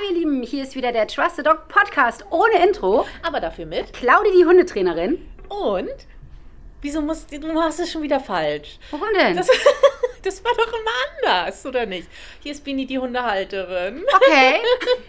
Hallo 0.00 0.12
ihr 0.12 0.18
Lieben, 0.20 0.42
hier 0.42 0.62
ist 0.62 0.76
wieder 0.76 0.92
der 0.92 1.06
Trusted 1.06 1.46
Dog 1.46 1.68
Podcast 1.68 2.24
ohne 2.30 2.64
Intro. 2.64 3.06
Aber 3.22 3.40
dafür 3.40 3.66
mit. 3.66 3.92
Claudi, 3.92 4.30
die 4.36 4.44
Hundetrainerin. 4.44 5.20
Und? 5.48 5.88
Wieso 6.80 7.02
musst 7.02 7.30
du 7.30 7.60
hast 7.60 7.80
es 7.80 7.92
schon 7.92 8.02
wieder 8.02 8.20
falsch? 8.20 8.78
Warum 8.90 9.08
denn? 9.14 9.36
Das, 9.36 9.48
das 10.22 10.42
war 10.44 10.52
doch 10.56 10.68
immer 10.68 11.36
anders, 11.42 11.66
oder 11.66 11.84
nicht? 11.84 12.08
Hier 12.42 12.52
ist 12.52 12.64
Bini 12.64 12.86
die 12.86 12.98
Hundehalterin. 12.98 14.04
Okay. 14.14 14.60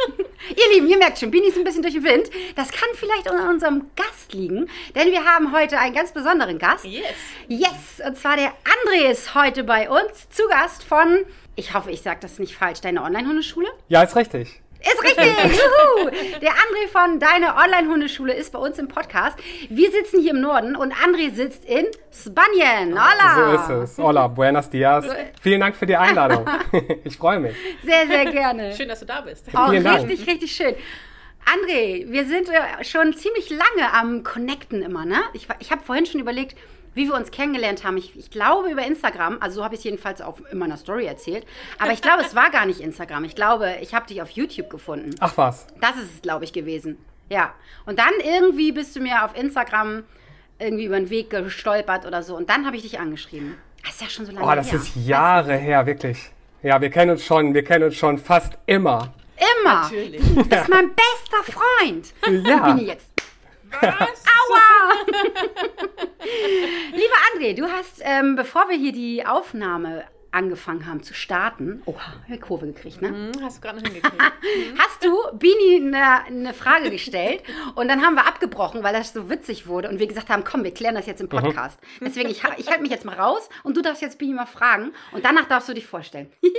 ihr 0.49 0.73
Lieben, 0.73 0.87
ihr 0.87 0.97
merkt 0.97 1.19
schon, 1.19 1.31
Bini 1.31 1.47
ist 1.47 1.57
ein 1.57 1.63
bisschen 1.63 1.83
durch 1.83 1.93
den 1.93 2.03
Wind. 2.03 2.29
Das 2.55 2.69
kann 2.71 2.89
vielleicht 2.93 3.29
an 3.29 3.47
unserem 3.47 3.91
Gast 3.95 4.33
liegen, 4.33 4.69
denn 4.95 5.11
wir 5.11 5.23
haben 5.23 5.53
heute 5.53 5.77
einen 5.77 5.95
ganz 5.95 6.11
besonderen 6.11 6.59
Gast. 6.59 6.83
Yes. 6.85 7.05
Yes, 7.47 8.01
und 8.05 8.17
zwar 8.17 8.35
der 8.35 8.51
André 8.65 9.09
ist 9.09 9.35
heute 9.35 9.63
bei 9.63 9.89
uns 9.89 10.29
zu 10.29 10.47
Gast 10.49 10.83
von, 10.83 11.23
ich 11.55 11.73
hoffe, 11.73 11.91
ich 11.91 12.01
sage 12.01 12.19
das 12.21 12.39
nicht 12.39 12.57
falsch, 12.57 12.81
deine 12.81 13.03
Online-Hundeschule? 13.03 13.69
Ja, 13.87 14.03
ist 14.03 14.17
richtig. 14.17 14.60
Ist 14.81 15.03
richtig! 15.03 15.25
Juhu. 15.59 16.09
Der 16.41 16.51
André 16.51 16.87
von 16.91 17.19
Deine 17.19 17.55
Online-Hundeschule 17.55 18.33
ist 18.33 18.51
bei 18.51 18.59
uns 18.59 18.79
im 18.79 18.87
Podcast. 18.87 19.37
Wir 19.69 19.91
sitzen 19.91 20.21
hier 20.21 20.31
im 20.31 20.41
Norden 20.41 20.75
und 20.75 20.93
André 20.93 21.33
sitzt 21.33 21.65
in 21.65 21.85
Spanien. 22.11 22.93
Hola! 22.99 23.35
So 23.35 23.73
ist 23.75 23.83
es. 23.91 23.97
Hola, 23.99 24.27
buenos 24.27 24.69
dias. 24.69 25.05
Vielen 25.41 25.59
Dank 25.61 25.75
für 25.75 25.85
die 25.85 25.95
Einladung. 25.95 26.45
Ich 27.03 27.17
freue 27.17 27.39
mich. 27.39 27.55
Sehr, 27.83 28.07
sehr 28.07 28.25
gerne. 28.31 28.73
Schön, 28.75 28.87
dass 28.87 28.99
du 28.99 29.05
da 29.05 29.21
bist. 29.21 29.45
Oh, 29.53 29.69
Vielen 29.69 29.83
Dank. 29.83 30.07
richtig, 30.09 30.27
richtig 30.27 30.51
schön. 30.51 30.75
André, 31.45 32.09
wir 32.09 32.25
sind 32.25 32.49
äh, 32.49 32.83
schon 32.83 33.13
ziemlich 33.13 33.49
lange 33.49 33.93
am 33.93 34.23
Connecten 34.23 34.81
immer, 34.81 35.05
ne? 35.05 35.17
Ich, 35.33 35.47
ich 35.59 35.71
habe 35.71 35.81
vorhin 35.83 36.05
schon 36.05 36.21
überlegt, 36.21 36.55
wie 36.93 37.07
wir 37.07 37.15
uns 37.15 37.31
kennengelernt 37.31 37.83
haben. 37.83 37.97
Ich, 37.97 38.17
ich 38.17 38.29
glaube 38.31 38.69
über 38.69 38.85
Instagram, 38.85 39.37
also 39.39 39.57
so 39.57 39.63
habe 39.63 39.75
ich 39.75 39.79
es 39.79 39.83
jedenfalls 39.85 40.21
auch 40.21 40.37
in 40.51 40.57
meiner 40.57 40.77
Story 40.77 41.05
erzählt. 41.05 41.45
Aber 41.79 41.91
ich 41.91 42.01
glaube, 42.01 42.23
es 42.23 42.35
war 42.35 42.49
gar 42.49 42.65
nicht 42.65 42.79
Instagram. 42.81 43.23
Ich 43.23 43.35
glaube, 43.35 43.75
ich 43.81 43.93
habe 43.93 44.07
dich 44.07 44.21
auf 44.21 44.29
YouTube 44.31 44.69
gefunden. 44.69 45.15
Ach 45.19 45.37
was. 45.37 45.67
Das 45.79 45.95
ist 45.95 46.15
es, 46.15 46.21
glaube 46.21 46.43
ich, 46.45 46.53
gewesen. 46.53 46.97
Ja. 47.29 47.53
Und 47.85 47.97
dann 47.99 48.13
irgendwie 48.23 48.71
bist 48.71 48.95
du 48.95 48.99
mir 48.99 49.23
auf 49.23 49.37
Instagram 49.37 50.03
irgendwie 50.59 50.85
über 50.85 50.97
den 50.99 51.09
Weg 51.09 51.29
gestolpert 51.29 52.05
oder 52.05 52.23
so. 52.23 52.35
Und 52.35 52.49
dann 52.49 52.65
habe 52.65 52.75
ich 52.75 52.81
dich 52.83 52.99
angeschrieben. 52.99 53.55
Das 53.83 53.93
ist 53.95 54.01
ja 54.01 54.09
schon 54.09 54.25
so 54.25 54.31
lange 54.31 54.45
Oh, 54.45 54.53
das 54.55 54.71
her. 54.71 54.79
ist 54.79 54.95
Jahre 54.95 55.55
her, 55.57 55.85
wirklich. 55.85 56.29
Ja, 56.61 56.79
wir 56.79 56.89
kennen 56.91 57.11
uns 57.11 57.25
schon, 57.25 57.53
wir 57.53 57.63
kennen 57.63 57.85
uns 57.85 57.95
schon 57.95 58.17
fast 58.19 58.53
immer. 58.67 59.13
Immer. 59.63 59.81
Natürlich. 59.83 60.21
Du 60.21 60.35
bist 60.45 60.69
mein 60.69 60.89
bester 60.93 61.51
Freund. 61.51 62.13
Ja. 62.45 62.73
Bin 62.73 62.83
ich 62.83 62.87
jetzt. 62.89 63.10
Was? 63.79 64.23
Aua! 64.25 65.05
Lieber 66.91 67.19
André, 67.33 67.53
du 67.55 67.69
hast, 67.71 68.01
ähm, 68.01 68.35
bevor 68.35 68.69
wir 68.69 68.77
hier 68.77 68.91
die 68.91 69.25
Aufnahme 69.25 70.05
angefangen 70.31 70.85
haben 70.85 71.03
zu 71.03 71.13
starten, 71.13 71.81
oha, 71.85 72.13
ich 72.29 72.39
Kurve 72.41 72.67
gekriegt, 72.67 73.01
ne? 73.01 73.09
Hm, 73.09 73.31
Hast 73.43 73.57
du 73.57 73.61
gerade 73.61 73.79
noch 73.79 73.85
hingekriegt. 73.87 74.21
Hast 74.79 75.03
du 75.03 75.15
Bini 75.37 75.75
eine, 75.85 76.23
eine 76.25 76.53
Frage 76.53 76.89
gestellt 76.89 77.43
und 77.75 77.87
dann 77.87 78.01
haben 78.01 78.15
wir 78.15 78.25
abgebrochen, 78.27 78.83
weil 78.83 78.93
das 78.93 79.13
so 79.13 79.29
witzig 79.29 79.67
wurde 79.67 79.89
und 79.89 79.99
wir 79.99 80.07
gesagt 80.07 80.29
haben, 80.29 80.43
komm, 80.43 80.63
wir 80.63 80.73
klären 80.73 80.95
das 80.95 81.05
jetzt 81.05 81.21
im 81.21 81.29
Podcast. 81.29 81.79
Deswegen, 81.99 82.29
ich, 82.29 82.41
ich 82.57 82.67
halte 82.69 82.81
mich 82.81 82.91
jetzt 82.91 83.05
mal 83.05 83.15
raus 83.19 83.49
und 83.63 83.75
du 83.77 83.81
darfst 83.81 84.01
jetzt 84.01 84.17
Bini 84.19 84.33
mal 84.33 84.45
fragen 84.45 84.93
und 85.11 85.25
danach 85.25 85.47
darfst 85.47 85.67
du 85.69 85.73
dich 85.73 85.85
vorstellen. 85.85 86.31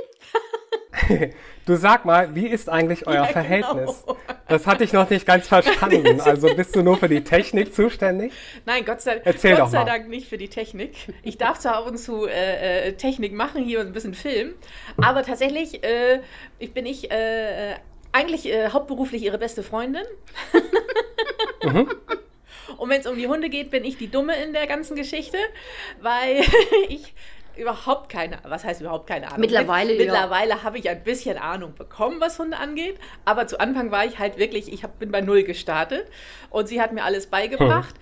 Du 1.67 1.77
sag 1.77 2.05
mal, 2.05 2.35
wie 2.35 2.47
ist 2.47 2.69
eigentlich 2.69 3.07
euer 3.07 3.15
Ja, 3.15 3.25
Verhältnis? 3.27 4.03
genau. 4.07 4.19
Das 4.49 4.67
hatte 4.67 4.85
ich 4.85 4.93
noch 4.93 5.09
nicht 5.09 5.27
ganz 5.27 5.49
verstanden. 5.49 6.21
Also 6.21 6.55
bist 6.55 6.77
du 6.77 6.83
nur 6.83 6.97
für 6.97 7.09
die 7.09 7.25
Technik 7.25 7.75
zuständig? 7.75 8.33
Nein, 8.67 8.85
Gott 8.85 9.01
sei, 9.01 9.21
Erzähl 9.25 9.53
Gott 9.53 9.61
doch 9.63 9.69
sei 9.71 9.79
mal. 9.81 9.85
Dank 9.87 10.09
nicht 10.09 10.29
für 10.29 10.37
die 10.39 10.49
Technik. 10.49 10.95
Ich 11.23 11.39
darf 11.39 11.59
zwar 11.59 11.77
ab 11.77 11.87
und 11.87 11.97
zu 11.99 12.27
äh, 12.27 12.89
äh, 12.89 12.93
Technik 12.95 13.33
machen 13.33 13.62
hier 13.63 13.81
und 13.81 13.87
ein 13.87 13.93
bisschen 13.93 14.15
filmen, 14.15 14.55
aber 14.97 15.23
tatsächlich 15.23 15.83
äh, 15.85 16.21
ich 16.59 16.73
bin 16.73 16.87
ich 16.87 17.11
äh, 17.11 17.73
äh, 17.73 17.75
eigentlich 18.13 18.47
äh, 18.47 18.69
hauptberuflich 18.71 19.23
ihre 19.23 19.39
beste 19.39 19.63
Freundin. 19.63 20.05
Und 22.83 22.91
wenn 22.91 23.01
es 23.01 23.07
um 23.07 23.17
die 23.17 23.29
Hunde 23.29 23.49
geht, 23.49 23.71
bin 23.71 23.85
ich 23.85 23.97
die 23.97 24.11
Dumme 24.11 24.35
in 24.43 24.53
der 24.53 24.67
ganzen 24.67 24.97
Geschichte, 24.97 25.39
weil 26.01 26.43
ich 26.89 27.15
überhaupt 27.57 28.09
keine, 28.11 28.39
was 28.45 28.65
heißt 28.65 28.81
überhaupt 28.81 29.07
keine 29.07 29.27
Ahnung? 29.29 29.41
Mittlerweile, 29.41 29.93
Mit, 29.93 30.07
ja. 30.07 30.13
Mittlerweile 30.13 30.63
habe 30.63 30.79
ich 30.79 30.89
ein 30.89 31.03
bisschen 31.03 31.39
Ahnung 31.39 31.75
bekommen, 31.75 32.21
was 32.21 32.39
Hunde 32.39 32.57
angeht, 32.57 32.99
aber 33.25 33.47
zu 33.47 33.61
Anfang 33.61 33.91
war 33.91 34.05
ich 34.05 34.19
halt 34.19 34.39
wirklich, 34.39 34.73
ich 34.73 34.83
hab, 34.85 34.99
bin 34.99 35.11
bei 35.11 35.21
Null 35.21 35.45
gestartet 35.45 36.07
und 36.51 36.67
sie 36.67 36.81
hat 36.81 36.93
mir 36.93 37.05
alles 37.05 37.27
beigebracht. 37.27 37.95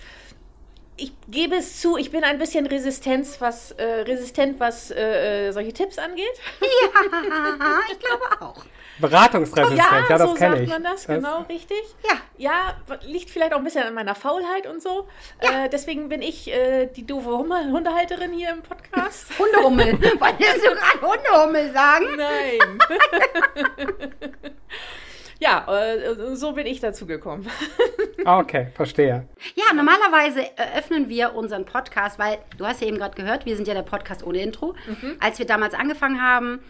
Ich 1.02 1.12
gebe 1.28 1.56
es 1.56 1.80
zu, 1.80 1.96
ich 1.96 2.10
bin 2.10 2.24
ein 2.24 2.38
bisschen 2.38 2.66
Resistenz, 2.66 3.40
was, 3.40 3.70
äh, 3.72 3.84
resistent, 4.02 4.60
was 4.60 4.90
äh, 4.90 5.48
äh, 5.48 5.52
solche 5.52 5.72
Tipps 5.72 5.98
angeht. 5.98 6.26
ja, 6.60 7.80
ich 7.92 7.98
glaube 7.98 8.42
auch. 8.42 8.64
Beratungsresistenz, 9.00 10.08
ja, 10.10 10.18
das 10.18 10.28
so 10.28 10.34
kenne 10.34 10.56
sagt 10.56 10.62
ich. 10.64 10.68
man 10.68 10.82
das, 10.84 11.06
genau, 11.06 11.40
richtig. 11.48 11.82
Ja. 12.06 12.18
Ja, 12.36 12.76
liegt 13.06 13.30
vielleicht 13.30 13.54
auch 13.54 13.58
ein 13.58 13.64
bisschen 13.64 13.84
an 13.84 13.94
meiner 13.94 14.14
Faulheit 14.14 14.66
und 14.66 14.82
so. 14.82 15.08
Äh, 15.38 15.70
deswegen 15.70 16.10
bin 16.10 16.20
ich 16.20 16.52
äh, 16.52 16.86
die 16.86 17.06
doofe 17.06 17.30
Hunde 17.30 17.56
Hundehalterin 17.70 18.32
hier 18.32 18.50
im 18.50 18.60
Podcast. 18.62 19.26
Hundehummel. 19.38 19.92
Wolltest 20.20 20.66
du 20.66 20.74
gerade 20.74 21.00
Hundehummel 21.00 21.72
sagen? 21.72 22.06
Nein. 22.16 22.78
ja, 25.40 25.66
äh, 25.68 26.36
so 26.36 26.52
bin 26.52 26.66
ich 26.66 26.80
dazu 26.80 27.06
gekommen. 27.06 27.46
Ah, 28.26 28.38
okay, 28.38 28.66
verstehe. 28.74 29.26
Ja, 29.54 29.72
normalerweise 29.74 30.42
eröffnen 30.58 31.08
wir 31.08 31.34
unseren 31.34 31.64
Podcast, 31.64 32.18
weil 32.18 32.36
du 32.58 32.66
hast 32.66 32.82
ja 32.82 32.86
eben 32.86 32.98
gerade 32.98 33.14
gehört, 33.16 33.46
wir 33.46 33.56
sind 33.56 33.66
ja 33.66 33.72
der 33.72 33.80
Podcast 33.80 34.22
ohne 34.22 34.42
Intro. 34.42 34.74
Als 35.20 35.38
wir 35.38 35.46
damals 35.46 35.72
angefangen 35.72 36.20
haben, 36.20 36.60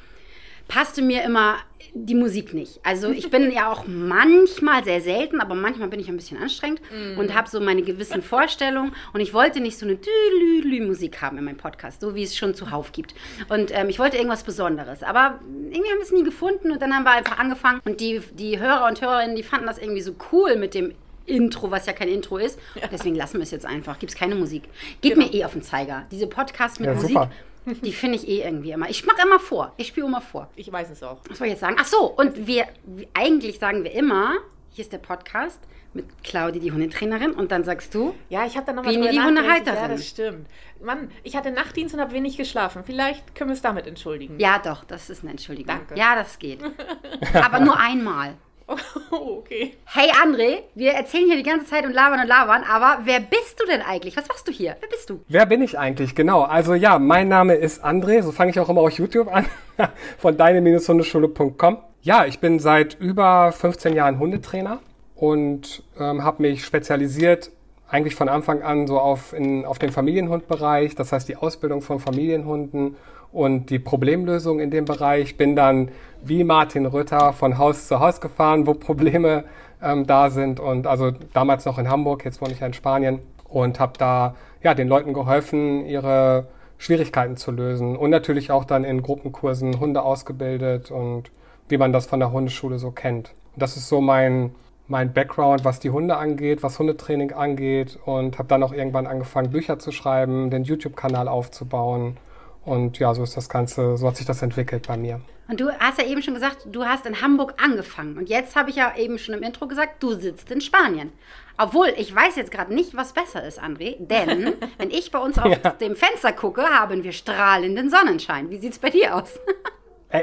passte 0.68 1.02
mir 1.02 1.22
immer 1.24 1.56
die 1.92 2.14
Musik 2.14 2.54
nicht. 2.54 2.78
Also 2.84 3.10
ich 3.10 3.30
bin 3.30 3.50
ja 3.50 3.72
auch 3.72 3.84
manchmal 3.88 4.84
sehr 4.84 5.00
selten, 5.00 5.40
aber 5.40 5.54
manchmal 5.56 5.88
bin 5.88 5.98
ich 5.98 6.08
ein 6.08 6.16
bisschen 6.16 6.38
anstrengend 6.38 6.80
und 7.18 7.34
habe 7.34 7.48
so 7.48 7.60
meine 7.60 7.82
gewissen 7.82 8.22
Vorstellungen 8.22 8.92
und 9.12 9.20
ich 9.20 9.34
wollte 9.34 9.60
nicht 9.60 9.76
so 9.76 9.86
eine 9.86 9.96
Dülülü 9.96 10.86
Musik 10.86 11.20
haben 11.20 11.38
in 11.38 11.44
meinem 11.44 11.56
Podcast, 11.56 12.00
so 12.00 12.14
wie 12.14 12.22
es 12.22 12.36
schon 12.36 12.54
zuhauf 12.54 12.92
gibt. 12.92 13.14
Und 13.48 13.72
ähm, 13.76 13.88
ich 13.88 13.98
wollte 13.98 14.16
irgendwas 14.18 14.44
Besonderes, 14.44 15.02
aber 15.02 15.40
irgendwie 15.70 15.90
haben 15.90 15.98
wir 15.98 16.02
es 16.04 16.12
nie 16.12 16.22
gefunden 16.22 16.70
und 16.70 16.80
dann 16.80 16.94
haben 16.94 17.02
wir 17.04 17.10
einfach 17.12 17.38
angefangen 17.38 17.80
und 17.84 18.00
die, 18.00 18.20
die 18.34 18.60
Hörer 18.60 18.86
und 18.86 19.00
Hörerinnen, 19.00 19.34
die 19.34 19.42
fanden 19.42 19.66
das 19.66 19.78
irgendwie 19.78 20.02
so 20.02 20.14
cool 20.32 20.56
mit 20.56 20.74
dem 20.74 20.94
Intro, 21.26 21.70
was 21.70 21.86
ja 21.86 21.92
kein 21.92 22.08
Intro 22.08 22.38
ist. 22.38 22.58
Deswegen 22.90 23.14
lassen 23.14 23.34
wir 23.38 23.42
es 23.42 23.50
jetzt 23.52 23.64
einfach. 23.66 23.98
Gibt 24.00 24.12
es 24.12 24.18
keine 24.18 24.34
Musik. 24.34 24.64
Geht 25.00 25.14
Genau. 25.14 25.26
mir 25.26 25.32
eh 25.34 25.44
auf 25.44 25.52
den 25.52 25.62
Zeiger. 25.62 26.04
Diese 26.10 26.26
Podcasts 26.26 26.80
mit 26.80 26.88
Ja, 26.88 26.94
Musik, 26.94 27.10
super. 27.10 27.30
Die 27.66 27.92
finde 27.92 28.16
ich 28.16 28.26
eh 28.28 28.42
irgendwie 28.42 28.72
immer. 28.72 28.88
Ich 28.88 29.04
mache 29.06 29.22
immer 29.22 29.38
vor. 29.40 29.72
Ich 29.76 29.88
spiele 29.88 30.06
immer 30.06 30.20
vor. 30.20 30.48
Ich 30.56 30.70
weiß 30.70 30.90
es 30.90 31.02
auch. 31.02 31.18
Was 31.28 31.38
soll 31.38 31.46
ich 31.46 31.52
jetzt 31.52 31.60
sagen? 31.60 31.76
Ach 31.78 31.86
so, 31.86 32.06
und 32.06 32.46
wir, 32.46 32.66
eigentlich 33.14 33.58
sagen 33.58 33.84
wir 33.84 33.92
immer, 33.92 34.34
hier 34.70 34.82
ist 34.84 34.92
der 34.92 34.98
Podcast 34.98 35.60
mit 35.92 36.06
Claudi, 36.22 36.60
die 36.60 36.70
Hundetrainerin, 36.70 37.32
und 37.32 37.50
dann 37.50 37.64
sagst 37.64 37.92
du, 37.94 38.14
Ja, 38.28 38.46
ich 38.46 38.56
habe 38.56 38.66
dann 38.66 38.76
nochmal 38.76 38.92
die. 38.94 39.20
Hundehalterin. 39.20 39.76
Ja, 39.76 39.88
das 39.88 40.06
stimmt. 40.06 40.46
Mann, 40.82 41.10
ich 41.24 41.36
hatte 41.36 41.50
Nachtdienst 41.50 41.94
und 41.94 42.00
habe 42.00 42.12
wenig 42.12 42.36
geschlafen. 42.36 42.84
Vielleicht 42.84 43.34
können 43.34 43.50
wir 43.50 43.54
es 43.54 43.62
damit 43.62 43.86
entschuldigen. 43.86 44.38
ja 44.38 44.58
doch, 44.60 44.84
das 44.84 45.10
ist 45.10 45.22
eine 45.22 45.32
Entschuldigung. 45.32 45.74
Danke. 45.74 45.96
Ja, 45.96 46.14
das 46.14 46.38
geht. 46.38 46.60
Aber 47.34 47.60
nur 47.60 47.76
einmal. 47.78 48.36
Oh, 49.10 49.38
okay. 49.38 49.74
Hey 49.86 50.10
André, 50.22 50.60
wir 50.74 50.92
erzählen 50.92 51.26
hier 51.26 51.36
die 51.36 51.42
ganze 51.42 51.66
Zeit 51.66 51.84
und 51.84 51.92
labern 51.92 52.20
und 52.20 52.28
labern, 52.28 52.62
aber 52.62 53.00
wer 53.04 53.20
bist 53.20 53.60
du 53.60 53.66
denn 53.66 53.82
eigentlich? 53.82 54.16
Was 54.16 54.28
machst 54.28 54.46
du 54.46 54.52
hier? 54.52 54.76
Wer 54.80 54.88
bist 54.88 55.10
du? 55.10 55.20
Wer 55.28 55.46
bin 55.46 55.62
ich 55.62 55.78
eigentlich? 55.78 56.14
Genau. 56.14 56.42
Also 56.42 56.74
ja, 56.74 56.98
mein 56.98 57.28
Name 57.28 57.54
ist 57.54 57.84
André, 57.84 58.22
so 58.22 58.30
fange 58.32 58.50
ich 58.50 58.60
auch 58.60 58.68
immer 58.68 58.82
auf 58.82 58.92
YouTube 58.92 59.28
an, 59.32 59.46
von 60.18 60.36
deine-hundeschule.com. 60.36 61.78
Ja, 62.02 62.24
ich 62.24 62.38
bin 62.38 62.60
seit 62.60 62.94
über 63.00 63.52
15 63.52 63.94
Jahren 63.94 64.18
Hundetrainer 64.18 64.78
und 65.16 65.82
ähm, 65.98 66.22
habe 66.22 66.42
mich 66.42 66.64
spezialisiert 66.64 67.50
eigentlich 67.88 68.14
von 68.14 68.28
Anfang 68.28 68.62
an 68.62 68.86
so 68.86 69.00
auf, 69.00 69.32
in, 69.32 69.64
auf 69.64 69.78
den 69.78 69.90
Familienhundbereich, 69.90 70.94
das 70.94 71.12
heißt 71.12 71.28
die 71.28 71.36
Ausbildung 71.36 71.82
von 71.82 71.98
Familienhunden 71.98 72.96
und 73.32 73.70
die 73.70 73.78
Problemlösung 73.78 74.60
in 74.60 74.70
dem 74.70 74.84
Bereich. 74.84 75.36
Bin 75.36 75.56
dann 75.56 75.90
wie 76.22 76.44
Martin 76.44 76.86
Rütter 76.86 77.32
von 77.32 77.58
Haus 77.58 77.86
zu 77.86 78.00
Haus 78.00 78.20
gefahren, 78.20 78.66
wo 78.66 78.74
Probleme 78.74 79.44
ähm, 79.82 80.06
da 80.06 80.30
sind 80.30 80.60
und 80.60 80.86
also 80.86 81.12
damals 81.32 81.64
noch 81.64 81.78
in 81.78 81.88
Hamburg, 81.88 82.24
jetzt 82.24 82.40
wohne 82.40 82.52
ich 82.52 82.60
ja 82.60 82.66
in 82.66 82.74
Spanien 82.74 83.20
und 83.48 83.80
habe 83.80 83.92
da 83.98 84.34
ja 84.62 84.74
den 84.74 84.88
Leuten 84.88 85.14
geholfen, 85.14 85.86
ihre 85.86 86.48
Schwierigkeiten 86.78 87.36
zu 87.36 87.50
lösen 87.50 87.96
und 87.96 88.10
natürlich 88.10 88.50
auch 88.50 88.64
dann 88.64 88.84
in 88.84 89.02
Gruppenkursen 89.02 89.80
Hunde 89.80 90.02
ausgebildet 90.02 90.90
und 90.90 91.30
wie 91.68 91.78
man 91.78 91.92
das 91.92 92.06
von 92.06 92.20
der 92.20 92.32
Hundeschule 92.32 92.78
so 92.78 92.90
kennt. 92.90 93.34
Das 93.56 93.76
ist 93.76 93.88
so 93.88 94.00
mein 94.00 94.54
mein 94.88 95.12
Background, 95.12 95.64
was 95.64 95.78
die 95.78 95.90
Hunde 95.90 96.16
angeht, 96.16 96.64
was 96.64 96.80
Hundetraining 96.80 97.32
angeht 97.32 97.96
und 98.06 98.38
habe 98.38 98.48
dann 98.48 98.64
auch 98.64 98.72
irgendwann 98.72 99.06
angefangen 99.06 99.52
Bücher 99.52 99.78
zu 99.78 99.92
schreiben, 99.92 100.50
den 100.50 100.64
YouTube-Kanal 100.64 101.28
aufzubauen 101.28 102.16
und 102.64 102.98
ja, 102.98 103.14
so 103.14 103.22
ist 103.22 103.36
das 103.36 103.48
Ganze, 103.48 103.96
so 103.96 104.06
hat 104.06 104.16
sich 104.16 104.26
das 104.26 104.42
entwickelt 104.42 104.86
bei 104.88 104.96
mir. 104.96 105.20
Und 105.48 105.60
du 105.60 105.70
hast 105.80 105.98
ja 106.00 106.06
eben 106.06 106.22
schon 106.22 106.34
gesagt, 106.34 106.58
du 106.70 106.84
hast 106.84 107.06
in 107.06 107.20
Hamburg 107.22 107.54
angefangen. 107.60 108.16
Und 108.18 108.28
jetzt 108.28 108.54
habe 108.54 108.70
ich 108.70 108.76
ja 108.76 108.94
eben 108.96 109.18
schon 109.18 109.34
im 109.34 109.42
Intro 109.42 109.66
gesagt, 109.66 110.00
du 110.02 110.12
sitzt 110.12 110.48
in 110.52 110.60
Spanien. 110.60 111.12
Obwohl, 111.58 111.88
ich 111.96 112.14
weiß 112.14 112.36
jetzt 112.36 112.52
gerade 112.52 112.72
nicht, 112.72 112.96
was 112.96 113.12
besser 113.12 113.44
ist, 113.44 113.60
André. 113.60 113.96
Denn, 113.98 114.54
wenn 114.78 114.90
ich 114.90 115.10
bei 115.10 115.18
uns 115.18 115.38
auf 115.38 115.46
Ja. 115.50 115.70
dem 115.70 115.96
Fenster 115.96 116.32
gucke, 116.32 116.62
haben 116.62 117.02
wir 117.02 117.10
strahlenden 117.12 117.90
Sonnenschein. 117.90 118.48
Wie 118.50 118.58
sieht 118.58 118.72
es 118.74 118.78
bei 118.78 118.90
dir 118.90 119.16
aus? 119.16 119.38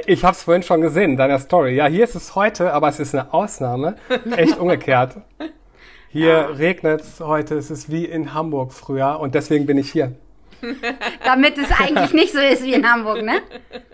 Ich 0.05 0.25
habe 0.25 0.33
es 0.35 0.43
vorhin 0.43 0.63
schon 0.63 0.81
gesehen 0.81 1.11
in 1.11 1.17
deiner 1.17 1.39
Story. 1.39 1.73
Ja, 1.73 1.85
hier 1.87 2.03
ist 2.03 2.13
es 2.13 2.35
heute, 2.35 2.73
aber 2.73 2.89
es 2.89 2.99
ist 2.99 3.15
eine 3.15 3.33
Ausnahme. 3.33 3.95
Echt 4.35 4.57
umgekehrt. 4.59 5.15
Hier 6.09 6.27
ja. 6.27 6.45
regnet 6.47 6.99
es 6.99 7.21
heute. 7.21 7.55
Es 7.55 7.71
ist 7.71 7.89
wie 7.89 8.03
in 8.03 8.33
Hamburg 8.33 8.73
früher 8.73 9.17
und 9.21 9.33
deswegen 9.33 9.65
bin 9.65 9.77
ich 9.77 9.89
hier. 9.89 10.11
Damit 11.25 11.57
es 11.57 11.69
eigentlich 11.79 12.13
nicht 12.13 12.33
so 12.33 12.39
ist 12.39 12.63
wie 12.63 12.73
in 12.73 12.89
Hamburg, 12.89 13.23
ne? 13.23 13.41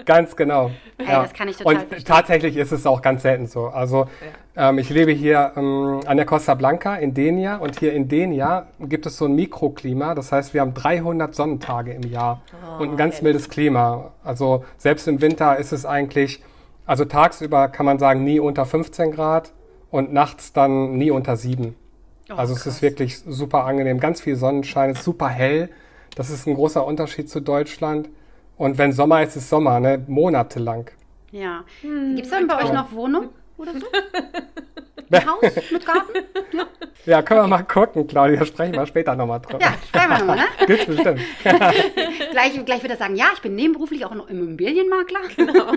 Ganz 0.05 0.35
genau. 0.35 0.71
Hey, 0.97 1.07
ja. 1.07 1.23
das 1.23 1.33
kann 1.33 1.47
ich 1.47 1.57
total 1.57 1.73
Und 1.73 1.87
verstehen. 1.87 2.05
tatsächlich 2.05 2.57
ist 2.57 2.71
es 2.71 2.85
auch 2.85 3.01
ganz 3.01 3.23
selten 3.23 3.47
so. 3.47 3.67
Also 3.67 4.07
ja. 4.55 4.69
ähm, 4.69 4.77
ich 4.77 4.89
lebe 4.89 5.11
hier 5.11 5.53
ähm, 5.55 6.01
an 6.05 6.17
der 6.17 6.25
Costa 6.25 6.53
Blanca 6.53 6.95
in 6.95 7.13
Denia 7.13 7.57
und 7.57 7.79
hier 7.79 7.93
in 7.93 8.07
Denia 8.07 8.67
gibt 8.79 9.05
es 9.05 9.17
so 9.17 9.25
ein 9.25 9.35
Mikroklima. 9.35 10.15
Das 10.15 10.31
heißt, 10.31 10.53
wir 10.53 10.61
haben 10.61 10.73
300 10.73 11.33
Sonnentage 11.33 11.93
im 11.93 12.03
Jahr 12.03 12.41
oh, 12.53 12.81
und 12.81 12.91
ein 12.91 12.97
ganz 12.97 13.15
okay. 13.15 13.25
mildes 13.25 13.49
Klima. 13.49 14.11
Also 14.23 14.65
selbst 14.77 15.07
im 15.07 15.21
Winter 15.21 15.57
ist 15.57 15.71
es 15.71 15.85
eigentlich, 15.85 16.41
also 16.85 17.05
tagsüber 17.05 17.67
kann 17.69 17.85
man 17.85 17.99
sagen 17.99 18.23
nie 18.23 18.39
unter 18.39 18.65
15 18.65 19.11
Grad 19.11 19.51
und 19.89 20.13
nachts 20.13 20.53
dann 20.53 20.97
nie 20.97 21.11
unter 21.11 21.37
7. 21.37 21.75
Oh, 22.29 22.33
also 22.35 22.53
krass. 22.53 22.65
es 22.65 22.75
ist 22.75 22.81
wirklich 22.81 23.19
super 23.19 23.65
angenehm, 23.65 23.99
ganz 23.99 24.21
viel 24.21 24.35
Sonnenschein, 24.35 24.91
ist 24.91 25.03
super 25.03 25.29
hell. 25.29 25.69
Das 26.15 26.29
ist 26.29 26.47
ein 26.47 26.55
großer 26.55 26.85
Unterschied 26.85 27.29
zu 27.29 27.41
Deutschland. 27.41 28.09
Und 28.57 28.77
wenn 28.77 28.91
Sommer 28.91 29.23
ist, 29.23 29.35
ist 29.35 29.49
Sommer, 29.49 29.79
ne? 29.79 30.03
Monatelang. 30.07 30.89
Ja. 31.31 31.63
Hm, 31.81 32.15
Gibt 32.15 32.27
es 32.27 32.31
dann 32.31 32.47
bei 32.47 32.63
euch 32.63 32.71
noch 32.71 32.91
Wohnung 32.91 33.29
oder 33.63 33.73
so? 33.73 33.87
Ein 35.11 35.29
Haus 35.29 35.41
mit 35.71 35.85
Garten? 35.85 36.13
Ja. 36.53 36.65
ja, 37.05 37.21
können 37.21 37.41
wir 37.41 37.47
mal 37.47 37.63
gucken, 37.63 38.07
Claudia. 38.07 38.45
Sprechen 38.45 38.73
wir 38.73 38.85
später 38.85 39.15
nochmal 39.15 39.39
drüber. 39.41 39.59
Ja, 39.59 39.73
sprechen 39.87 40.09
wir 40.09 40.19
nochmal, 40.19 40.37
ne? 40.37 40.45
Gibt's 40.67 40.85
bestimmt. 40.85 41.21
gleich, 42.31 42.65
gleich 42.65 42.81
wird 42.81 42.91
er 42.91 42.97
sagen, 42.97 43.15
ja, 43.15 43.27
ich 43.33 43.41
bin 43.41 43.55
nebenberuflich 43.55 44.05
auch 44.05 44.15
noch 44.15 44.27
Immobilienmakler. 44.27 45.19
Genau. 45.35 45.73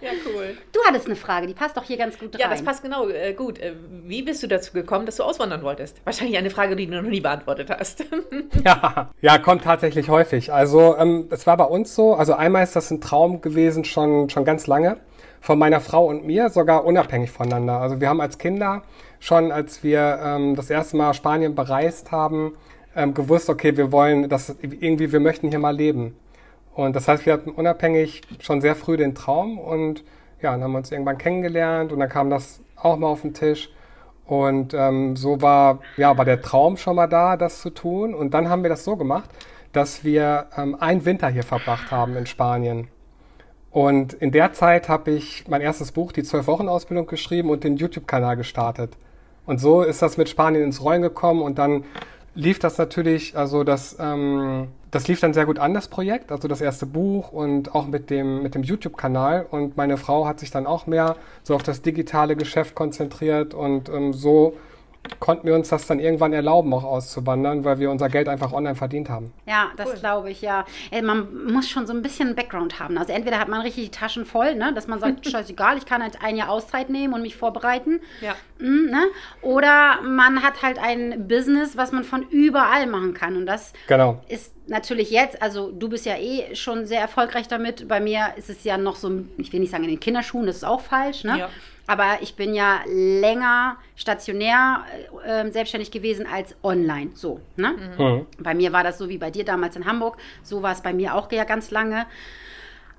ja, 0.00 0.10
cool. 0.26 0.56
Du 0.72 0.80
hattest 0.86 1.06
eine 1.06 1.16
Frage, 1.16 1.46
die 1.46 1.54
passt 1.54 1.76
doch 1.76 1.84
hier 1.84 1.96
ganz 1.96 2.18
gut 2.18 2.34
rein. 2.34 2.40
Ja, 2.40 2.48
das 2.48 2.62
passt 2.62 2.82
genau 2.82 3.08
äh, 3.08 3.32
gut. 3.32 3.58
Äh, 3.58 3.74
wie 4.04 4.22
bist 4.22 4.42
du 4.42 4.46
dazu 4.46 4.72
gekommen, 4.72 5.06
dass 5.06 5.16
du 5.16 5.22
auswandern 5.22 5.62
wolltest? 5.62 6.04
Wahrscheinlich 6.04 6.36
eine 6.36 6.50
Frage, 6.50 6.76
die 6.76 6.86
du 6.86 7.00
noch 7.00 7.08
nie 7.08 7.20
beantwortet 7.20 7.70
hast. 7.70 8.04
ja, 8.64 9.10
ja, 9.20 9.38
kommt 9.38 9.64
tatsächlich 9.64 10.08
häufig. 10.08 10.52
Also 10.52 10.96
ähm, 10.98 11.28
es 11.30 11.46
war 11.46 11.56
bei 11.56 11.64
uns 11.64 11.94
so, 11.94 12.14
also 12.14 12.34
einmal 12.34 12.62
ist 12.64 12.76
das 12.76 12.90
ein 12.90 13.00
Traum 13.00 13.40
gewesen 13.40 13.84
schon, 13.84 14.28
schon 14.28 14.44
ganz 14.44 14.66
lange 14.66 14.98
von 15.42 15.58
meiner 15.58 15.80
Frau 15.80 16.06
und 16.06 16.24
mir, 16.24 16.48
sogar 16.50 16.84
unabhängig 16.84 17.32
voneinander. 17.32 17.80
Also 17.80 18.00
wir 18.00 18.08
haben 18.08 18.20
als 18.20 18.38
Kinder 18.38 18.82
schon, 19.18 19.50
als 19.50 19.82
wir 19.82 20.20
ähm, 20.24 20.54
das 20.54 20.70
erste 20.70 20.96
Mal 20.96 21.12
Spanien 21.14 21.56
bereist 21.56 22.12
haben, 22.12 22.52
ähm, 22.94 23.12
gewusst, 23.12 23.50
okay, 23.50 23.76
wir 23.76 23.90
wollen 23.90 24.28
das 24.28 24.54
irgendwie, 24.62 25.10
wir 25.10 25.18
möchten 25.18 25.48
hier 25.48 25.58
mal 25.58 25.74
leben. 25.74 26.16
Und 26.74 26.94
das 26.94 27.08
heißt, 27.08 27.26
wir 27.26 27.32
hatten 27.32 27.50
unabhängig 27.50 28.22
schon 28.40 28.60
sehr 28.60 28.76
früh 28.76 28.96
den 28.96 29.16
Traum 29.16 29.58
und 29.58 30.04
ja, 30.40 30.52
dann 30.52 30.62
haben 30.62 30.72
wir 30.72 30.78
uns 30.78 30.92
irgendwann 30.92 31.18
kennengelernt 31.18 31.92
und 31.92 31.98
dann 31.98 32.08
kam 32.08 32.30
das 32.30 32.60
auch 32.76 32.96
mal 32.96 33.08
auf 33.08 33.22
den 33.22 33.34
Tisch. 33.34 33.68
Und 34.24 34.74
ähm, 34.74 35.16
so 35.16 35.42
war, 35.42 35.80
ja, 35.96 36.16
war 36.16 36.24
der 36.24 36.40
Traum 36.40 36.76
schon 36.76 36.94
mal 36.94 37.08
da, 37.08 37.36
das 37.36 37.60
zu 37.60 37.70
tun. 37.70 38.14
Und 38.14 38.32
dann 38.32 38.48
haben 38.48 38.62
wir 38.62 38.70
das 38.70 38.84
so 38.84 38.96
gemacht, 38.96 39.28
dass 39.72 40.04
wir 40.04 40.46
ähm, 40.56 40.76
einen 40.78 41.04
Winter 41.04 41.28
hier 41.28 41.42
verbracht 41.42 41.90
haben 41.90 42.16
in 42.16 42.26
Spanien. 42.26 42.88
Und 43.72 44.12
in 44.12 44.30
der 44.32 44.52
Zeit 44.52 44.88
habe 44.88 45.12
ich 45.12 45.44
mein 45.48 45.62
erstes 45.62 45.92
Buch, 45.92 46.12
die 46.12 46.22
Zwölf-Wochen-Ausbildung, 46.22 47.06
geschrieben 47.06 47.48
und 47.50 47.64
den 47.64 47.76
YouTube-Kanal 47.76 48.36
gestartet. 48.36 48.92
Und 49.46 49.60
so 49.60 49.82
ist 49.82 50.02
das 50.02 50.18
mit 50.18 50.28
Spanien 50.28 50.62
ins 50.62 50.82
Rollen 50.82 51.02
gekommen 51.02 51.42
und 51.42 51.58
dann 51.58 51.84
lief 52.34 52.58
das 52.58 52.78
natürlich, 52.78 53.36
also 53.36 53.64
das, 53.64 53.96
ähm, 53.98 54.68
das 54.90 55.08
lief 55.08 55.20
dann 55.20 55.34
sehr 55.34 55.46
gut 55.46 55.58
an, 55.58 55.74
das 55.74 55.88
Projekt, 55.88 56.32
also 56.32 56.48
das 56.48 56.60
erste 56.60 56.86
Buch 56.86 57.32
und 57.32 57.74
auch 57.74 57.86
mit 57.86 58.10
dem, 58.10 58.42
mit 58.42 58.54
dem 58.54 58.62
YouTube-Kanal. 58.62 59.46
Und 59.50 59.76
meine 59.76 59.96
Frau 59.96 60.26
hat 60.26 60.38
sich 60.38 60.50
dann 60.50 60.66
auch 60.66 60.86
mehr 60.86 61.16
so 61.42 61.54
auf 61.54 61.62
das 61.62 61.82
digitale 61.82 62.36
Geschäft 62.36 62.74
konzentriert 62.74 63.54
und 63.54 63.88
ähm, 63.88 64.12
so 64.12 64.54
konnten 65.18 65.46
wir 65.46 65.54
uns 65.54 65.68
das 65.68 65.86
dann 65.86 65.98
irgendwann 65.98 66.32
erlauben, 66.32 66.72
auch 66.74 66.84
auszuwandern, 66.84 67.64
weil 67.64 67.78
wir 67.78 67.90
unser 67.90 68.08
Geld 68.08 68.28
einfach 68.28 68.52
online 68.52 68.76
verdient 68.76 69.08
haben. 69.08 69.32
Ja, 69.46 69.70
das 69.76 69.88
cool. 69.88 69.96
glaube 69.96 70.30
ich, 70.30 70.42
ja. 70.42 70.64
Man 71.02 71.52
muss 71.52 71.68
schon 71.68 71.86
so 71.86 71.92
ein 71.92 72.02
bisschen 72.02 72.34
Background 72.34 72.78
haben. 72.78 72.98
Also 72.98 73.12
entweder 73.12 73.38
hat 73.38 73.48
man 73.48 73.60
richtig 73.60 73.84
die 73.84 73.90
Taschen 73.90 74.24
voll, 74.24 74.54
ne, 74.54 74.72
dass 74.72 74.86
man 74.86 75.00
sagt, 75.00 75.26
scheißegal, 75.30 75.76
ich 75.76 75.86
kann 75.86 76.02
halt 76.02 76.18
ein 76.22 76.36
Jahr 76.36 76.50
Auszeit 76.50 76.88
nehmen 76.88 77.14
und 77.14 77.22
mich 77.22 77.36
vorbereiten. 77.36 78.00
Ja. 78.20 78.36
Mhm, 78.58 78.90
ne? 78.90 79.02
Oder 79.42 80.00
man 80.02 80.42
hat 80.42 80.62
halt 80.62 80.78
ein 80.78 81.26
Business, 81.26 81.76
was 81.76 81.92
man 81.92 82.04
von 82.04 82.22
überall 82.28 82.86
machen 82.86 83.14
kann. 83.14 83.36
Und 83.36 83.46
das 83.46 83.72
genau. 83.88 84.22
ist 84.28 84.52
natürlich 84.68 85.10
jetzt, 85.10 85.42
also 85.42 85.72
du 85.72 85.88
bist 85.88 86.06
ja 86.06 86.16
eh 86.16 86.54
schon 86.54 86.86
sehr 86.86 87.00
erfolgreich 87.00 87.48
damit. 87.48 87.88
Bei 87.88 88.00
mir 88.00 88.34
ist 88.36 88.50
es 88.50 88.62
ja 88.64 88.78
noch 88.78 88.96
so, 88.96 89.24
ich 89.36 89.52
will 89.52 89.60
nicht 89.60 89.70
sagen 89.70 89.84
in 89.84 89.90
den 89.90 90.00
Kinderschuhen, 90.00 90.46
das 90.46 90.56
ist 90.56 90.64
auch 90.64 90.80
falsch, 90.80 91.24
ne? 91.24 91.38
Ja. 91.38 91.48
Aber 91.86 92.18
ich 92.20 92.36
bin 92.36 92.54
ja 92.54 92.80
länger 92.86 93.76
stationär 93.96 94.84
äh, 95.26 95.50
selbstständig 95.50 95.90
gewesen 95.90 96.26
als 96.26 96.54
online. 96.62 97.10
So. 97.14 97.40
Ne? 97.56 97.94
Mhm. 97.98 98.26
Bei 98.38 98.54
mir 98.54 98.72
war 98.72 98.84
das 98.84 98.98
so 98.98 99.08
wie 99.08 99.18
bei 99.18 99.30
dir 99.30 99.44
damals 99.44 99.76
in 99.76 99.84
Hamburg. 99.84 100.16
So 100.42 100.62
war 100.62 100.72
es 100.72 100.80
bei 100.80 100.92
mir 100.92 101.14
auch 101.14 101.30
ja 101.32 101.44
ganz 101.44 101.70
lange. 101.70 102.06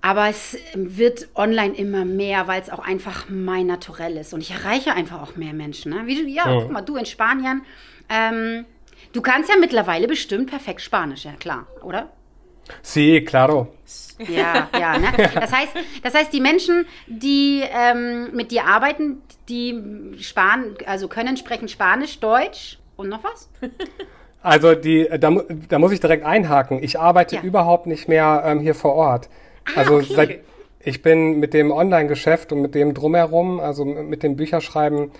Aber 0.01 0.27
es 0.27 0.57
wird 0.73 1.29
online 1.33 1.73
immer 1.75 2.03
mehr, 2.03 2.47
weil 2.47 2.61
es 2.61 2.69
auch 2.69 2.85
einfach 2.85 3.29
mein 3.29 3.67
Naturell 3.67 4.17
ist. 4.17 4.33
Und 4.33 4.41
ich 4.41 4.51
erreiche 4.51 4.93
einfach 4.93 5.21
auch 5.21 5.37
mehr 5.37 5.53
Menschen. 5.53 5.93
Ne? 5.93 6.01
Wie 6.05 6.15
du, 6.15 6.27
ja, 6.27 6.45
mhm. 6.45 6.59
guck 6.59 6.71
mal, 6.71 6.81
du 6.81 6.97
in 6.97 7.05
Spanien. 7.05 7.61
Ähm, 8.09 8.65
du 9.13 9.21
kannst 9.21 9.49
ja 9.49 9.55
mittlerweile 9.57 10.09
bestimmt 10.09 10.49
perfekt 10.49 10.81
Spanisch, 10.81 11.23
ja 11.23 11.31
klar, 11.39 11.67
oder? 11.81 12.09
Sí, 12.81 13.23
claro. 13.23 13.67
Ja, 14.27 14.69
ja. 14.79 14.97
Ne? 14.97 15.07
Das, 15.33 15.51
heißt, 15.51 15.73
das 16.03 16.13
heißt, 16.13 16.33
die 16.33 16.41
Menschen, 16.41 16.85
die 17.07 17.63
ähm, 17.63 18.29
mit 18.33 18.51
dir 18.51 18.65
arbeiten, 18.65 19.21
die 19.49 19.81
Span 20.19 20.75
also 20.85 21.07
können 21.07 21.37
sprechen 21.37 21.67
Spanisch, 21.67 22.19
Deutsch 22.19 22.79
und 22.95 23.09
noch 23.09 23.23
was? 23.23 23.49
Also 24.45 24.75
die, 24.75 25.07
da, 25.19 25.31
da 25.69 25.79
muss 25.79 25.93
ich 25.93 26.01
direkt 26.01 26.25
einhaken. 26.25 26.83
Ich 26.83 26.99
arbeite 26.99 27.37
ja. 27.37 27.41
überhaupt 27.41 27.87
nicht 27.87 28.09
mehr 28.09 28.43
ähm, 28.45 28.59
hier 28.59 28.75
vor 28.75 28.93
Ort. 28.93 29.29
Ah, 29.63 29.79
also 29.79 29.95
okay. 29.95 30.13
seit, 30.13 30.39
ich 30.81 31.01
bin 31.01 31.39
mit 31.39 31.53
dem 31.53 31.71
Online-Geschäft 31.71 32.51
und 32.51 32.61
mit 32.61 32.75
dem 32.75 32.93
drumherum, 32.93 33.61
also 33.61 33.85
mit 33.85 34.21
dem 34.21 34.35
Bücherschreiben 34.35 35.11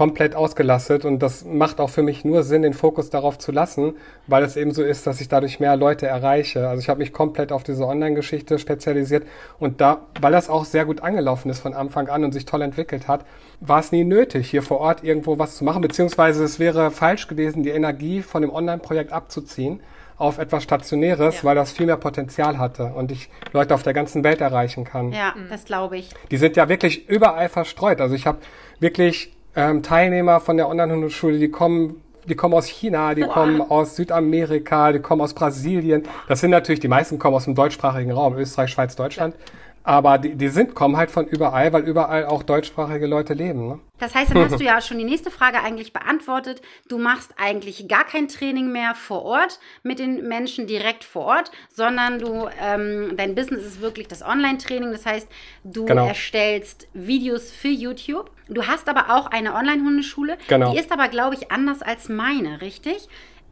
komplett 0.00 0.34
ausgelastet 0.34 1.04
und 1.04 1.18
das 1.18 1.44
macht 1.44 1.78
auch 1.78 1.90
für 1.90 2.02
mich 2.02 2.24
nur 2.24 2.42
Sinn, 2.42 2.62
den 2.62 2.72
Fokus 2.72 3.10
darauf 3.10 3.36
zu 3.36 3.52
lassen, 3.52 3.98
weil 4.26 4.42
es 4.42 4.56
eben 4.56 4.72
so 4.72 4.82
ist, 4.82 5.06
dass 5.06 5.20
ich 5.20 5.28
dadurch 5.28 5.60
mehr 5.60 5.76
Leute 5.76 6.06
erreiche. 6.06 6.68
Also 6.68 6.80
ich 6.80 6.88
habe 6.88 7.00
mich 7.00 7.12
komplett 7.12 7.52
auf 7.52 7.64
diese 7.64 7.86
Online-Geschichte 7.86 8.58
spezialisiert 8.58 9.26
und 9.58 9.82
da, 9.82 10.06
weil 10.18 10.32
das 10.32 10.48
auch 10.48 10.64
sehr 10.64 10.86
gut 10.86 11.02
angelaufen 11.02 11.50
ist 11.50 11.58
von 11.58 11.74
Anfang 11.74 12.08
an 12.08 12.24
und 12.24 12.32
sich 12.32 12.46
toll 12.46 12.62
entwickelt 12.62 13.08
hat, 13.08 13.26
war 13.60 13.80
es 13.80 13.92
nie 13.92 14.04
nötig, 14.04 14.48
hier 14.48 14.62
vor 14.62 14.80
Ort 14.80 15.04
irgendwo 15.04 15.38
was 15.38 15.56
zu 15.56 15.64
machen, 15.64 15.82
beziehungsweise 15.82 16.44
es 16.44 16.58
wäre 16.58 16.90
falsch 16.90 17.28
gewesen, 17.28 17.62
die 17.62 17.68
Energie 17.68 18.22
von 18.22 18.40
dem 18.40 18.54
Online-Projekt 18.54 19.12
abzuziehen 19.12 19.80
auf 20.16 20.38
etwas 20.38 20.62
Stationäres, 20.62 21.42
ja. 21.42 21.44
weil 21.44 21.56
das 21.56 21.72
viel 21.72 21.84
mehr 21.84 21.98
Potenzial 21.98 22.56
hatte 22.56 22.94
und 22.94 23.12
ich 23.12 23.28
Leute 23.52 23.74
auf 23.74 23.82
der 23.82 23.92
ganzen 23.92 24.24
Welt 24.24 24.40
erreichen 24.40 24.84
kann. 24.84 25.12
Ja, 25.12 25.34
das 25.50 25.66
glaube 25.66 25.98
ich. 25.98 26.08
Die 26.30 26.38
sind 26.38 26.56
ja 26.56 26.70
wirklich 26.70 27.06
überall 27.06 27.50
verstreut. 27.50 28.00
Also 28.00 28.14
ich 28.14 28.26
habe 28.26 28.38
wirklich 28.78 29.34
ähm, 29.56 29.82
Teilnehmer 29.82 30.40
von 30.40 30.56
der 30.56 30.68
Online-Hundeschule, 30.68 31.38
die 31.38 31.50
kommen 31.50 32.02
die 32.26 32.34
kommen 32.34 32.54
aus 32.54 32.66
China, 32.66 33.14
die 33.14 33.22
Boah. 33.22 33.32
kommen 33.32 33.60
aus 33.60 33.96
Südamerika, 33.96 34.92
die 34.92 34.98
kommen 35.00 35.22
aus 35.22 35.34
Brasilien. 35.34 36.04
Das 36.28 36.40
sind 36.40 36.50
natürlich, 36.50 36.80
die 36.80 36.88
meisten 36.88 37.18
kommen 37.18 37.34
aus 37.34 37.44
dem 37.44 37.54
deutschsprachigen 37.54 38.12
Raum, 38.12 38.36
Österreich, 38.36 38.70
Schweiz, 38.70 38.94
Deutschland. 38.94 39.34
Aber 39.82 40.18
die, 40.18 40.34
die 40.34 40.48
sind, 40.48 40.74
kommen 40.74 40.96
halt 40.96 41.10
von 41.10 41.26
überall, 41.26 41.72
weil 41.72 41.82
überall 41.82 42.26
auch 42.26 42.42
deutschsprachige 42.42 43.06
Leute 43.06 43.32
leben. 43.32 43.66
Ne? 43.66 43.78
Das 43.98 44.14
heißt, 44.14 44.30
dann 44.30 44.44
hast 44.44 44.60
du 44.60 44.64
ja 44.64 44.80
schon 44.82 44.98
die 44.98 45.04
nächste 45.04 45.30
Frage 45.30 45.62
eigentlich 45.62 45.92
beantwortet. 45.92 46.60
Du 46.88 46.98
machst 46.98 47.34
eigentlich 47.38 47.88
gar 47.88 48.04
kein 48.04 48.28
Training 48.28 48.72
mehr 48.72 48.94
vor 48.94 49.22
Ort 49.22 49.58
mit 49.82 49.98
den 49.98 50.28
Menschen 50.28 50.66
direkt 50.66 51.04
vor 51.04 51.24
Ort, 51.24 51.50
sondern 51.70 52.18
du, 52.18 52.48
ähm, 52.62 53.14
dein 53.16 53.34
Business 53.34 53.64
ist 53.64 53.80
wirklich 53.80 54.06
das 54.06 54.22
Online-Training. 54.22 54.92
Das 54.92 55.06
heißt, 55.06 55.28
du 55.64 55.86
genau. 55.86 56.06
erstellst 56.06 56.88
Videos 56.92 57.50
für 57.50 57.68
YouTube. 57.68 58.30
Du 58.48 58.66
hast 58.66 58.88
aber 58.88 59.16
auch 59.16 59.28
eine 59.28 59.54
Online-Hundeschule. 59.54 60.36
Genau. 60.48 60.72
Die 60.72 60.78
ist 60.78 60.92
aber, 60.92 61.08
glaube 61.08 61.36
ich, 61.36 61.50
anders 61.50 61.80
als 61.80 62.10
meine, 62.10 62.60
richtig? 62.60 63.08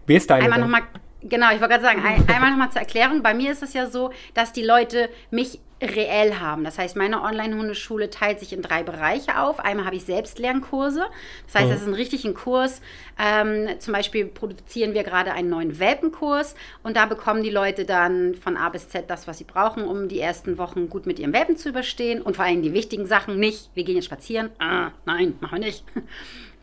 Wie 0.07 0.17
ist 0.17 0.29
deine? 0.29 0.45
Einmal 0.45 0.61
nochmal 0.61 0.83
Genau, 1.29 1.47
ich 1.53 1.61
wollte 1.61 1.75
gerade 1.75 1.85
sagen, 1.85 2.03
ein, 2.05 2.29
einmal 2.35 2.51
nochmal 2.51 2.71
zur 2.71 2.81
Erklärung. 2.81 3.23
Bei 3.23 3.35
mir 3.35 3.53
ist 3.53 3.63
es 3.63 3.73
ja 3.73 3.87
so, 3.87 4.11
dass 4.35 4.53
die 4.53 4.63
Leute 4.63 5.09
mich 5.31 5.61
reell 5.81 6.35
haben. 6.35 6.65
Das 6.65 6.77
heißt, 6.79 6.97
meine 6.97 7.23
Online-Hundeschule 7.23 8.11
teilt 8.11 8.41
sich 8.41 8.53
in 8.53 8.63
drei 8.63 8.83
Bereiche 8.83 9.39
auf. 9.39 9.61
Einmal 9.61 9.87
habe 9.87 9.97
ich 9.97 10.05
Selbstlernkurse. 10.05 11.07
Das 11.47 11.55
heißt, 11.55 11.67
mhm. 11.67 11.71
das 11.71 11.81
ist 11.83 11.87
ein 11.87 11.95
richtiger 11.95 12.33
Kurs. 12.33 12.81
Ähm, 13.19 13.69
zum 13.79 13.95
Beispiel 13.95 14.27
produzieren 14.27 14.95
wir 14.95 15.05
gerade 15.05 15.33
einen 15.33 15.49
neuen 15.49 15.79
Welpenkurs 15.79 16.57
und 16.83 16.97
da 16.97 17.07
bekommen 17.07 17.43
die 17.43 17.51
Leute 17.51 17.85
dann 17.85 18.35
von 18.35 18.57
A 18.57 18.69
bis 18.71 18.89
Z 18.89 19.09
das, 19.09 19.29
was 19.29 19.39
sie 19.39 19.45
brauchen, 19.45 19.85
um 19.85 20.09
die 20.09 20.21
ersten 20.21 20.59
Wochen 20.59 20.89
gut 20.89 21.07
mit 21.07 21.19
ihrem 21.21 21.33
Welpen 21.33 21.57
zu 21.57 21.69
überstehen 21.69 22.23
und 22.23 22.35
vor 22.35 22.45
allem 22.45 22.63
die 22.63 22.73
wichtigen 22.73 23.07
Sachen 23.07 23.39
nicht. 23.39 23.71
Wir 23.75 23.85
gehen 23.85 23.97
jetzt 23.97 24.07
spazieren. 24.07 24.51
Ah, 24.59 24.91
nein, 25.07 25.37
machen 25.41 25.61
wir 25.61 25.67
nicht. 25.67 25.85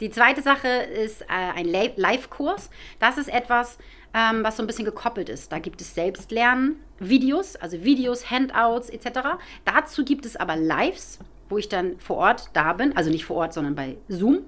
Die 0.01 0.10
zweite 0.10 0.41
Sache 0.41 0.67
ist 0.67 1.22
äh, 1.22 1.25
ein 1.29 1.67
Live-Kurs. 1.95 2.69
Das 3.00 3.17
ist 3.17 3.29
etwas, 3.29 3.77
ähm, 4.15 4.43
was 4.43 4.55
so 4.57 4.63
ein 4.63 4.67
bisschen 4.67 4.86
gekoppelt 4.86 5.27
ist. 5.29 5.51
Da 5.51 5.60
gibt 5.60 5.81
es 5.81 5.93
Selbstlernen, 5.93 6.77
Videos, 7.00 7.55
also 7.57 7.84
Videos, 7.84 8.31
Handouts 8.31 8.89
etc. 8.89 9.19
Dazu 9.65 10.05
gibt 10.05 10.25
es 10.25 10.38
aber 10.38 10.55
Lives, 10.55 11.19
wo 11.50 11.57
ich 11.57 11.67
dann 11.67 12.00
vor 12.00 12.17
Ort 12.17 12.50
da 12.53 12.74
bin, 12.74 12.95
also 12.95 13.10
nicht 13.12 13.25
vor 13.25 13.36
Ort, 13.38 13.53
sondern 13.53 13.75
bei 13.75 13.98
Zoom, 14.07 14.39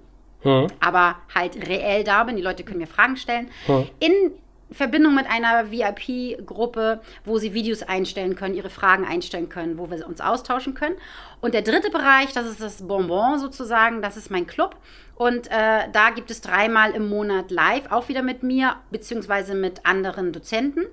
Hm. 0.42 0.68
aber 0.80 1.16
halt 1.34 1.68
reell 1.68 2.04
da 2.04 2.24
bin. 2.24 2.36
Die 2.38 2.42
Leute 2.44 2.64
können 2.64 2.80
mir 2.80 2.88
Fragen 2.88 3.18
stellen. 3.18 3.50
Hm. 3.66 3.88
In 4.00 4.32
Verbindung 4.72 5.16
mit 5.16 5.28
einer 5.28 5.72
VIP-Gruppe, 5.72 7.02
wo 7.24 7.38
sie 7.38 7.54
Videos 7.54 7.84
einstellen 7.84 8.36
können, 8.36 8.56
ihre 8.56 8.70
Fragen 8.70 9.06
einstellen 9.06 9.50
können, 9.50 9.78
wo 9.78 9.90
wir 9.90 10.06
uns 10.08 10.22
austauschen 10.22 10.74
können. 10.74 10.96
Und 11.40 11.54
der 11.54 11.62
dritte 11.62 11.90
Bereich, 11.90 12.34
das 12.34 12.46
ist 12.46 12.62
das 12.62 12.88
Bonbon 12.88 13.40
sozusagen, 13.40 14.02
das 14.02 14.18
ist 14.18 14.30
mein 14.30 14.48
Club. 14.48 14.76
Und 15.16 15.48
äh, 15.48 15.90
da 15.92 16.10
gibt 16.12 16.30
es 16.32 16.42
dreimal 16.42 16.92
im 16.92 17.10
Monat 17.10 17.50
live, 17.50 17.92
auch 17.92 18.10
wieder 18.10 18.22
mit 18.22 18.44
mir, 18.44 18.76
beziehungsweise 18.92 19.56
mit 19.56 19.86
anderen 19.86 20.34
Dozenten. 20.34 20.86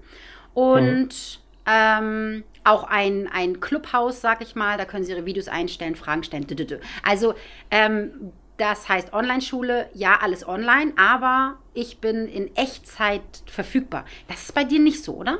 Und 0.54 1.40
ähm, 1.66 2.44
auch 2.62 2.84
ein, 2.84 3.28
ein 3.32 3.60
Clubhaus, 3.60 4.20
sag 4.20 4.40
ich 4.40 4.54
mal, 4.54 4.78
da 4.78 4.84
können 4.84 5.04
Sie 5.04 5.12
Ihre 5.12 5.26
Videos 5.26 5.48
einstellen, 5.48 5.96
Fragen 5.96 6.22
stellen. 6.22 6.46
Also 7.02 7.34
ähm, 7.70 8.32
das 8.56 8.88
heißt 8.88 9.12
Online-Schule, 9.12 9.86
ja, 9.94 10.18
alles 10.22 10.46
online, 10.46 10.92
aber 10.96 11.56
ich 11.74 11.98
bin 11.98 12.28
in 12.28 12.54
Echtzeit 12.56 13.22
verfügbar. 13.46 14.04
Das 14.28 14.42
ist 14.42 14.54
bei 14.54 14.64
dir 14.64 14.80
nicht 14.80 15.02
so, 15.02 15.14
oder? 15.14 15.38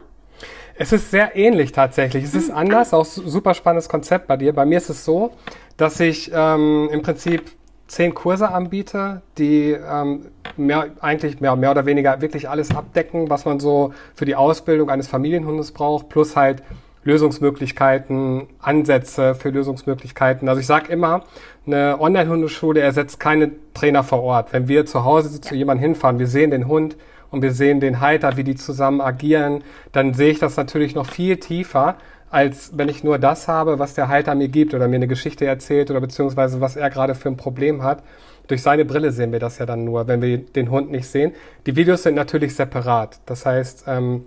Es 0.76 0.92
ist 0.92 1.10
sehr 1.12 1.36
ähnlich 1.36 1.70
tatsächlich. 1.70 2.24
Es 2.24 2.34
ist 2.34 2.50
anders, 2.50 2.92
auch 2.92 3.04
su- 3.04 3.28
super 3.28 3.54
spannendes 3.54 3.88
Konzept 3.88 4.26
bei 4.26 4.36
dir. 4.36 4.52
Bei 4.52 4.66
mir 4.66 4.78
ist 4.78 4.90
es 4.90 5.04
so, 5.04 5.30
dass 5.76 6.00
ich 6.00 6.32
ähm, 6.34 6.88
im 6.92 7.02
Prinzip 7.02 7.52
zehn 7.86 8.14
Kurse 8.14 8.48
anbiete, 8.48 9.22
die 9.38 9.70
ähm, 9.70 10.26
mehr, 10.56 10.90
eigentlich 11.00 11.40
mehr, 11.40 11.54
mehr 11.54 11.70
oder 11.70 11.86
weniger 11.86 12.20
wirklich 12.20 12.48
alles 12.48 12.74
abdecken, 12.74 13.30
was 13.30 13.44
man 13.44 13.60
so 13.60 13.94
für 14.16 14.24
die 14.24 14.34
Ausbildung 14.34 14.90
eines 14.90 15.06
Familienhundes 15.06 15.70
braucht, 15.70 16.08
plus 16.08 16.34
halt 16.34 16.62
Lösungsmöglichkeiten, 17.04 18.46
Ansätze 18.60 19.34
für 19.34 19.50
Lösungsmöglichkeiten. 19.50 20.48
Also 20.48 20.60
ich 20.60 20.66
sage 20.66 20.92
immer, 20.92 21.24
eine 21.66 22.00
Online-Hundeschule 22.00 22.80
ersetzt 22.80 23.20
keine 23.20 23.52
Trainer 23.74 24.02
vor 24.02 24.22
Ort. 24.22 24.52
Wenn 24.52 24.68
wir 24.68 24.86
zu 24.86 25.04
Hause 25.04 25.40
zu 25.40 25.54
jemandem 25.54 25.82
hinfahren, 25.82 26.18
wir 26.18 26.26
sehen 26.26 26.50
den 26.50 26.66
Hund 26.66 26.96
und 27.30 27.42
wir 27.42 27.52
sehen 27.52 27.80
den 27.80 28.00
Halter, 28.00 28.36
wie 28.36 28.44
die 28.44 28.54
zusammen 28.54 29.00
agieren, 29.00 29.62
dann 29.92 30.14
sehe 30.14 30.30
ich 30.30 30.38
das 30.38 30.56
natürlich 30.56 30.94
noch 30.94 31.06
viel 31.06 31.36
tiefer, 31.36 31.96
als 32.30 32.72
wenn 32.76 32.88
ich 32.88 33.04
nur 33.04 33.18
das 33.18 33.48
habe, 33.48 33.78
was 33.78 33.94
der 33.94 34.08
Halter 34.08 34.34
mir 34.34 34.48
gibt 34.48 34.74
oder 34.74 34.88
mir 34.88 34.96
eine 34.96 35.06
Geschichte 35.06 35.46
erzählt 35.46 35.90
oder 35.90 36.00
beziehungsweise 36.00 36.60
was 36.60 36.74
er 36.74 36.90
gerade 36.90 37.14
für 37.14 37.28
ein 37.28 37.36
Problem 37.36 37.82
hat. 37.82 38.02
Durch 38.48 38.60
seine 38.60 38.84
Brille 38.84 39.12
sehen 39.12 39.32
wir 39.32 39.38
das 39.38 39.58
ja 39.58 39.66
dann 39.66 39.84
nur, 39.84 40.06
wenn 40.06 40.20
wir 40.20 40.38
den 40.38 40.70
Hund 40.70 40.90
nicht 40.90 41.06
sehen. 41.06 41.32
Die 41.66 41.76
Videos 41.76 42.02
sind 42.02 42.14
natürlich 42.14 42.54
separat. 42.54 43.20
Das 43.24 43.46
heißt, 43.46 43.84
ähm, 43.86 44.26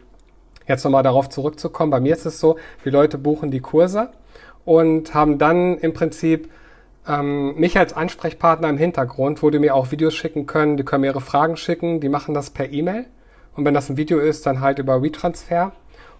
jetzt 0.68 0.84
nochmal 0.84 1.04
darauf 1.04 1.30
zurückzukommen, 1.30 1.92
bei 1.92 2.00
mir 2.00 2.14
ist 2.14 2.26
es 2.26 2.40
so, 2.40 2.58
die 2.86 2.90
Leute 2.90 3.18
buchen 3.18 3.52
die 3.52 3.62
Kurse 3.62 4.10
und 4.66 5.14
haben 5.14 5.38
dann 5.38 5.78
im 5.78 5.94
Prinzip 5.94 6.50
ähm, 7.08 7.56
mich 7.56 7.78
als 7.78 7.94
Ansprechpartner 7.94 8.70
im 8.70 8.78
Hintergrund, 8.78 9.42
wo 9.42 9.50
die 9.50 9.60
mir 9.60 9.76
auch 9.76 9.92
Videos 9.92 10.14
schicken 10.14 10.46
können, 10.46 10.78
die 10.78 10.84
können 10.84 11.02
mir 11.02 11.08
ihre 11.08 11.22
Fragen 11.22 11.58
schicken, 11.58 12.00
die 12.02 12.10
machen 12.10 12.34
das 12.34 12.50
per 12.50 12.72
E-Mail. 12.72 13.06
Und 13.56 13.66
wenn 13.66 13.74
das 13.74 13.90
ein 13.90 13.98
Video 13.98 14.20
ist, 14.20 14.46
dann 14.46 14.62
halt 14.62 14.78
über 14.78 15.02
WeTransfer. 15.02 15.72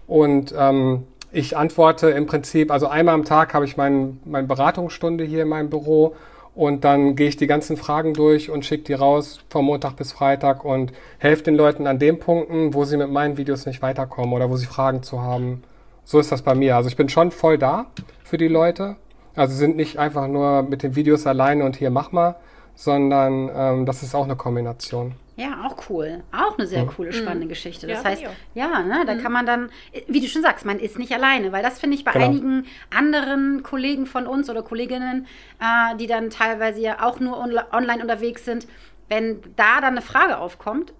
Und 0.06 0.54
ähm, 0.58 1.04
ich 1.30 1.56
antworte 1.56 2.08
im 2.08 2.26
Prinzip, 2.26 2.70
also 2.70 2.88
einmal 2.88 3.14
am 3.14 3.24
Tag 3.24 3.52
habe 3.54 3.64
ich 3.64 3.76
mein, 3.76 4.18
meine 4.24 4.46
Beratungsstunde 4.46 5.24
hier 5.24 5.42
in 5.42 5.48
meinem 5.48 5.68
Büro 5.68 6.16
und 6.58 6.82
dann 6.82 7.14
gehe 7.14 7.28
ich 7.28 7.36
die 7.36 7.46
ganzen 7.46 7.76
Fragen 7.76 8.14
durch 8.14 8.50
und 8.50 8.64
schicke 8.64 8.82
die 8.82 8.92
raus 8.94 9.38
vom 9.48 9.66
Montag 9.66 9.94
bis 9.94 10.10
Freitag 10.10 10.64
und 10.64 10.92
helfe 11.18 11.44
den 11.44 11.54
Leuten 11.54 11.86
an 11.86 12.00
den 12.00 12.18
Punkten, 12.18 12.74
wo 12.74 12.84
sie 12.84 12.96
mit 12.96 13.12
meinen 13.12 13.36
Videos 13.36 13.64
nicht 13.64 13.80
weiterkommen 13.80 14.32
oder 14.32 14.50
wo 14.50 14.56
sie 14.56 14.66
Fragen 14.66 15.04
zu 15.04 15.22
haben. 15.22 15.62
So 16.04 16.18
ist 16.18 16.32
das 16.32 16.42
bei 16.42 16.56
mir. 16.56 16.74
Also 16.74 16.88
ich 16.88 16.96
bin 16.96 17.08
schon 17.08 17.30
voll 17.30 17.58
da 17.58 17.86
für 18.24 18.38
die 18.38 18.48
Leute. 18.48 18.96
Also 19.36 19.54
sind 19.54 19.76
nicht 19.76 19.98
einfach 20.00 20.26
nur 20.26 20.64
mit 20.64 20.82
den 20.82 20.96
Videos 20.96 21.28
alleine 21.28 21.64
und 21.64 21.76
hier 21.76 21.90
mach 21.90 22.10
mal, 22.10 22.34
sondern 22.74 23.48
ähm, 23.54 23.86
das 23.86 24.02
ist 24.02 24.16
auch 24.16 24.24
eine 24.24 24.34
Kombination. 24.34 25.12
Ja, 25.40 25.64
auch 25.64 25.88
cool. 25.88 26.24
Auch 26.32 26.58
eine 26.58 26.66
sehr 26.66 26.84
coole, 26.84 27.12
spannende 27.12 27.46
Geschichte. 27.46 27.86
Das 27.86 28.00
Mhm. 28.00 28.04
Ja, 28.04 28.10
heißt, 28.10 28.22
ja, 28.54 28.82
ne, 28.82 29.04
da 29.06 29.14
kann 29.14 29.30
man 29.30 29.46
dann, 29.46 29.70
wie 30.08 30.20
du 30.20 30.26
schon 30.26 30.42
sagst, 30.42 30.64
man 30.66 30.80
ist 30.80 30.98
nicht 30.98 31.12
alleine, 31.12 31.52
weil 31.52 31.62
das 31.62 31.78
finde 31.78 31.96
ich 31.96 32.02
bei 32.04 32.10
Genau. 32.10 32.24
einigen 32.26 32.66
anderen 32.90 33.62
Kollegen 33.62 34.06
von 34.06 34.26
uns 34.26 34.50
oder 34.50 34.62
Kolleginnen, 34.62 35.28
äh, 35.60 35.96
die 35.96 36.08
dann 36.08 36.30
teilweise 36.30 36.80
ja 36.80 37.04
auch 37.06 37.20
nur 37.20 37.36
onla- 37.40 37.72
online 37.72 38.02
unterwegs 38.02 38.44
sind, 38.44 38.66
wenn 39.08 39.40
da 39.54 39.76
dann 39.80 39.92
eine 39.92 40.02
Frage 40.02 40.38
aufkommt, 40.38 40.92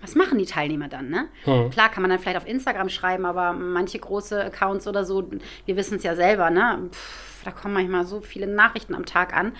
was 0.00 0.16
machen 0.16 0.36
die 0.38 0.46
Teilnehmer 0.46 0.88
dann, 0.88 1.08
ne? 1.08 1.28
Hm. 1.44 1.70
Klar 1.70 1.88
kann 1.88 2.02
man 2.02 2.10
dann 2.10 2.18
vielleicht 2.18 2.36
auf 2.36 2.46
Instagram 2.46 2.88
schreiben, 2.88 3.24
aber 3.24 3.52
manche 3.52 3.98
große 4.00 4.44
Accounts 4.44 4.86
oder 4.88 5.04
so, 5.04 5.30
wir 5.64 5.76
wissen 5.76 5.96
es 5.98 6.02
ja 6.02 6.16
selber, 6.16 6.50
ne? 6.50 6.88
Pff, 6.92 7.44
da 7.44 7.50
kommen 7.52 7.72
manchmal 7.74 8.04
so 8.04 8.20
viele 8.20 8.48
Nachrichten 8.48 8.94
am 8.96 9.06
Tag 9.06 9.32
an. 9.34 9.52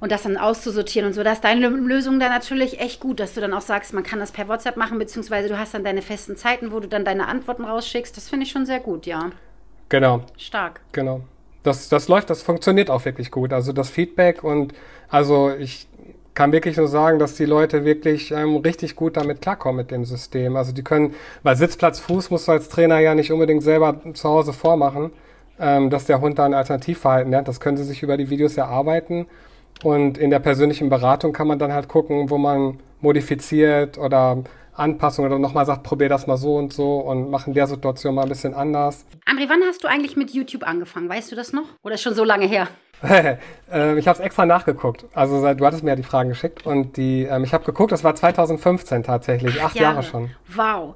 Und 0.00 0.12
das 0.12 0.22
dann 0.22 0.36
auszusortieren 0.36 1.08
und 1.08 1.14
so, 1.14 1.24
da 1.24 1.32
ist 1.32 1.42
deine 1.42 1.68
Lösung 1.68 2.20
dann 2.20 2.30
natürlich 2.30 2.80
echt 2.80 3.00
gut, 3.00 3.18
dass 3.18 3.34
du 3.34 3.40
dann 3.40 3.52
auch 3.52 3.60
sagst, 3.60 3.92
man 3.92 4.04
kann 4.04 4.20
das 4.20 4.30
per 4.30 4.46
WhatsApp 4.46 4.76
machen, 4.76 4.98
beziehungsweise 4.98 5.48
du 5.48 5.58
hast 5.58 5.74
dann 5.74 5.82
deine 5.82 6.02
festen 6.02 6.36
Zeiten, 6.36 6.70
wo 6.70 6.78
du 6.78 6.86
dann 6.86 7.04
deine 7.04 7.26
Antworten 7.26 7.64
rausschickst. 7.64 8.16
Das 8.16 8.28
finde 8.28 8.46
ich 8.46 8.52
schon 8.52 8.64
sehr 8.64 8.78
gut, 8.78 9.06
ja. 9.06 9.30
Genau. 9.88 10.22
Stark. 10.36 10.80
Genau. 10.92 11.22
Das, 11.64 11.88
das 11.88 12.06
läuft, 12.06 12.30
das 12.30 12.42
funktioniert 12.42 12.90
auch 12.90 13.04
wirklich 13.04 13.32
gut. 13.32 13.52
Also 13.52 13.72
das 13.72 13.90
Feedback 13.90 14.44
und 14.44 14.72
also 15.08 15.50
ich 15.58 15.88
kann 16.38 16.52
wirklich 16.52 16.76
nur 16.76 16.86
sagen, 16.86 17.18
dass 17.18 17.34
die 17.34 17.46
Leute 17.46 17.84
wirklich 17.84 18.30
ähm, 18.30 18.58
richtig 18.58 18.94
gut 18.94 19.16
damit 19.16 19.42
klarkommen 19.42 19.78
mit 19.78 19.90
dem 19.90 20.04
System. 20.04 20.54
Also 20.54 20.70
die 20.70 20.84
können, 20.84 21.14
weil 21.42 21.56
Sitzplatz 21.56 21.98
Fuß 21.98 22.30
musst 22.30 22.46
du 22.46 22.52
als 22.52 22.68
Trainer 22.68 23.00
ja 23.00 23.16
nicht 23.16 23.32
unbedingt 23.32 23.64
selber 23.64 24.00
zu 24.14 24.28
Hause 24.28 24.52
vormachen, 24.52 25.10
ähm, 25.58 25.90
dass 25.90 26.04
der 26.04 26.20
Hund 26.20 26.38
da 26.38 26.44
ein 26.44 26.54
Alternativverhalten 26.54 27.32
lernt. 27.32 27.48
Das 27.48 27.58
können 27.58 27.76
sie 27.76 27.82
sich 27.82 28.04
über 28.04 28.16
die 28.16 28.30
Videos 28.30 28.56
erarbeiten. 28.56 29.26
Und 29.84 30.18
in 30.18 30.30
der 30.30 30.40
persönlichen 30.40 30.88
Beratung 30.88 31.32
kann 31.32 31.46
man 31.46 31.58
dann 31.58 31.72
halt 31.72 31.88
gucken, 31.88 32.30
wo 32.30 32.38
man 32.38 32.80
modifiziert 33.00 33.96
oder 33.98 34.42
Anpassungen 34.74 35.30
oder 35.32 35.38
nochmal 35.40 35.66
sagt, 35.66 35.82
probier 35.82 36.08
das 36.08 36.26
mal 36.26 36.36
so 36.36 36.56
und 36.56 36.72
so 36.72 36.98
und 36.98 37.30
mach 37.30 37.46
in 37.46 37.54
der 37.54 37.66
Situation 37.66 38.14
mal 38.14 38.22
ein 38.22 38.28
bisschen 38.28 38.54
anders. 38.54 39.04
André, 39.26 39.48
wann 39.48 39.60
hast 39.68 39.82
du 39.84 39.88
eigentlich 39.88 40.16
mit 40.16 40.30
YouTube 40.30 40.62
angefangen? 40.66 41.08
Weißt 41.08 41.30
du 41.32 41.36
das 41.36 41.52
noch? 41.52 41.64
Oder 41.82 41.94
ist 41.94 42.02
schon 42.02 42.14
so 42.14 42.24
lange 42.24 42.46
her? 42.46 42.68
ähm, 43.72 43.98
ich 43.98 44.08
habe 44.08 44.18
es 44.18 44.24
extra 44.24 44.46
nachgeguckt. 44.46 45.04
Also 45.14 45.40
seit- 45.40 45.60
du 45.60 45.66
hattest 45.66 45.82
mir 45.84 45.90
ja 45.90 45.96
die 45.96 46.02
Fragen 46.02 46.28
geschickt 46.28 46.66
und 46.66 46.96
die, 46.96 47.24
ähm, 47.24 47.44
ich 47.44 47.54
habe 47.54 47.64
geguckt, 47.64 47.92
das 47.92 48.02
war 48.02 48.14
2015 48.14 49.02
tatsächlich, 49.04 49.62
acht 49.62 49.76
Jahre. 49.76 50.02
schon. 50.02 50.30
Wow. 50.54 50.94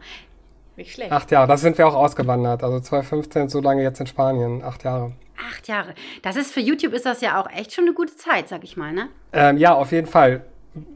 Nicht 0.76 0.92
schlecht. 0.92 1.12
Acht 1.12 1.30
Jahre, 1.30 1.46
da 1.48 1.56
sind 1.56 1.76
wir 1.78 1.86
auch 1.86 1.94
ausgewandert. 1.94 2.62
Also 2.62 2.80
2015, 2.80 3.48
so 3.48 3.60
lange 3.60 3.82
jetzt 3.82 4.00
in 4.00 4.06
Spanien, 4.06 4.62
acht 4.64 4.84
Jahre. 4.84 5.12
Acht 5.50 5.68
Jahre. 5.68 5.94
Das 6.22 6.36
ist 6.36 6.52
für 6.52 6.60
YouTube 6.60 6.92
ist 6.94 7.04
das 7.04 7.20
ja 7.20 7.40
auch 7.40 7.50
echt 7.50 7.72
schon 7.72 7.84
eine 7.84 7.94
gute 7.94 8.16
Zeit, 8.16 8.48
sag 8.48 8.64
ich 8.64 8.76
mal, 8.76 8.92
ne? 8.92 9.08
Ähm, 9.32 9.56
ja, 9.58 9.74
auf 9.74 9.92
jeden 9.92 10.06
Fall. 10.06 10.44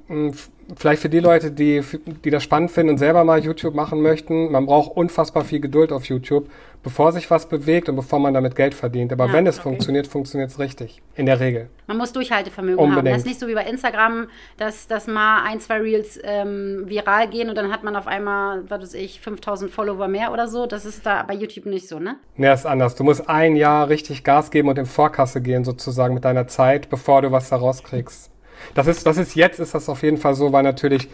M, 0.09 0.29
f- 0.29 0.51
Vielleicht 0.77 1.01
für 1.03 1.09
die 1.09 1.21
Leute, 1.21 1.53
die, 1.53 1.81
die 2.25 2.31
das 2.31 2.43
spannend 2.43 2.73
finden 2.73 2.91
und 2.91 2.99
selber 2.99 3.23
mal 3.23 3.39
YouTube 3.39 3.75
machen 3.77 4.03
möchten, 4.03 4.51
man 4.51 4.67
braucht 4.67 4.97
unfassbar 4.97 5.45
viel 5.45 5.61
Geduld 5.61 5.93
auf 5.93 6.07
YouTube, 6.07 6.51
bevor 6.87 7.11
sich 7.11 7.29
was 7.33 7.49
bewegt 7.49 7.89
und 7.89 7.97
bevor 7.97 8.21
man 8.21 8.33
damit 8.33 8.55
Geld 8.55 8.73
verdient. 8.73 9.13
Aber 9.13 9.27
Ja, 9.27 9.33
wenn 9.33 9.45
es 9.49 9.57
okay. 9.57 9.65
funktioniert, 9.65 10.07
funktioniert 10.07 10.51
es 10.51 10.61
richtig. 10.61 11.03
In 11.17 11.27
der 11.27 11.41
Regel. 11.41 11.69
Man 11.89 11.97
muss 11.97 12.13
Durchhaltevermögen 12.13 12.79
haben. 12.79 12.91
Unbedingt. 12.91 13.13
Das 13.13 13.23
ist 13.23 13.27
nicht 13.27 13.41
so 13.41 13.49
wie 13.49 13.55
bei 13.55 13.65
Instagram, 13.65 14.29
dass, 14.57 14.87
dass 14.87 15.09
mal 15.09 15.43
ein, 15.43 15.59
zwei 15.59 15.79
Reels 15.79 16.17
ähm, 16.23 16.85
viral 16.87 17.29
gehen 17.29 17.49
und 17.49 17.57
dann 17.57 17.73
hat 17.73 17.83
man 17.83 17.97
auf 17.97 18.07
einmal, 18.07 18.63
was 18.71 18.83
weiß 18.83 18.95
ich, 18.95 19.21
5000 19.21 19.69
Follower 19.69 20.07
mehr 20.07 20.31
oder 20.33 20.47
so. 20.47 20.67
Das 20.67 20.85
ist 20.85 21.05
da 21.05 21.25
bei 21.25 21.35
YouTube 21.35 21.67
nicht 21.67 21.89
so, 21.89 21.99
ne? 21.99 22.19
Nee, 22.37 22.53
ist 22.53 22.67
anders. 22.67 22.95
Du 22.95 23.03
musst 23.03 23.29
ein 23.29 23.57
Jahr 23.57 23.89
richtig 23.89 24.23
Gas 24.23 24.53
geben 24.53 24.69
und 24.69 24.79
in 24.79 24.87
Vorkasse 24.87 25.41
gehen 25.41 25.65
sozusagen 25.65 26.15
mit 26.15 26.25
deiner 26.25 26.47
Zeit, 26.47 26.89
bevor 26.89 27.21
du 27.21 27.33
was 27.33 27.49
da 27.49 27.57
rauskriegst. 27.57 28.31
Das 28.75 28.87
ist, 28.87 29.05
das 29.05 29.19
ist 29.19 29.35
jetzt 29.35 29.59
ist 29.59 29.75
das 29.75 29.89
auf 29.89 30.05
jeden 30.05 30.19
Fall 30.19 30.37
so, 30.37 30.53
weil 30.53 30.63
natürlich 30.63 31.09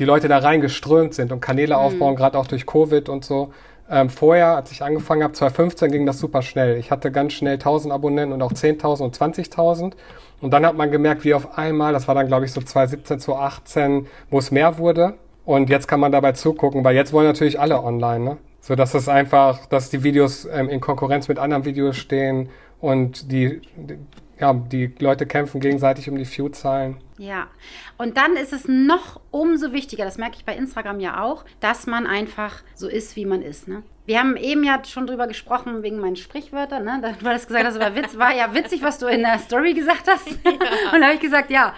die 0.00 0.04
Leute 0.04 0.26
da 0.26 0.38
reingeströmt 0.38 1.14
sind 1.14 1.30
und 1.30 1.40
Kanäle 1.40 1.76
aufbauen, 1.76 2.16
gerade 2.16 2.36
auch 2.38 2.48
durch 2.48 2.66
Covid 2.66 3.08
und 3.08 3.24
so. 3.24 3.52
Ähm, 3.92 4.08
vorher, 4.08 4.56
als 4.56 4.72
ich 4.72 4.82
angefangen 4.82 5.22
habe, 5.22 5.34
2015, 5.34 5.92
ging 5.92 6.06
das 6.06 6.18
super 6.18 6.40
schnell. 6.40 6.78
Ich 6.78 6.90
hatte 6.90 7.12
ganz 7.12 7.34
schnell 7.34 7.54
1000 7.54 7.92
Abonnenten 7.92 8.32
und 8.32 8.40
auch 8.40 8.52
10.000 8.52 9.02
und 9.02 9.14
20.000. 9.14 9.92
Und 10.40 10.50
dann 10.50 10.64
hat 10.64 10.74
man 10.74 10.90
gemerkt, 10.90 11.24
wie 11.24 11.34
auf 11.34 11.58
einmal, 11.58 11.92
das 11.92 12.08
war 12.08 12.14
dann 12.14 12.26
glaube 12.26 12.46
ich 12.46 12.52
so 12.52 12.62
2017, 12.62 13.20
2018, 13.20 14.06
wo 14.30 14.38
es 14.38 14.50
mehr 14.50 14.78
wurde. 14.78 15.14
Und 15.44 15.68
jetzt 15.68 15.88
kann 15.88 16.00
man 16.00 16.10
dabei 16.10 16.32
zugucken, 16.32 16.82
weil 16.84 16.96
jetzt 16.96 17.12
wollen 17.12 17.26
natürlich 17.26 17.60
alle 17.60 17.82
online, 17.82 18.24
ne? 18.24 18.36
So 18.60 18.76
dass 18.76 18.94
es 18.94 19.08
einfach, 19.08 19.66
dass 19.66 19.90
die 19.90 20.04
Videos 20.04 20.48
ähm, 20.50 20.70
in 20.70 20.80
Konkurrenz 20.80 21.28
mit 21.28 21.38
anderen 21.38 21.66
Videos 21.66 21.96
stehen 21.96 22.48
und 22.80 23.30
die, 23.30 23.60
die, 23.76 23.98
ja, 24.42 24.52
die 24.52 24.92
Leute 24.98 25.24
kämpfen 25.24 25.60
gegenseitig 25.60 26.10
um 26.10 26.16
die 26.16 26.26
View-Zahlen. 26.26 26.96
Ja. 27.16 27.46
Und 27.96 28.16
dann 28.16 28.36
ist 28.36 28.52
es 28.52 28.66
noch 28.66 29.20
umso 29.30 29.72
wichtiger, 29.72 30.04
das 30.04 30.18
merke 30.18 30.36
ich 30.36 30.44
bei 30.44 30.56
Instagram 30.56 30.98
ja 30.98 31.22
auch, 31.22 31.44
dass 31.60 31.86
man 31.86 32.08
einfach 32.08 32.62
so 32.74 32.88
ist, 32.88 33.14
wie 33.14 33.24
man 33.24 33.40
ist, 33.40 33.68
ne? 33.68 33.84
Wir 34.04 34.18
haben 34.18 34.36
eben 34.36 34.64
ja 34.64 34.82
schon 34.84 35.06
drüber 35.06 35.28
gesprochen 35.28 35.84
wegen 35.84 36.00
meinen 36.00 36.16
Sprichwörtern. 36.16 36.84
Ne? 36.84 37.14
Du 37.20 37.26
hattest 37.26 37.46
gesagt, 37.46 37.64
das 37.64 37.78
war, 37.78 37.94
Witz, 37.94 38.18
war 38.18 38.34
ja 38.34 38.52
witzig, 38.52 38.82
was 38.82 38.98
du 38.98 39.06
in 39.06 39.20
der 39.20 39.38
Story 39.38 39.74
gesagt 39.74 40.08
hast. 40.08 40.28
Ja. 40.44 40.92
Und 40.92 41.00
da 41.00 41.06
habe 41.06 41.14
ich 41.14 41.20
gesagt, 41.20 41.50
ja, 41.50 41.74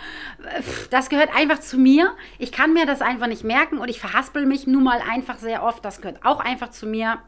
das 0.90 1.08
gehört 1.08 1.34
einfach 1.34 1.60
zu 1.60 1.78
mir. 1.78 2.12
Ich 2.38 2.50
kann 2.50 2.72
mir 2.72 2.86
das 2.86 3.02
einfach 3.02 3.26
nicht 3.26 3.44
merken 3.44 3.78
und 3.78 3.88
ich 3.88 4.00
verhaspel 4.00 4.46
mich 4.46 4.66
nun 4.66 4.82
mal 4.82 5.00
einfach 5.00 5.36
sehr 5.36 5.62
oft. 5.62 5.84
Das 5.84 6.00
gehört 6.00 6.24
auch 6.24 6.40
einfach 6.40 6.70
zu 6.70 6.86
mir. 6.86 7.18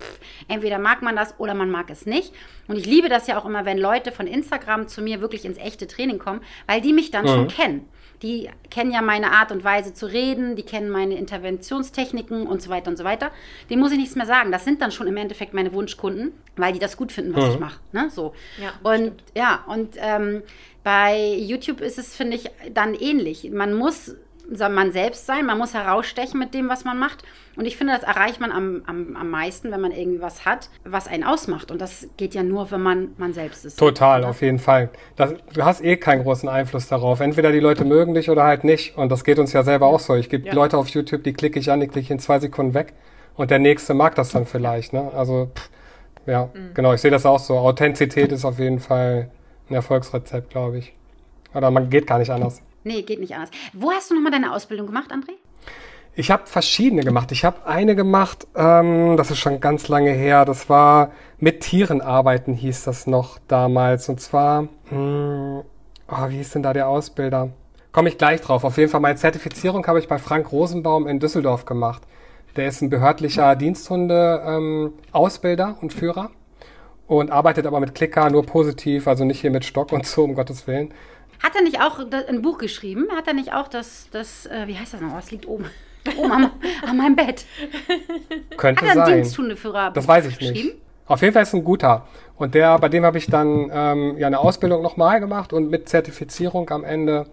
Entweder 0.49 0.79
mag 0.79 1.03
man 1.03 1.17
das 1.17 1.39
oder 1.39 1.55
man 1.55 1.71
mag 1.71 1.91
es 1.91 2.07
nicht. 2.07 2.33
Und 2.69 2.77
ich 2.77 2.87
liebe 2.87 3.09
das 3.09 3.27
ja 3.27 3.39
auch 3.39 3.45
immer, 3.45 3.65
wenn 3.65 3.79
Leute 3.79 4.13
von 4.13 4.27
Instagram 4.27 4.89
zu 4.89 5.03
mir 5.03 5.21
wirklich 5.21 5.45
ins 5.45 5.59
echte 5.59 5.87
Training 5.87 6.19
kommen, 6.19 6.41
weil 6.67 6.81
die 6.81 6.93
mich 6.93 7.11
dann 7.11 7.25
mhm. 7.25 7.29
schon 7.29 7.49
kennen 7.49 7.89
die 8.23 8.49
kennen 8.71 8.91
ja 8.91 9.03
meine 9.03 9.33
Art 9.33 9.53
und 9.53 9.65
Weise 9.65 9.95
zu 9.95 10.07
reden, 10.07 10.57
die 10.57 10.63
kennen 10.63 10.91
meine 10.91 11.17
Interventionstechniken 11.17 12.47
und 12.47 12.63
so 12.63 12.71
weiter 12.71 12.91
und 12.91 12.97
so 12.97 13.05
weiter. 13.05 13.31
Dem 13.71 13.81
muss 13.81 13.93
ich 13.93 13.99
nichts 13.99 14.17
mehr 14.17 14.27
sagen. 14.27 14.53
Das 14.53 14.65
sind 14.65 14.81
dann 14.81 14.93
schon 14.93 15.07
im 15.07 15.17
Endeffekt 15.17 15.55
meine 15.55 15.73
Wunschkunden, 15.73 16.33
weil 16.57 16.73
die 16.73 16.79
das 16.79 16.97
gut 16.97 17.13
finden, 17.13 17.35
was 17.35 17.45
mhm. 17.45 17.51
ich 17.53 17.61
mache. 17.61 17.81
Ne? 17.93 18.11
So. 18.11 18.35
Ja, 18.61 18.73
und 18.83 19.05
stimmt. 19.05 19.23
ja, 19.35 19.65
und 19.67 19.97
ähm, 19.99 20.43
bei 20.83 21.35
YouTube 21.35 21.81
ist 21.81 21.99
es, 21.99 22.15
finde 22.15 22.37
ich, 22.37 22.51
dann 22.73 22.95
ähnlich. 22.95 23.51
Man 23.51 23.75
muss 23.75 24.15
man 24.49 24.93
selbst 24.93 25.27
sein, 25.27 25.47
man 25.47 25.59
muss 25.59 25.75
herausstechen 25.75 26.39
mit 26.39 26.55
dem, 26.55 26.69
was 26.69 26.85
man 26.85 26.99
macht. 26.99 27.23
Und 27.57 27.67
ich 27.67 27.77
finde, 27.77 27.95
das 27.95 28.03
erreicht 28.03 28.41
man 28.41 28.53
am, 28.53 28.83
am, 28.87 29.17
am 29.17 29.31
meisten, 29.31 29.71
wenn 29.73 29.81
man 29.81 29.91
irgendwie 29.91 30.21
was 30.21 30.45
hat, 30.45 30.69
was 30.85 31.09
einen 31.09 31.25
ausmacht. 31.25 31.71
Und 31.71 31.81
das 31.81 32.09
geht 32.17 32.35
ja 32.35 32.43
nur, 32.43 32.71
wenn 32.71 32.83
man 32.83 33.09
man 33.17 33.33
selbst 33.33 33.65
ist. 33.65 33.79
Total, 33.79 34.25
auf 34.25 34.43
jeden 34.43 34.59
Fall. 34.59 34.91
Das, 35.17 35.35
du 35.53 35.65
hast 35.65 35.83
eh 35.83 35.97
keinen 35.97 36.23
großen 36.23 36.49
Einfluss 36.49 36.89
darauf. 36.89 37.21
Entweder 37.21 37.53
die 37.53 37.61
Leute 37.61 37.85
mögen 37.85 38.15
dich 38.15 38.31
oder 38.31 38.45
halt 38.45 38.65
nicht. 38.65 38.97
Und 38.97 39.11
das 39.11 39.25
geht 39.25 39.39
uns 39.39 39.53
ja 39.53 39.63
selber 39.63 39.87
auch 39.87 40.01
so. 40.01 40.15
Ich 40.15 40.29
gebe 40.29 40.47
ja. 40.47 40.55
Leute 40.55 40.77
auf 40.77 40.89
YouTube, 40.89 41.25
die 41.25 41.33
klicke 41.33 41.59
ich 41.59 41.71
an, 41.71 41.81
die 41.81 41.89
klicke 41.89 42.05
ich 42.05 42.11
in 42.11 42.19
zwei 42.19 42.39
Sekunden 42.39 42.75
weg. 42.75 42.93
Und 43.35 43.51
der 43.51 43.59
nächste 43.59 43.95
mag 43.95 44.15
das 44.15 44.31
dann 44.31 44.47
vielleicht. 44.47 44.93
Ne? 44.93 45.11
Also, 45.15 45.51
pff, 45.55 45.71
ja, 46.27 46.51
mhm. 46.53 46.75
genau, 46.75 46.93
ich 46.93 47.01
sehe 47.01 47.11
das 47.11 47.25
auch 47.27 47.39
so. 47.39 47.59
Authentizität 47.59 48.33
ist 48.33 48.45
auf 48.45 48.59
jeden 48.59 48.81
Fall 48.81 49.31
ein 49.69 49.75
Erfolgsrezept, 49.75 50.51
glaube 50.51 50.79
ich. 50.79 50.93
Oder 51.55 51.71
man 51.71 51.91
geht 51.91 52.07
gar 52.07 52.19
nicht 52.19 52.31
anders. 52.31 52.63
Nee, 52.87 53.03
geht 53.03 53.19
nicht 53.19 53.35
anders. 53.35 53.51
Wo 53.73 53.91
hast 53.91 54.11
du 54.11 54.15
nochmal 54.15 54.31
deine 54.31 54.53
Ausbildung 54.53 54.87
gemacht, 54.87 55.11
André? 55.11 55.33
Ich 56.15 56.31
habe 56.31 56.47
verschiedene 56.47 57.03
gemacht. 57.03 57.33
Ich 57.33 57.45
habe 57.45 57.67
eine 57.67 57.97
gemacht, 57.97 58.47
ähm, 58.55 59.17
das 59.17 59.33
ist 59.33 59.39
schon 59.39 59.59
ganz 59.59 59.89
lange 59.89 60.13
her. 60.13 60.45
Das 60.45 60.71
war 60.71 61.11
mit 61.39 61.63
Tieren 61.63 62.01
arbeiten, 62.01 62.55
hieß 62.55 62.85
das 62.85 63.09
noch 63.09 63.41
damals. 63.49 64.09
Und 64.09 64.21
zwar, 64.21 64.63
mh, 64.63 64.69
hm, 64.91 65.63
oh, 66.09 66.29
wie 66.29 66.37
hieß 66.37 66.53
denn 66.53 66.63
da 66.63 66.73
der 66.73 66.89
Ausbilder? 66.89 67.49
Komme 67.91 68.09
ich 68.09 68.19
gleich 68.19 68.41
drauf. 68.41 68.63
Auf 68.63 68.79
jeden 68.79 68.89
Fall 68.89 69.01
meine 69.01 69.17
Zertifizierung 69.17 69.85
habe 69.89 69.99
ich 69.99 70.07
bei 70.07 70.19
Frank 70.19 70.53
Rosenbaum 70.53 71.09
in 71.09 71.19
Düsseldorf 71.19 71.65
gemacht. 71.65 72.03
Der 72.55 72.69
ist 72.69 72.83
ein 72.83 72.91
behördlicher 72.91 73.57
Diensthunde-Ausbilder 73.57 75.69
ähm, 75.71 75.77
und 75.81 75.93
Führer 75.93 76.31
und 77.09 77.33
arbeitet 77.33 77.67
aber 77.67 77.81
mit 77.81 77.97
Klicker 77.97 78.31
nur 78.31 78.47
positiv, 78.47 79.09
also 79.09 79.25
nicht 79.25 79.41
hier 79.41 79.51
mit 79.51 79.65
Stock 79.65 79.91
und 79.93 80.07
so, 80.07 80.23
um 80.23 80.37
Gottes 80.37 80.69
Willen. 80.69 80.95
Hat 81.43 81.55
er 81.55 81.63
nicht 81.63 81.81
auch 81.81 81.99
ein 81.99 82.43
Buch 82.43 82.59
geschrieben? 82.59 83.07
Hat 83.15 83.27
er 83.27 83.35
nicht 83.35 83.53
auch 83.53 83.69
das, 83.69 84.09
das 84.11 84.47
äh, 84.47 84.67
wie 84.67 84.77
heißt 84.79 84.95
das 84.95 85.01
noch? 85.01 85.15
Was 85.15 85.31
liegt 85.31 85.47
oben? 85.47 85.67
Oben 86.17 86.31
am, 86.31 86.51
an 86.89 86.97
meinem 86.97 87.17
Bett. 87.17 87.45
Könnte 88.57 88.87
Hat 88.87 88.97
er 88.97 89.05
einen 89.05 89.15
Diensthundeführer 89.15 89.91
Das 89.91 90.07
weiß 90.07 90.27
ich 90.27 90.41
nicht. 90.41 90.77
Auf 91.07 91.21
jeden 91.21 91.33
Fall 91.33 91.43
ist 91.43 91.55
ein 91.55 91.65
guter. 91.65 92.07
Und 92.37 92.55
der, 92.55 92.79
bei 92.79 92.89
dem 92.89 93.05
habe 93.05 93.19
ich 93.19 93.27
dann 93.27 93.71
ähm, 93.73 94.17
ja 94.19 94.27
eine 94.27 94.39
Ausbildung 94.39 94.83
nochmal 94.83 95.21
gemacht 95.21 95.53
und 95.53 95.71
mit 95.71 95.89
Zertifizierung 95.89 96.69
am 96.71 96.85
Ende. 96.85 97.27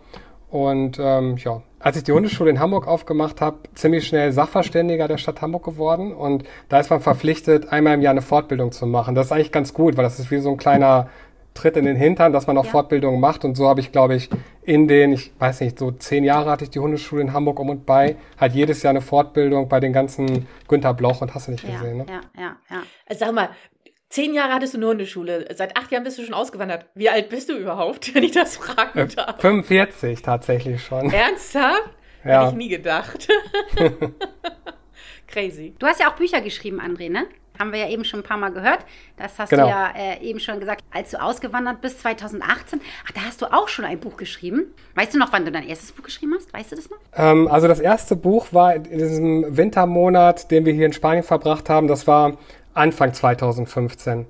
Und 0.50 1.00
ähm, 1.00 1.38
ja, 1.38 1.64
als 1.80 1.98
ich 1.98 2.04
die 2.04 2.12
Hundeschule 2.12 2.52
in 2.52 2.60
Hamburg 2.60 2.88
aufgemacht 2.88 3.42
habe, 3.42 3.58
ziemlich 3.74 4.08
schnell 4.08 4.32
Sachverständiger 4.32 5.08
der 5.08 5.18
Stadt 5.18 5.42
Hamburg 5.42 5.66
geworden. 5.66 6.14
Und 6.14 6.44
da 6.70 6.80
ist 6.80 6.92
man 6.92 7.02
verpflichtet, 7.02 7.70
einmal 7.70 7.96
im 7.96 8.02
Jahr 8.02 8.12
eine 8.12 8.22
Fortbildung 8.22 8.72
zu 8.72 8.86
machen. 8.86 9.16
Das 9.16 9.28
ist 9.28 9.32
eigentlich 9.32 9.52
ganz 9.52 9.74
gut, 9.74 9.98
weil 9.98 10.04
das 10.04 10.20
ist 10.20 10.30
wie 10.30 10.40
so 10.40 10.52
ein 10.52 10.58
kleiner 10.58 11.10
Tritt 11.54 11.78
in 11.78 11.86
den 11.86 11.96
Hintern, 11.96 12.34
dass 12.34 12.48
man 12.48 12.58
auch 12.58 12.66
ja. 12.66 12.72
Fortbildungen 12.72 13.20
macht. 13.20 13.46
Und 13.46 13.56
so 13.56 13.68
habe 13.68 13.80
ich, 13.80 13.92
glaube 13.92 14.16
ich, 14.16 14.30
in 14.64 14.88
den, 14.88 15.14
ich 15.14 15.32
weiß 15.40 15.62
nicht, 15.62 15.78
so 15.78 15.92
zehn 15.92 16.24
Jahre 16.24 16.50
hatte 16.50 16.64
ich 16.64 16.70
die 16.70 16.80
Hundeschule 16.80 17.22
in 17.22 17.34
Hamburg 17.34 17.60
um 17.60 17.70
und 17.70 17.86
bei, 17.86 18.16
halt 18.40 18.54
jedes 18.54 18.82
Jahr 18.84 18.92
eine 18.92 19.02
Fortbildung 19.02 19.70
bei 19.70 19.80
den 19.80 19.94
ganzen 19.94 20.48
Günther 20.68 20.94
Bloch 20.94 21.22
und 21.22 21.36
hast 21.36 21.48
du 21.48 21.52
nicht 21.52 21.68
ja, 21.68 21.76
gesehen, 21.76 21.98
ne? 21.98 22.06
Ja, 22.10 22.22
ja, 22.42 22.58
ja. 22.70 22.84
Also 23.08 23.26
sag 23.26 23.34
mal, 23.34 23.50
zehn 24.10 24.34
Jahre 24.34 24.54
hattest 24.54 24.74
du 24.74 24.78
eine 24.78 24.88
Hundeschule. 24.88 25.48
Seit 25.56 25.76
acht 25.78 25.92
Jahren 25.92 26.04
bist 26.04 26.18
du 26.18 26.24
schon 26.24 26.34
ausgewandert. 26.34 26.86
Wie 26.96 27.10
alt 27.10 27.30
bist 27.30 27.50
du 27.50 27.58
überhaupt, 27.58 28.14
wenn 28.16 28.24
ich 28.24 28.32
das 28.32 28.58
fragen 28.58 29.00
äh, 29.00 29.08
darf? 29.08 29.42
45 29.42 30.22
tatsächlich 30.22 30.84
schon. 30.84 31.12
Ernsthaft? 31.12 31.90
Ja. 32.24 32.42
Hätte 32.42 32.52
ich 32.52 32.58
nie 32.58 32.70
gedacht. 32.70 33.28
Crazy. 35.28 35.76
Du 35.80 35.88
hast 35.88 36.00
ja 36.00 36.10
auch 36.10 36.16
Bücher 36.16 36.42
geschrieben, 36.42 36.80
André, 36.80 37.10
ne? 37.10 37.26
Haben 37.64 37.72
wir 37.72 37.80
ja 37.80 37.90
eben 37.90 38.04
schon 38.04 38.20
ein 38.20 38.24
paar 38.24 38.38
Mal 38.38 38.52
gehört. 38.52 38.80
Das 39.18 39.40
hast 39.40 39.50
genau. 39.50 39.64
du 39.64 39.70
ja 39.70 39.94
äh, 39.96 40.22
eben 40.22 40.40
schon 40.42 40.60
gesagt, 40.60 40.84
als 40.92 41.12
du 41.12 41.22
ausgewandert 41.22 41.80
bist 41.80 42.02
2018. 42.02 42.82
Ach, 43.08 43.12
da 43.12 43.22
hast 43.22 43.42
du 43.42 43.46
auch 43.46 43.70
schon 43.70 43.86
ein 43.86 44.00
Buch 44.00 44.18
geschrieben. 44.18 44.66
Weißt 44.96 45.14
du 45.14 45.18
noch, 45.18 45.32
wann 45.32 45.46
du 45.46 45.52
dein 45.52 45.66
erstes 45.66 45.94
Buch 45.94 46.04
geschrieben 46.04 46.34
hast? 46.36 46.54
Weißt 46.54 46.74
du 46.74 46.76
das 46.76 46.90
noch? 46.90 46.98
Ähm, 47.16 47.48
also 47.48 47.70
das 47.70 47.80
erste 47.80 48.18
Buch 48.18 48.48
war 48.52 48.76
in 48.76 48.84
diesem 48.84 49.56
Wintermonat, 49.56 50.52
den 50.52 50.66
wir 50.66 50.74
hier 50.74 50.86
in 50.86 50.94
Spanien 50.94 51.24
verbracht 51.24 51.70
haben. 51.70 51.88
Das 51.88 52.06
war 52.06 52.38
Anfang 52.74 53.14
2015. 53.14 54.26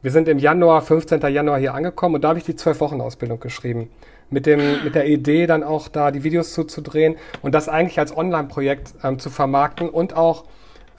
Wir 0.00 0.10
sind 0.10 0.28
im 0.28 0.38
Januar, 0.38 0.80
15. 0.80 1.20
Januar 1.20 1.58
hier 1.58 1.74
angekommen 1.74 2.14
und 2.14 2.24
da 2.24 2.28
habe 2.28 2.38
ich 2.38 2.44
die 2.44 2.56
zwölf 2.56 2.80
Wochen 2.80 3.00
Ausbildung 3.00 3.40
geschrieben. 3.40 3.90
Mit, 4.30 4.46
dem, 4.46 4.84
mit 4.84 4.94
der 4.94 5.06
Idee, 5.06 5.46
dann 5.46 5.62
auch 5.62 5.88
da 5.88 6.10
die 6.10 6.22
Videos 6.22 6.52
zuzudrehen 6.52 7.16
und 7.42 7.54
das 7.54 7.68
eigentlich 7.68 7.98
als 7.98 8.16
Online-Projekt 8.16 8.94
ähm, 9.02 9.18
zu 9.18 9.30
vermarkten 9.30 9.88
und 9.88 10.14
auch 10.14 10.44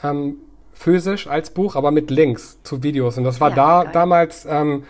ähm, 0.04 0.38
physisch 0.80 1.28
als 1.28 1.50
Buch, 1.50 1.76
aber 1.76 1.92
mit 1.92 2.10
Links 2.10 2.58
zu 2.63 2.82
Videos. 2.82 3.18
Und 3.18 3.26
das 3.26 3.42
war 3.42 3.50
ja, 3.50 3.56
da 3.56 3.84
geil. 3.84 3.92
damals, 3.92 4.48
ähm, 4.50 4.84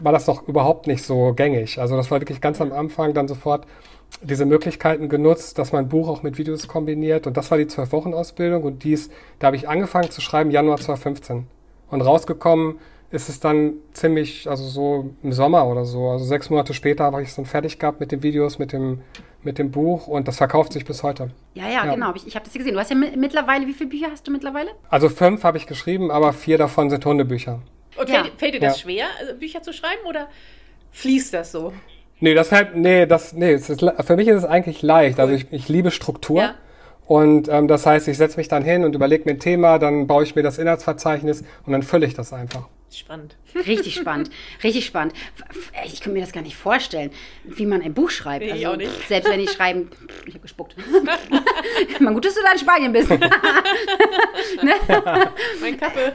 war 0.00 0.12
das 0.12 0.28
noch 0.28 0.46
überhaupt 0.46 0.86
nicht 0.86 1.02
so 1.02 1.32
gängig. 1.34 1.80
Also 1.80 1.96
das 1.96 2.08
war 2.12 2.20
wirklich 2.20 2.40
ganz 2.40 2.60
am 2.60 2.72
Anfang 2.72 3.12
dann 3.12 3.26
sofort 3.26 3.66
diese 4.22 4.46
Möglichkeiten 4.46 5.08
genutzt, 5.08 5.58
dass 5.58 5.72
man 5.72 5.86
ein 5.86 5.88
Buch 5.88 6.08
auch 6.08 6.22
mit 6.22 6.38
Videos 6.38 6.68
kombiniert. 6.68 7.26
Und 7.26 7.36
das 7.36 7.50
war 7.50 7.58
die 7.58 7.66
zwölf 7.66 7.90
Wochen 7.90 8.14
Ausbildung. 8.14 8.62
Und 8.62 8.84
dies, 8.84 9.10
da 9.40 9.48
habe 9.48 9.56
ich 9.56 9.68
angefangen 9.68 10.08
zu 10.08 10.20
schreiben 10.20 10.52
Januar 10.52 10.78
2015. 10.78 11.48
Und 11.90 12.00
rausgekommen 12.00 12.76
ist 13.10 13.28
es 13.28 13.40
dann 13.40 13.74
ziemlich, 13.94 14.48
also 14.48 14.62
so 14.62 15.10
im 15.24 15.32
Sommer 15.32 15.66
oder 15.66 15.84
so. 15.84 16.10
Also 16.10 16.24
sechs 16.26 16.48
Monate 16.48 16.74
später 16.74 17.04
habe 17.04 17.22
ich 17.22 17.30
es 17.30 17.34
dann 17.34 17.46
fertig 17.46 17.80
gehabt 17.80 17.98
mit 17.98 18.12
den 18.12 18.22
Videos, 18.22 18.60
mit 18.60 18.72
dem 18.72 19.00
mit 19.44 19.58
dem 19.58 19.70
Buch 19.70 20.06
und 20.06 20.28
das 20.28 20.36
verkauft 20.36 20.72
sich 20.72 20.84
bis 20.84 21.02
heute. 21.02 21.30
Ja, 21.54 21.64
ja, 21.64 21.84
ja. 21.84 21.94
genau. 21.94 22.12
Ich, 22.14 22.26
ich 22.26 22.34
habe 22.34 22.44
das 22.44 22.52
hier 22.52 22.60
gesehen. 22.60 22.74
Du 22.74 22.80
hast 22.80 22.90
ja 22.90 22.96
mittlerweile, 22.96 23.66
wie 23.66 23.72
viele 23.72 23.90
Bücher 23.90 24.08
hast 24.10 24.26
du 24.26 24.30
mittlerweile? 24.30 24.70
Also 24.90 25.08
fünf 25.08 25.44
habe 25.44 25.58
ich 25.58 25.66
geschrieben, 25.66 26.10
aber 26.10 26.32
vier 26.32 26.58
davon 26.58 26.90
sind 26.90 27.04
Hundebücher. 27.04 27.60
Und 27.96 28.08
ja. 28.08 28.22
fällt, 28.22 28.38
fällt, 28.38 28.54
dir 28.54 28.60
das 28.60 28.78
ja. 28.78 28.82
schwer, 28.82 29.06
also 29.20 29.34
Bücher 29.34 29.62
zu 29.62 29.72
schreiben 29.72 30.06
oder 30.08 30.28
fließt 30.92 31.34
das 31.34 31.52
so? 31.52 31.72
Nee, 32.20 32.34
das 32.34 32.52
halt, 32.52 32.76
nee, 32.76 33.04
das, 33.06 33.32
nee, 33.32 33.52
ist, 33.52 33.66
für 33.66 34.16
mich 34.16 34.28
ist 34.28 34.36
es 34.36 34.44
eigentlich 34.44 34.82
leicht. 34.82 35.18
Also. 35.18 35.32
Also 35.32 35.44
ich, 35.44 35.52
ich 35.52 35.68
liebe 35.68 35.90
Struktur. 35.90 36.40
Ja. 36.40 36.54
Und 37.06 37.48
ähm, 37.48 37.68
das 37.68 37.84
heißt, 37.84 38.06
ich 38.08 38.16
setze 38.16 38.36
mich 38.36 38.48
dann 38.48 38.62
hin 38.62 38.84
und 38.84 38.94
überlege 38.94 39.24
mir 39.24 39.32
ein 39.32 39.40
Thema, 39.40 39.78
dann 39.78 40.06
baue 40.06 40.22
ich 40.22 40.36
mir 40.36 40.42
das 40.42 40.58
Inhaltsverzeichnis 40.58 41.42
und 41.66 41.72
dann 41.72 41.82
fülle 41.82 42.06
ich 42.06 42.14
das 42.14 42.32
einfach. 42.32 42.68
Spannend. 42.94 43.36
Richtig 43.54 43.94
spannend. 43.94 44.30
Richtig 44.62 44.84
spannend. 44.84 45.14
Ich 45.86 46.02
kann 46.02 46.12
mir 46.12 46.20
das 46.20 46.32
gar 46.32 46.42
nicht 46.42 46.56
vorstellen, 46.56 47.10
wie 47.44 47.64
man 47.64 47.80
ein 47.80 47.94
Buch 47.94 48.10
schreibt. 48.10 48.44
Nee, 48.44 48.52
also, 48.52 48.68
auch 48.68 48.76
nicht. 48.76 49.08
Selbst 49.08 49.30
wenn 49.30 49.40
ich 49.40 49.50
schreiben, 49.50 49.90
ich 50.26 50.34
habe 50.34 50.42
gespuckt. 50.42 50.76
Man 52.00 52.14
gut, 52.14 52.24
dass 52.24 52.34
du 52.34 52.42
da 52.42 52.52
in 52.52 52.58
Spanien 52.58 52.92
bist. 52.92 53.10
ne? 53.10 54.74
Mein 55.60 55.78
Kappe. 55.78 56.12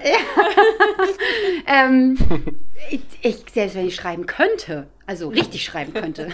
ähm, 1.65 2.17
ich, 2.91 3.01
ich, 3.21 3.37
selbst 3.51 3.75
wenn 3.75 3.87
ich 3.87 3.95
schreiben 3.95 4.27
könnte, 4.27 4.87
also 5.07 5.29
richtig 5.29 5.63
schreiben 5.63 5.93
könnte. 5.93 6.29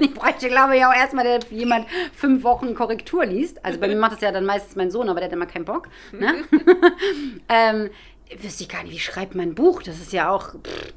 Ich 0.00 0.12
bräuchte, 0.12 0.48
glaube 0.48 0.76
ich, 0.76 0.84
auch 0.84 0.94
erstmal, 0.94 1.24
dass 1.24 1.50
jemand 1.50 1.86
fünf 2.12 2.42
Wochen 2.44 2.74
Korrektur 2.74 3.24
liest. 3.24 3.64
Also 3.64 3.80
bei 3.80 3.88
mir 3.88 3.96
macht 3.96 4.12
das 4.12 4.20
ja 4.20 4.32
dann 4.32 4.44
meistens 4.44 4.76
mein 4.76 4.90
Sohn, 4.90 5.08
aber 5.08 5.20
der 5.20 5.28
hat 5.28 5.32
immer 5.32 5.46
keinen 5.46 5.64
Bock. 5.64 5.88
Ne? 6.12 6.44
ähm, 7.48 7.90
wüsste 8.40 8.64
ich 8.64 8.68
gar 8.68 8.82
nicht, 8.82 8.92
wie 8.92 8.98
schreibt 8.98 9.34
man 9.34 9.50
ein 9.50 9.54
Buch? 9.54 9.82
Das 9.82 9.98
ist 10.00 10.12
ja 10.12 10.30
auch. 10.30 10.54
Pff, 10.54 10.92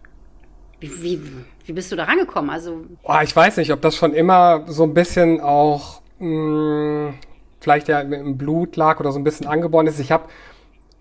wie, 0.79 1.03
wie, 1.03 1.21
wie, 1.65 1.73
bist 1.73 1.91
du 1.91 1.95
da 1.95 2.05
rangekommen? 2.05 2.49
Also 2.49 2.85
oh, 3.03 3.17
ich 3.23 3.35
weiß 3.35 3.57
nicht, 3.57 3.71
ob 3.71 3.81
das 3.81 3.95
schon 3.95 4.13
immer 4.13 4.63
so 4.67 4.83
ein 4.83 4.95
bisschen 4.95 5.39
auch 5.39 6.01
mh, 6.17 6.27
hm, 6.27 7.13
vielleicht 7.59 7.87
ja 7.87 7.99
im 8.01 8.37
Blut 8.37 8.75
lag 8.75 8.99
oder 8.99 9.11
so 9.11 9.19
ein 9.19 9.23
bisschen 9.23 9.45
angeboren 9.45 9.85
ist. 9.87 9.99
Ich 9.99 10.11
habe 10.11 10.25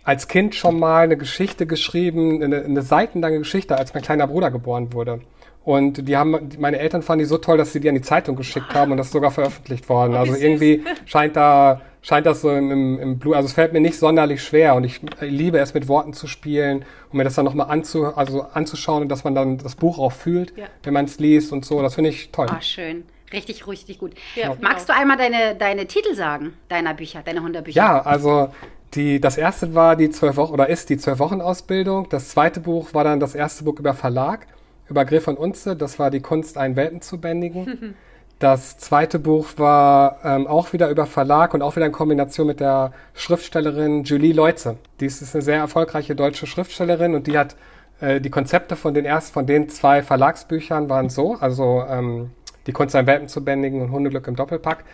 als 0.04 0.28
Kind 0.28 0.54
schon 0.54 0.78
mal 0.78 1.04
eine 1.04 1.16
Geschichte 1.16 1.66
geschrieben, 1.66 2.42
eine, 2.42 2.62
eine 2.62 2.82
seitenlange 2.82 3.38
Geschichte, 3.38 3.76
als 3.76 3.94
mein 3.94 4.02
kleiner 4.02 4.26
Bruder 4.26 4.50
geboren 4.50 4.92
wurde. 4.92 5.20
Und 5.64 6.08
die 6.08 6.16
haben, 6.16 6.50
meine 6.58 6.78
Eltern 6.78 7.02
fanden 7.02 7.20
die 7.20 7.26
so 7.26 7.38
toll, 7.38 7.58
dass 7.58 7.72
sie 7.72 7.80
die 7.80 7.88
an 7.88 7.94
die 7.94 8.02
Zeitung 8.02 8.36
geschickt 8.36 8.74
haben 8.74 8.92
und 8.92 8.98
das 8.98 9.08
ist 9.08 9.12
sogar 9.12 9.30
veröffentlicht 9.30 9.88
worden. 9.88 10.14
Oh, 10.14 10.18
also 10.18 10.34
irgendwie 10.34 10.84
scheint 11.04 11.36
da, 11.36 11.82
scheint 12.02 12.26
das 12.26 12.40
so 12.40 12.50
im, 12.50 12.98
im 12.98 13.18
Blut, 13.18 13.36
also 13.36 13.46
es 13.46 13.52
fällt 13.52 13.72
mir 13.72 13.80
nicht 13.80 13.98
sonderlich 13.98 14.42
schwer 14.42 14.74
und 14.74 14.84
ich 14.84 15.00
liebe 15.20 15.58
es 15.58 15.74
mit 15.74 15.88
Worten 15.88 16.12
zu 16.12 16.26
spielen 16.26 16.84
und 17.10 17.18
mir 17.18 17.24
das 17.24 17.34
dann 17.34 17.44
nochmal 17.44 17.70
anzu, 17.70 18.06
also 18.06 18.42
anzuschauen 18.42 19.02
und 19.02 19.08
dass 19.08 19.24
man 19.24 19.34
dann 19.34 19.58
das 19.58 19.76
Buch 19.76 19.98
auch 19.98 20.12
fühlt, 20.12 20.56
ja. 20.56 20.66
wenn 20.82 20.94
man 20.94 21.04
es 21.04 21.18
liest 21.18 21.52
und 21.52 21.64
so. 21.64 21.82
Das 21.82 21.94
finde 21.94 22.10
ich 22.10 22.30
toll. 22.30 22.46
Ah, 22.50 22.60
schön. 22.60 23.04
Richtig, 23.32 23.66
richtig 23.66 23.98
gut. 23.98 24.14
Ja, 24.34 24.56
Magst 24.60 24.88
du 24.88 24.94
einmal 24.94 25.16
deine, 25.16 25.54
deine 25.54 25.86
Titel 25.86 26.14
sagen, 26.14 26.54
deiner 26.68 26.94
Bücher, 26.94 27.22
deiner 27.22 27.42
Hunderbücher? 27.42 27.76
Ja, 27.76 28.00
also 28.02 28.48
Die, 28.94 29.20
das 29.20 29.38
erste 29.38 29.74
war 29.74 29.94
die 29.94 30.10
zwölf 30.10 30.36
Wochen 30.36 30.52
oder 30.52 30.68
ist 30.68 30.90
die 30.90 30.96
zwölf 30.98 31.20
Wochen 31.20 31.40
Ausbildung. 31.40 32.08
Das 32.08 32.30
zweite 32.30 32.58
Buch 32.58 32.92
war 32.92 33.04
dann 33.04 33.20
das 33.20 33.36
erste 33.36 33.62
Buch 33.62 33.78
über 33.78 33.94
Verlag, 33.94 34.48
über 34.88 35.04
Griff 35.04 35.28
und 35.28 35.38
Unze. 35.38 35.76
Das 35.76 36.00
war 36.00 36.10
die 36.10 36.20
Kunst, 36.20 36.58
einen 36.58 36.74
Welten 36.74 37.00
zu 37.00 37.20
bändigen. 37.20 37.94
Das 38.40 38.78
zweite 38.78 39.18
Buch 39.18 39.48
war 39.58 40.16
ähm, 40.24 40.46
auch 40.46 40.72
wieder 40.72 40.88
über 40.88 41.04
Verlag 41.04 41.52
und 41.52 41.60
auch 41.60 41.76
wieder 41.76 41.84
in 41.84 41.92
Kombination 41.92 42.46
mit 42.46 42.58
der 42.58 42.92
Schriftstellerin 43.12 44.04
Julie 44.04 44.32
Leutze. 44.32 44.78
Die 44.98 45.04
ist 45.04 45.34
eine 45.34 45.42
sehr 45.42 45.58
erfolgreiche 45.58 46.14
deutsche 46.14 46.46
Schriftstellerin 46.46 47.14
und 47.14 47.26
die 47.26 47.36
hat 47.36 47.54
äh, 48.00 48.18
die 48.18 48.30
Konzepte 48.30 48.76
von 48.76 48.94
den 48.94 49.04
erst 49.04 49.34
von 49.34 49.44
den 49.44 49.68
zwei 49.68 50.02
Verlagsbüchern 50.02 50.88
waren 50.88 51.10
so, 51.10 51.34
also 51.34 51.84
ähm, 51.86 52.30
die 52.66 52.72
Kunst 52.72 52.96
ein 52.96 53.06
Welpen 53.06 53.28
zu 53.28 53.44
bändigen 53.44 53.82
und 53.82 53.90
Hundeglück 53.90 54.26
im 54.26 54.36
Doppelpack, 54.36 54.84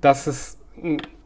dass 0.00 0.26
es 0.26 0.56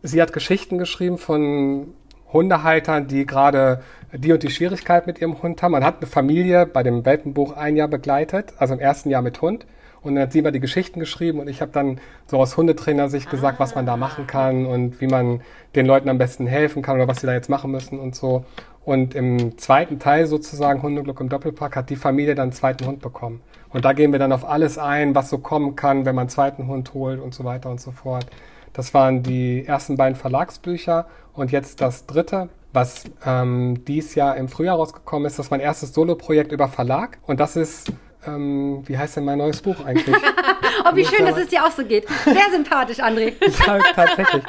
sie 0.02 0.20
hat 0.20 0.32
Geschichten 0.32 0.78
geschrieben 0.78 1.16
von 1.16 1.94
Hundehaltern, 2.32 3.06
die 3.06 3.24
gerade 3.24 3.82
die 4.12 4.32
und 4.32 4.42
die 4.42 4.50
Schwierigkeit 4.50 5.06
mit 5.06 5.20
ihrem 5.20 5.40
Hund 5.42 5.62
haben. 5.62 5.72
Man 5.72 5.84
hat 5.84 5.98
eine 5.98 6.08
Familie 6.08 6.66
bei 6.66 6.82
dem 6.82 7.04
Welpenbuch 7.04 7.56
ein 7.56 7.76
Jahr 7.76 7.88
begleitet, 7.88 8.54
also 8.58 8.74
im 8.74 8.80
ersten 8.80 9.10
Jahr 9.10 9.22
mit 9.22 9.40
Hund. 9.40 9.64
Und 10.00 10.14
dann 10.14 10.24
hat 10.24 10.32
sie 10.32 10.38
immer 10.38 10.52
die 10.52 10.60
Geschichten 10.60 11.00
geschrieben 11.00 11.40
und 11.40 11.48
ich 11.48 11.60
habe 11.60 11.72
dann 11.72 12.00
so 12.26 12.38
aus 12.38 12.56
Hundetrainer-Sicht 12.56 13.30
gesagt, 13.30 13.58
was 13.58 13.74
man 13.74 13.86
da 13.86 13.96
machen 13.96 14.26
kann 14.26 14.66
und 14.66 15.00
wie 15.00 15.06
man 15.06 15.40
den 15.74 15.86
Leuten 15.86 16.08
am 16.08 16.18
besten 16.18 16.46
helfen 16.46 16.82
kann 16.82 16.96
oder 16.96 17.08
was 17.08 17.20
sie 17.20 17.26
da 17.26 17.32
jetzt 17.32 17.50
machen 17.50 17.70
müssen 17.70 17.98
und 17.98 18.14
so. 18.14 18.44
Und 18.84 19.14
im 19.14 19.58
zweiten 19.58 19.98
Teil 19.98 20.26
sozusagen 20.26 20.82
Hundeglück 20.82 21.20
im 21.20 21.28
Doppelpack 21.28 21.76
hat 21.76 21.90
die 21.90 21.96
Familie 21.96 22.34
dann 22.34 22.44
einen 22.44 22.52
zweiten 22.52 22.86
Hund 22.86 23.00
bekommen. 23.00 23.42
Und 23.70 23.84
da 23.84 23.92
gehen 23.92 24.12
wir 24.12 24.18
dann 24.18 24.32
auf 24.32 24.48
alles 24.48 24.78
ein, 24.78 25.14
was 25.14 25.28
so 25.28 25.38
kommen 25.38 25.76
kann, 25.76 26.06
wenn 26.06 26.14
man 26.14 26.22
einen 26.22 26.30
zweiten 26.30 26.68
Hund 26.68 26.94
holt 26.94 27.20
und 27.20 27.34
so 27.34 27.44
weiter 27.44 27.68
und 27.68 27.80
so 27.80 27.90
fort. 27.90 28.26
Das 28.72 28.94
waren 28.94 29.22
die 29.22 29.66
ersten 29.66 29.96
beiden 29.96 30.16
Verlagsbücher 30.16 31.06
und 31.34 31.52
jetzt 31.52 31.80
das 31.80 32.06
dritte, 32.06 32.48
was 32.72 33.04
ähm, 33.26 33.84
dies 33.86 34.14
Jahr 34.14 34.36
im 34.36 34.48
Frühjahr 34.48 34.76
rausgekommen 34.76 35.26
ist. 35.26 35.38
Das 35.38 35.46
ist 35.46 35.50
mein 35.50 35.60
erstes 35.60 35.92
Solo-Projekt 35.92 36.52
über 36.52 36.68
Verlag 36.68 37.18
und 37.26 37.40
das 37.40 37.56
ist 37.56 37.92
ähm, 38.26 38.82
wie 38.86 38.98
heißt 38.98 39.16
denn 39.16 39.24
mein 39.24 39.38
neues 39.38 39.62
Buch 39.62 39.84
eigentlich? 39.84 40.16
oh, 40.84 40.96
wie 40.96 41.04
schön, 41.04 41.24
dass 41.24 41.36
es 41.36 41.48
dir 41.48 41.64
auch 41.64 41.70
so 41.70 41.84
geht. 41.84 42.06
Sehr 42.24 42.50
sympathisch, 42.52 42.98
André. 42.98 43.32
ja, 43.66 43.78
tatsächlich. 43.94 44.42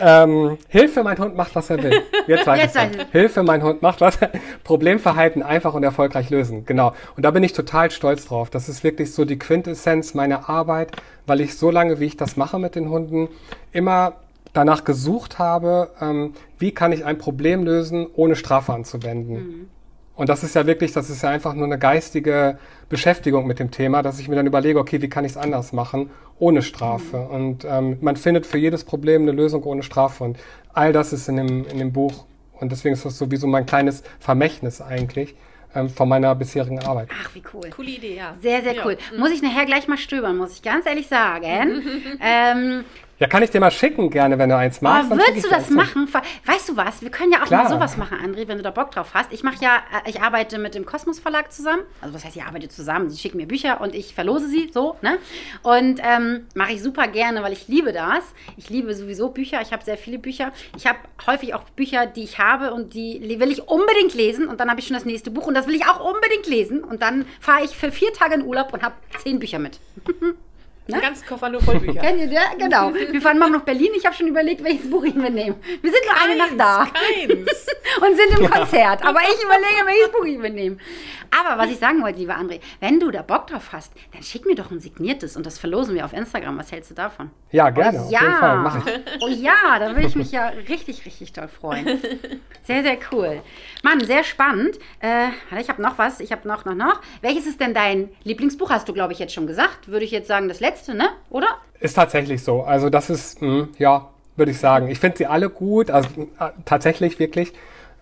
Ähm, 0.00 0.58
Hilfe, 0.68 1.02
mein 1.02 1.18
Hund 1.18 1.36
macht, 1.36 1.54
was 1.54 1.70
er 1.70 1.82
will. 1.82 2.02
Jetzt 2.26 2.46
weiß 2.46 2.60
Jetzt 2.60 2.76
ich 2.76 3.06
Hilfe, 3.12 3.42
mein 3.42 3.62
Hund 3.62 3.82
macht 3.82 4.00
was. 4.00 4.18
Problemverhalten 4.64 5.42
einfach 5.42 5.74
und 5.74 5.82
erfolgreich 5.82 6.30
lösen. 6.30 6.64
Genau. 6.66 6.92
Und 7.16 7.24
da 7.24 7.30
bin 7.30 7.42
ich 7.42 7.52
total 7.52 7.90
stolz 7.90 8.26
drauf. 8.26 8.50
Das 8.50 8.68
ist 8.68 8.84
wirklich 8.84 9.12
so 9.12 9.24
die 9.24 9.38
Quintessenz 9.38 10.14
meiner 10.14 10.48
Arbeit, 10.48 10.92
weil 11.26 11.40
ich 11.40 11.56
so 11.56 11.70
lange, 11.70 12.00
wie 12.00 12.06
ich 12.06 12.16
das 12.16 12.36
mache 12.36 12.58
mit 12.58 12.74
den 12.74 12.88
Hunden, 12.90 13.28
immer 13.72 14.14
danach 14.52 14.84
gesucht 14.84 15.38
habe, 15.38 15.90
ähm, 16.00 16.34
wie 16.58 16.72
kann 16.72 16.92
ich 16.92 17.04
ein 17.04 17.18
Problem 17.18 17.64
lösen, 17.64 18.06
ohne 18.14 18.36
Strafe 18.36 18.72
anzuwenden. 18.72 19.34
Mhm. 19.34 19.68
Und 20.16 20.28
das 20.30 20.42
ist 20.42 20.54
ja 20.54 20.66
wirklich, 20.66 20.92
das 20.92 21.10
ist 21.10 21.22
ja 21.22 21.28
einfach 21.28 21.54
nur 21.54 21.66
eine 21.66 21.78
geistige 21.78 22.58
Beschäftigung 22.88 23.46
mit 23.46 23.58
dem 23.58 23.70
Thema, 23.70 24.02
dass 24.02 24.18
ich 24.18 24.28
mir 24.28 24.36
dann 24.36 24.46
überlege, 24.46 24.78
okay, 24.78 25.02
wie 25.02 25.08
kann 25.08 25.24
ich 25.24 25.32
es 25.32 25.36
anders 25.36 25.72
machen, 25.72 26.10
ohne 26.38 26.62
Strafe. 26.62 27.18
Mhm. 27.18 27.34
Und 27.34 27.66
ähm, 27.68 27.98
man 28.00 28.16
findet 28.16 28.46
für 28.46 28.58
jedes 28.58 28.84
Problem 28.84 29.22
eine 29.22 29.32
Lösung 29.32 29.62
ohne 29.64 29.82
Strafe. 29.82 30.24
Und 30.24 30.38
all 30.72 30.92
das 30.92 31.12
ist 31.12 31.28
in 31.28 31.36
dem, 31.36 31.66
in 31.66 31.78
dem 31.78 31.92
Buch. 31.92 32.24
Und 32.58 32.72
deswegen 32.72 32.94
ist 32.94 33.04
das 33.04 33.18
sowieso 33.18 33.46
mein 33.46 33.66
kleines 33.66 34.02
Vermächtnis 34.18 34.80
eigentlich 34.80 35.34
ähm, 35.74 35.90
von 35.90 36.08
meiner 36.08 36.34
bisherigen 36.34 36.78
Arbeit. 36.78 37.08
Ach, 37.22 37.34
wie 37.34 37.42
cool. 37.52 37.68
Coole 37.70 37.90
Idee, 37.90 38.16
ja. 38.16 38.34
Sehr, 38.40 38.62
sehr 38.62 38.86
cool. 38.86 38.96
Ja. 39.12 39.18
Muss 39.18 39.30
ich 39.30 39.42
nachher 39.42 39.66
gleich 39.66 39.86
mal 39.86 39.98
stöbern, 39.98 40.36
muss 40.38 40.52
ich 40.52 40.62
ganz 40.62 40.86
ehrlich 40.86 41.08
sagen. 41.08 41.82
ähm, 42.20 42.84
ja, 43.18 43.26
kann 43.26 43.42
ich 43.42 43.50
dir 43.50 43.60
mal 43.60 43.70
schicken 43.70 44.10
gerne, 44.10 44.38
wenn 44.38 44.50
du 44.50 44.56
eins 44.56 44.82
machst. 44.82 45.10
Oh, 45.10 45.16
würdest 45.16 45.46
du 45.46 45.48
das 45.48 45.70
machen? 45.70 46.06
Weißt 46.44 46.68
du 46.68 46.76
was? 46.76 47.00
Wir 47.00 47.10
können 47.10 47.32
ja 47.32 47.42
auch 47.42 47.46
Klar. 47.46 47.64
mal 47.64 47.70
sowas 47.70 47.96
machen, 47.96 48.18
André, 48.18 48.46
wenn 48.46 48.58
du 48.58 48.62
da 48.62 48.70
Bock 48.70 48.90
drauf 48.90 49.14
hast. 49.14 49.32
Ich 49.32 49.42
mache 49.42 49.56
ja, 49.62 49.76
äh, 50.04 50.10
ich 50.10 50.20
arbeite 50.20 50.58
mit 50.58 50.74
dem 50.74 50.84
Kosmos 50.84 51.18
Verlag 51.18 51.50
zusammen. 51.50 51.82
Also 52.02 52.14
was 52.14 52.24
heißt, 52.24 52.36
ich 52.36 52.42
arbeite 52.42 52.68
zusammen. 52.68 53.08
Sie 53.08 53.18
schicken 53.18 53.38
mir 53.38 53.46
Bücher 53.46 53.80
und 53.80 53.94
ich 53.94 54.14
verlose 54.14 54.48
sie, 54.48 54.70
so, 54.72 54.96
ne? 55.00 55.18
Und 55.62 56.00
ähm, 56.04 56.46
mache 56.54 56.72
ich 56.72 56.82
super 56.82 57.08
gerne, 57.08 57.42
weil 57.42 57.54
ich 57.54 57.68
liebe 57.68 57.92
das. 57.92 58.22
Ich 58.58 58.68
liebe 58.68 58.94
sowieso 58.94 59.30
Bücher. 59.30 59.62
Ich 59.62 59.72
habe 59.72 59.82
sehr 59.82 59.96
viele 59.96 60.18
Bücher. 60.18 60.52
Ich 60.76 60.86
habe 60.86 60.98
häufig 61.26 61.54
auch 61.54 61.62
Bücher, 61.70 62.06
die 62.06 62.22
ich 62.22 62.38
habe 62.38 62.74
und 62.74 62.92
die 62.92 63.20
will 63.40 63.50
ich 63.50 63.66
unbedingt 63.66 64.14
lesen. 64.14 64.46
Und 64.46 64.60
dann 64.60 64.68
habe 64.68 64.80
ich 64.80 64.86
schon 64.86 64.94
das 64.94 65.06
nächste 65.06 65.30
Buch 65.30 65.46
und 65.46 65.54
das 65.54 65.66
will 65.66 65.74
ich 65.74 65.86
auch 65.86 66.00
unbedingt 66.00 66.46
lesen. 66.46 66.84
Und 66.84 67.00
dann 67.00 67.24
fahre 67.40 67.64
ich 67.64 67.70
für 67.76 67.90
vier 67.90 68.12
Tage 68.12 68.34
in 68.34 68.42
Urlaub 68.42 68.74
und 68.74 68.82
habe 68.82 68.94
zehn 69.18 69.38
Bücher 69.38 69.58
mit. 69.58 69.80
Ne? 70.88 71.00
Ganz 71.00 71.24
Koffer 71.24 71.48
nur 71.48 71.60
voll 71.60 71.80
Bücher. 71.80 72.00
Kennt 72.00 72.20
ihr 72.20 72.30
das? 72.30 72.56
Genau. 72.58 72.94
Wir 73.10 73.20
fahren 73.20 73.38
morgen 73.38 73.52
nach 73.52 73.62
Berlin. 73.62 73.90
Ich 73.96 74.06
habe 74.06 74.14
schon 74.14 74.28
überlegt, 74.28 74.62
welches 74.62 74.88
Buch 74.88 75.04
ich 75.04 75.14
mitnehme. 75.14 75.56
Wir 75.82 75.90
sind 75.90 76.02
nur 76.04 76.22
eine 76.22 76.36
Nacht 76.36 76.58
da. 76.58 76.86
Keins. 76.86 77.66
Und 78.00 78.16
sind 78.16 78.38
im 78.38 78.50
Konzert. 78.50 79.04
Aber 79.04 79.20
ich 79.20 79.42
überlege, 79.42 79.84
welches 79.84 80.12
Buch 80.12 80.24
ich 80.24 80.38
mitnehme. 80.38 80.76
Aber 81.30 81.60
was 81.60 81.70
ich 81.70 81.78
sagen 81.78 82.02
wollte, 82.02 82.20
lieber 82.20 82.36
André, 82.36 82.60
wenn 82.80 83.00
du 83.00 83.10
da 83.10 83.22
Bock 83.22 83.48
drauf 83.48 83.70
hast, 83.72 83.92
dann 84.12 84.22
schick 84.22 84.46
mir 84.46 84.54
doch 84.54 84.70
ein 84.70 84.78
signiertes 84.78 85.36
und 85.36 85.44
das 85.44 85.58
verlosen 85.58 85.94
wir 85.94 86.04
auf 86.04 86.12
Instagram. 86.12 86.56
Was 86.58 86.70
hältst 86.70 86.90
du 86.90 86.94
davon? 86.94 87.30
Ja, 87.50 87.70
gerne. 87.70 88.04
Oh, 88.06 88.10
ja. 88.10 88.18
Auf 88.18 88.24
jeden 88.24 88.34
Fall. 88.36 88.58
Mach 88.58 88.86
ich. 88.86 88.94
Oh 89.20 89.28
ja, 89.28 89.78
da 89.78 89.88
würde 89.88 90.06
ich 90.06 90.14
mich 90.14 90.30
ja 90.30 90.48
richtig, 90.68 91.04
richtig 91.04 91.32
toll 91.32 91.48
freuen. 91.48 92.00
Sehr, 92.62 92.82
sehr 92.82 92.98
cool. 93.12 93.42
Mann, 93.82 94.00
sehr 94.00 94.24
spannend. 94.24 94.78
Äh, 95.00 95.28
ich 95.60 95.68
habe 95.68 95.82
noch 95.82 95.98
was. 95.98 96.20
Ich 96.20 96.32
habe 96.32 96.46
noch, 96.46 96.64
noch, 96.64 96.74
noch. 96.74 97.00
Welches 97.22 97.46
ist 97.46 97.60
denn 97.60 97.74
dein 97.74 98.10
Lieblingsbuch? 98.24 98.70
Hast 98.70 98.88
du, 98.88 98.92
glaube 98.92 99.12
ich, 99.12 99.18
jetzt 99.18 99.34
schon 99.34 99.46
gesagt. 99.46 99.88
Würde 99.88 100.04
ich 100.04 100.10
jetzt 100.10 100.28
sagen, 100.28 100.48
das 100.48 100.60
letzte 100.60 100.75
letzte, 100.76 100.94
ne? 100.94 101.10
Oder? 101.30 101.48
Ist 101.80 101.94
tatsächlich 101.94 102.42
so. 102.42 102.62
Also 102.62 102.90
das 102.90 103.10
ist, 103.10 103.42
mh, 103.42 103.48
hm, 103.48 103.68
ja, 103.78 104.08
würde 104.36 104.52
ich 104.52 104.58
sagen. 104.58 104.88
Ich 104.88 104.98
finde 104.98 105.18
sie 105.18 105.26
alle 105.26 105.48
gut, 105.48 105.90
also 105.90 106.08
äh, 106.38 106.50
tatsächlich 106.64 107.18
wirklich. 107.18 107.52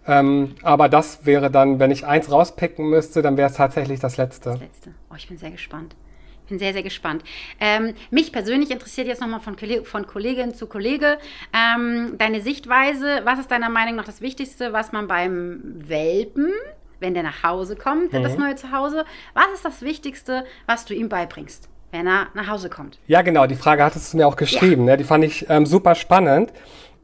Ähm, 0.07 0.55
aber 0.63 0.89
das 0.89 1.25
wäre 1.25 1.51
dann, 1.51 1.79
wenn 1.79 1.91
ich 1.91 2.07
eins 2.07 2.31
rauspicken 2.31 2.89
müsste, 2.89 3.23
dann 3.23 3.37
wäre 3.37 3.49
es 3.49 3.57
tatsächlich 3.57 4.01
das 4.01 4.17
letzte. 4.17 4.51
Das 4.51 4.61
letzte. 4.61 4.91
Oh, 5.11 5.15
ich 5.17 5.29
bin 5.29 5.39
sehr 5.39 5.51
gespannt. 5.51 5.95
Ich 6.43 6.49
bin 6.51 6.59
sehr, 6.59 6.75
sehr 6.75 6.83
gespannt. 6.83 7.25
Ähm, 7.59 7.95
mich 8.11 8.31
persönlich 8.31 8.71
interessiert 8.71 9.07
jetzt 9.07 9.23
nochmal 9.23 9.41
von, 9.41 9.57
von 9.85 10.07
Kollegin 10.07 10.55
zu 10.55 10.67
Kollege 10.67 11.17
ähm, 11.55 12.17
deine 12.19 12.43
Sichtweise. 12.43 13.23
Was 13.25 13.39
ist 13.39 13.51
deiner 13.51 13.71
Meinung 13.71 13.97
nach 13.97 14.05
das 14.05 14.21
Wichtigste, 14.21 14.75
was 14.75 14.93
man 14.93 15.09
beim 15.09 15.63
Welpen, 15.89 16.53
wenn 17.01 17.15
der 17.15 17.23
nach 17.23 17.43
Hause 17.43 17.77
kommt, 17.77 18.13
mhm. 18.13 18.23
das 18.23 18.37
neue 18.37 18.57
Zuhause, 18.57 19.07
was 19.33 19.47
ist 19.55 19.65
das 19.65 19.81
Wichtigste, 19.81 20.45
was 20.67 20.85
du 20.85 20.93
ihm 20.93 21.09
beibringst? 21.09 21.71
Wenn 21.95 22.09
er 22.09 22.27
nach 22.35 22.49
Hause 22.49 22.69
kommt. 22.69 22.99
Ja, 23.07 23.23
genau, 23.23 23.47
die 23.47 23.55
Frage 23.55 23.85
hattest 23.85 24.13
du 24.13 24.17
mir 24.17 24.27
auch 24.27 24.37
geschrieben. 24.37 24.87
Ja. 24.87 24.93
Ne? 24.93 24.97
Die 24.99 25.05
fand 25.05 25.25
ich 25.25 25.49
ähm, 25.49 25.65
super 25.65 25.95
spannend. 25.95 26.53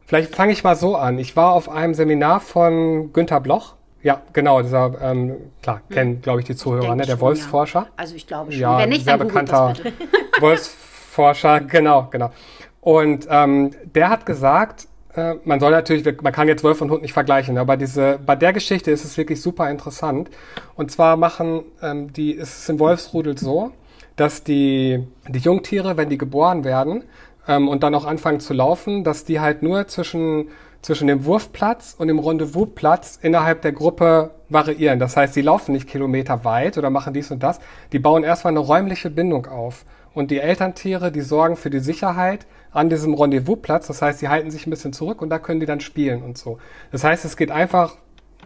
Vielleicht 0.05 0.35
fange 0.35 0.53
ich 0.53 0.64
mal 0.64 0.74
so 0.74 0.96
an. 0.96 1.18
Ich 1.18 1.37
war 1.37 1.53
auf 1.53 1.68
einem 1.68 1.94
Seminar 1.94 2.40
von 2.40 3.12
Günter 3.12 3.40
Bloch. 3.40 3.76
Ja, 4.03 4.22
genau, 4.33 4.62
dieser, 4.62 5.00
ähm, 5.00 5.37
klar, 5.62 5.83
hm. 5.87 5.94
kennen, 5.94 6.22
glaube 6.22 6.40
ich, 6.40 6.46
die 6.46 6.57
Zuhörer, 6.57 6.96
ne? 6.96 7.05
der 7.05 7.12
schon, 7.12 7.20
Wolfsforscher. 7.20 7.81
Ja. 7.81 7.88
Also 7.96 8.16
ich 8.16 8.26
glaube 8.26 8.50
schon. 8.50 8.61
Ja, 8.61 8.79
Wenn 8.79 8.88
nicht, 8.88 9.05
sehr 9.05 9.16
dann 9.16 9.29
bekannter 9.29 9.74
Wolfsforscher, 10.40 11.61
genau, 11.61 12.09
genau. 12.11 12.33
Und 12.81 13.29
ähm, 13.31 13.70
der 13.94 14.09
hat 14.09 14.26
gesagt, 14.26 14.88
äh, 15.14 15.35
man 15.44 15.61
soll 15.61 15.70
natürlich, 15.70 16.22
man 16.22 16.33
kann 16.33 16.48
jetzt 16.48 16.64
Wolf 16.64 16.81
und 16.81 16.90
Hund 16.90 17.03
nicht 17.03 17.12
vergleichen, 17.12 17.59
aber 17.59 17.76
diese, 17.76 18.18
bei 18.24 18.35
der 18.35 18.53
Geschichte 18.53 18.90
ist 18.90 19.05
es 19.05 19.16
wirklich 19.16 19.40
super 19.40 19.70
interessant. 19.70 20.31
Und 20.74 20.90
zwar 20.90 21.16
machen 21.16 21.62
ähm, 21.83 22.12
die, 22.12 22.33
ist 22.33 22.59
es 22.59 22.68
in 22.68 22.81
Wolfsrudel 22.81 23.38
so, 23.38 23.72
dass 24.20 24.44
die, 24.44 25.02
die 25.28 25.38
Jungtiere, 25.38 25.96
wenn 25.96 26.11
die 26.11 26.18
geboren 26.18 26.62
werden 26.62 27.04
ähm, 27.48 27.68
und 27.68 27.83
dann 27.83 27.94
auch 27.94 28.04
anfangen 28.04 28.38
zu 28.38 28.52
laufen, 28.52 29.02
dass 29.02 29.24
die 29.24 29.40
halt 29.40 29.62
nur 29.62 29.88
zwischen, 29.88 30.48
zwischen 30.83 31.09
dem 31.09 31.24
Wurfplatz 31.24 31.94
und 31.96 32.09
dem 32.09 32.18
Rendezvousplatz 32.18 33.18
innerhalb 33.22 33.62
der 33.62 33.72
Gruppe 33.72 34.33
variieren. 34.50 34.98
Das 34.98 35.16
heißt, 35.16 35.33
sie 35.33 35.40
laufen 35.40 35.72
nicht 35.72 35.88
Kilometer 35.88 36.44
weit 36.44 36.76
oder 36.76 36.90
machen 36.90 37.14
dies 37.14 37.30
und 37.30 37.42
das. 37.42 37.61
Die 37.92 37.98
bauen 37.98 38.22
erstmal 38.22 38.52
eine 38.52 38.61
räumliche 38.61 39.09
Bindung 39.09 39.46
auf. 39.46 39.87
Und 40.12 40.30
die 40.30 40.40
Elterntiere, 40.40 41.11
die 41.11 41.22
sorgen 41.22 41.56
für 41.56 41.70
die 41.70 41.78
Sicherheit 41.78 42.46
an 42.72 42.90
diesem 42.90 43.14
Rendezvousplatz. 43.14 43.87
Das 43.87 44.02
heißt, 44.02 44.18
sie 44.18 44.28
halten 44.28 44.50
sich 44.50 44.66
ein 44.66 44.70
bisschen 44.70 44.92
zurück 44.92 45.22
und 45.22 45.30
da 45.30 45.38
können 45.38 45.61
die 45.61 45.66
dann 45.66 45.80
spielen 45.80 46.22
und 46.22 46.37
so. 46.37 46.59
Das 46.92 47.04
heißt, 47.04 47.24
es 47.24 47.38
geht 47.38 47.50
einfach 47.50 47.94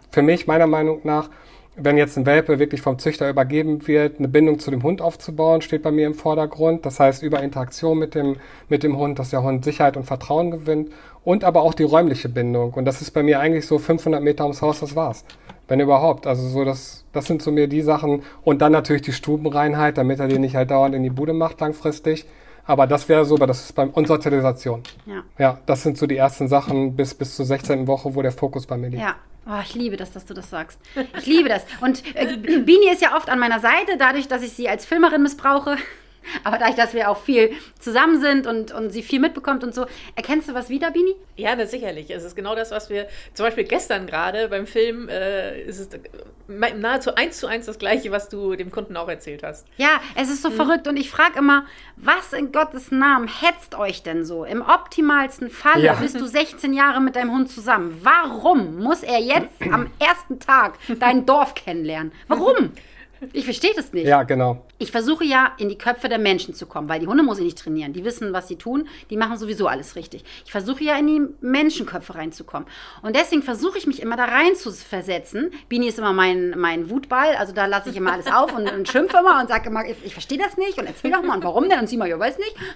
für 0.09 0.21
mich 0.21 0.47
meiner 0.47 0.67
Meinung 0.67 1.01
nach 1.03 1.29
wenn 1.77 1.97
jetzt 1.97 2.17
ein 2.17 2.25
Welpe 2.25 2.59
wirklich 2.59 2.81
vom 2.81 2.99
Züchter 2.99 3.29
übergeben 3.29 3.85
wird, 3.87 4.19
eine 4.19 4.27
Bindung 4.27 4.59
zu 4.59 4.71
dem 4.71 4.83
Hund 4.83 5.01
aufzubauen, 5.01 5.61
steht 5.61 5.83
bei 5.83 5.91
mir 5.91 6.07
im 6.07 6.13
Vordergrund. 6.13 6.85
Das 6.85 6.99
heißt, 6.99 7.21
über 7.21 7.41
Interaktion 7.41 7.99
mit 7.99 8.15
dem, 8.15 8.37
mit 8.69 8.83
dem 8.83 8.97
Hund, 8.97 9.19
dass 9.19 9.29
der 9.29 9.43
Hund 9.43 9.65
Sicherheit 9.65 9.97
und 9.97 10.05
Vertrauen 10.05 10.51
gewinnt 10.51 10.91
und 11.23 11.43
aber 11.43 11.63
auch 11.63 11.73
die 11.73 11.83
räumliche 11.83 12.29
Bindung. 12.29 12.73
Und 12.73 12.85
das 12.85 13.01
ist 13.01 13.11
bei 13.11 13.23
mir 13.23 13.39
eigentlich 13.39 13.67
so 13.67 13.77
500 13.77 14.23
Meter 14.23 14.43
ums 14.45 14.61
Haus, 14.61 14.79
das 14.79 14.95
war's. 14.95 15.25
Wenn 15.67 15.79
überhaupt. 15.79 16.27
Also 16.27 16.47
so, 16.47 16.63
das, 16.63 17.03
das 17.11 17.25
sind 17.25 17.41
so 17.41 17.51
mir 17.51 17.67
die 17.67 17.81
Sachen. 17.81 18.23
Und 18.43 18.61
dann 18.61 18.71
natürlich 18.71 19.01
die 19.01 19.13
Stubenreinheit, 19.13 19.97
damit 19.97 20.19
er 20.19 20.27
den 20.27 20.41
nicht 20.41 20.55
halt 20.55 20.71
dauernd 20.71 20.95
in 20.95 21.03
die 21.03 21.09
Bude 21.09 21.33
macht 21.33 21.59
langfristig. 21.59 22.25
Aber 22.65 22.87
das 22.87 23.09
wäre 23.09 23.25
so, 23.25 23.35
aber 23.35 23.47
das 23.47 23.65
ist 23.65 23.73
beim 23.73 23.89
und 23.89 24.07
Sozialisation. 24.07 24.81
Ja. 25.05 25.23
Ja, 25.37 25.59
das 25.65 25.83
sind 25.83 25.97
so 25.97 26.07
die 26.07 26.17
ersten 26.17 26.47
Sachen 26.47 26.95
bis 26.95 27.13
bis 27.13 27.35
zur 27.35 27.45
16. 27.45 27.87
Woche, 27.87 28.15
wo 28.15 28.21
der 28.21 28.31
Fokus 28.31 28.65
bei 28.65 28.77
mir 28.77 28.89
liegt. 28.89 29.03
Ja. 29.03 29.15
Oh, 29.47 29.59
ich 29.61 29.75
liebe 29.75 29.95
das, 29.95 30.11
dass 30.11 30.25
du 30.25 30.33
das 30.33 30.49
sagst. 30.49 30.79
Ich 31.19 31.27
liebe 31.27 31.49
das. 31.49 31.65
Und 31.81 32.03
äh, 32.15 32.37
Bini 32.37 32.89
ist 32.91 33.01
ja 33.01 33.15
oft 33.15 33.29
an 33.29 33.37
meiner 33.37 33.59
Seite, 33.59 33.95
dadurch, 33.97 34.27
dass 34.27 34.41
ich 34.41 34.53
sie 34.53 34.67
als 34.67 34.85
Filmerin 34.85 35.21
missbrauche. 35.21 35.77
Aber 36.43 36.57
dadurch, 36.57 36.75
dass 36.75 36.93
wir 36.93 37.09
auch 37.09 37.17
viel 37.17 37.51
zusammen 37.79 38.19
sind 38.19 38.47
und, 38.47 38.71
und 38.71 38.89
sie 38.89 39.03
viel 39.03 39.19
mitbekommt 39.19 39.63
und 39.63 39.73
so, 39.73 39.85
erkennst 40.15 40.49
du 40.49 40.53
was 40.53 40.69
wieder, 40.69 40.91
Bini? 40.91 41.15
Ja, 41.35 41.55
das 41.55 41.71
sicherlich. 41.71 42.09
Es 42.09 42.23
ist 42.23 42.35
genau 42.35 42.55
das, 42.55 42.71
was 42.71 42.89
wir 42.89 43.07
zum 43.33 43.45
Beispiel 43.45 43.65
gestern 43.65 44.07
gerade 44.07 44.49
beim 44.49 44.67
Film, 44.67 45.09
äh, 45.09 45.61
ist 45.61 45.79
es 45.79 45.89
nahezu 46.47 47.15
eins 47.15 47.39
zu 47.39 47.47
eins 47.47 47.65
das 47.65 47.79
Gleiche, 47.79 48.11
was 48.11 48.29
du 48.29 48.55
dem 48.55 48.71
Kunden 48.71 48.95
auch 48.97 49.09
erzählt 49.09 49.43
hast. 49.43 49.67
Ja, 49.77 50.01
es 50.15 50.29
ist 50.29 50.41
so 50.41 50.49
mhm. 50.49 50.55
verrückt 50.55 50.87
und 50.87 50.97
ich 50.97 51.09
frage 51.09 51.39
immer, 51.39 51.65
was 51.95 52.33
in 52.33 52.51
Gottes 52.51 52.91
Namen 52.91 53.27
hetzt 53.27 53.75
euch 53.75 54.03
denn 54.03 54.23
so? 54.23 54.45
Im 54.45 54.61
optimalsten 54.61 55.49
Falle 55.49 55.85
ja. 55.85 55.93
bist 55.93 56.19
du 56.19 56.25
16 56.25 56.73
Jahre 56.73 57.01
mit 57.01 57.15
deinem 57.15 57.31
Hund 57.31 57.49
zusammen. 57.49 57.99
Warum 58.03 58.77
muss 58.77 59.03
er 59.03 59.19
jetzt 59.19 59.61
am 59.71 59.91
ersten 59.99 60.39
Tag 60.39 60.77
dein 60.99 61.25
Dorf 61.25 61.55
kennenlernen? 61.55 62.11
Warum? 62.27 62.71
Ich 63.33 63.45
verstehe 63.45 63.71
das 63.75 63.93
nicht. 63.93 64.05
Ja, 64.05 64.23
genau. 64.23 64.65
Ich 64.77 64.91
versuche 64.91 65.23
ja, 65.23 65.53
in 65.57 65.69
die 65.69 65.77
Köpfe 65.77 66.09
der 66.09 66.19
Menschen 66.19 66.53
zu 66.53 66.65
kommen, 66.65 66.89
weil 66.89 66.99
die 66.99 67.07
Hunde 67.07 67.23
muss 67.23 67.37
ich 67.37 67.45
nicht 67.45 67.57
trainieren. 67.57 67.93
Die 67.93 68.03
wissen, 68.03 68.33
was 68.33 68.47
sie 68.47 68.57
tun. 68.57 68.87
Die 69.09 69.17
machen 69.17 69.37
sowieso 69.37 69.67
alles 69.67 69.95
richtig. 69.95 70.23
Ich 70.45 70.51
versuche 70.51 70.83
ja, 70.83 70.97
in 70.97 71.07
die 71.07 71.21
Menschenköpfe 71.41 72.15
reinzukommen. 72.15 72.67
Und 73.01 73.15
deswegen 73.15 73.41
versuche 73.41 73.77
ich 73.77 73.87
mich 73.87 74.01
immer 74.01 74.17
da 74.17 74.25
rein 74.25 74.55
zu 74.55 74.71
versetzen. 74.71 75.51
Bini 75.69 75.87
ist 75.87 75.99
immer 75.99 76.13
mein, 76.13 76.53
mein 76.57 76.89
Wutball. 76.89 77.35
Also 77.35 77.53
da 77.53 77.65
lasse 77.65 77.89
ich 77.89 77.95
immer 77.95 78.13
alles 78.13 78.27
auf 78.27 78.55
und, 78.55 78.71
und 78.71 78.87
schimpfe 78.87 79.17
immer 79.17 79.39
und 79.39 79.47
sage 79.47 79.69
immer, 79.69 79.85
ich, 79.85 79.97
ich 80.03 80.13
verstehe 80.13 80.37
das 80.37 80.57
nicht 80.57 80.77
und 80.77 80.85
erzähl 80.85 81.11
doch 81.11 81.23
mal 81.23 81.35
und 81.35 81.43
warum 81.43 81.69
denn 81.69 81.79
und 81.79 81.87
sie 81.87 81.97
mal, 81.97 82.09
ich 82.09 82.19
weiß 82.19 82.37
nicht. 82.37 82.55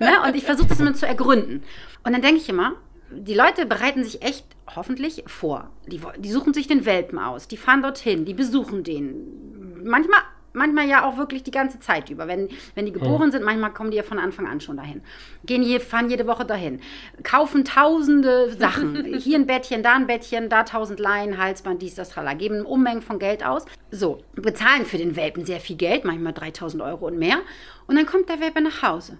ne? 0.00 0.22
Und 0.26 0.34
ich 0.34 0.44
versuche 0.44 0.68
das 0.68 0.80
immer 0.80 0.94
zu 0.94 1.06
ergründen. 1.06 1.62
Und 2.04 2.12
dann 2.12 2.22
denke 2.22 2.40
ich 2.40 2.48
immer, 2.48 2.74
die 3.10 3.34
Leute 3.34 3.66
bereiten 3.66 4.02
sich 4.02 4.22
echt 4.22 4.44
hoffentlich 4.74 5.24
vor. 5.26 5.70
Die, 5.86 6.00
die 6.18 6.30
suchen 6.30 6.54
sich 6.54 6.66
den 6.66 6.84
Welpen 6.84 7.18
aus, 7.18 7.48
die 7.48 7.56
fahren 7.56 7.82
dorthin, 7.82 8.24
die 8.24 8.34
besuchen 8.34 8.82
den 8.82 9.63
manchmal 9.84 10.22
manchmal 10.54 10.88
ja 10.88 11.04
auch 11.04 11.18
wirklich 11.18 11.42
die 11.42 11.50
ganze 11.50 11.78
Zeit 11.80 12.08
über. 12.08 12.26
Wenn, 12.26 12.48
wenn 12.74 12.86
die 12.86 12.92
geboren 12.92 13.30
sind, 13.30 13.44
manchmal 13.44 13.72
kommen 13.72 13.90
die 13.90 13.96
ja 13.98 14.02
von 14.02 14.18
Anfang 14.18 14.46
an 14.46 14.60
schon 14.60 14.76
dahin. 14.76 15.02
Gehen 15.44 15.62
hier, 15.62 15.80
fahren 15.80 16.08
jede 16.08 16.26
Woche 16.26 16.46
dahin. 16.46 16.80
Kaufen 17.22 17.64
tausende 17.64 18.52
Sachen. 18.52 19.04
Hier 19.18 19.38
ein 19.38 19.46
Bettchen, 19.46 19.82
da 19.82 19.94
ein 19.94 20.06
Bettchen, 20.06 20.48
da 20.48 20.62
tausend 20.62 21.00
Leinen, 21.00 21.38
Halsband, 21.38 21.82
dies, 21.82 21.96
das, 21.96 22.10
trala. 22.10 22.34
Geben 22.34 22.64
Unmengen 22.64 23.02
von 23.02 23.18
Geld 23.18 23.44
aus. 23.44 23.66
So, 23.90 24.22
bezahlen 24.34 24.86
für 24.86 24.98
den 24.98 25.16
Welpen 25.16 25.44
sehr 25.44 25.60
viel 25.60 25.76
Geld, 25.76 26.04
manchmal 26.04 26.32
3000 26.32 26.82
Euro 26.82 27.06
und 27.06 27.18
mehr. 27.18 27.38
Und 27.86 27.96
dann 27.96 28.06
kommt 28.06 28.28
der 28.28 28.40
Welpe 28.40 28.60
nach 28.60 28.82
Hause. 28.82 29.18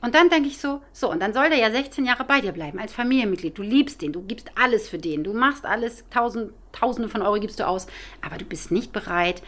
Und 0.00 0.14
dann 0.14 0.28
denke 0.28 0.48
ich 0.48 0.58
so, 0.58 0.80
so, 0.92 1.10
und 1.10 1.20
dann 1.20 1.32
soll 1.32 1.48
der 1.48 1.58
ja 1.58 1.72
16 1.72 2.04
Jahre 2.04 2.24
bei 2.24 2.40
dir 2.40 2.52
bleiben, 2.52 2.78
als 2.78 2.92
Familienmitglied. 2.92 3.58
Du 3.58 3.62
liebst 3.62 4.00
den, 4.00 4.12
du 4.12 4.22
gibst 4.22 4.52
alles 4.54 4.88
für 4.88 4.98
den, 4.98 5.24
du 5.24 5.32
machst 5.32 5.66
alles, 5.66 6.04
tausend, 6.08 6.52
tausende 6.70 7.08
von 7.08 7.22
Euro 7.22 7.40
gibst 7.40 7.58
du 7.58 7.66
aus, 7.66 7.88
aber 8.24 8.38
du 8.38 8.44
bist 8.44 8.70
nicht 8.70 8.92
bereit, 8.92 9.42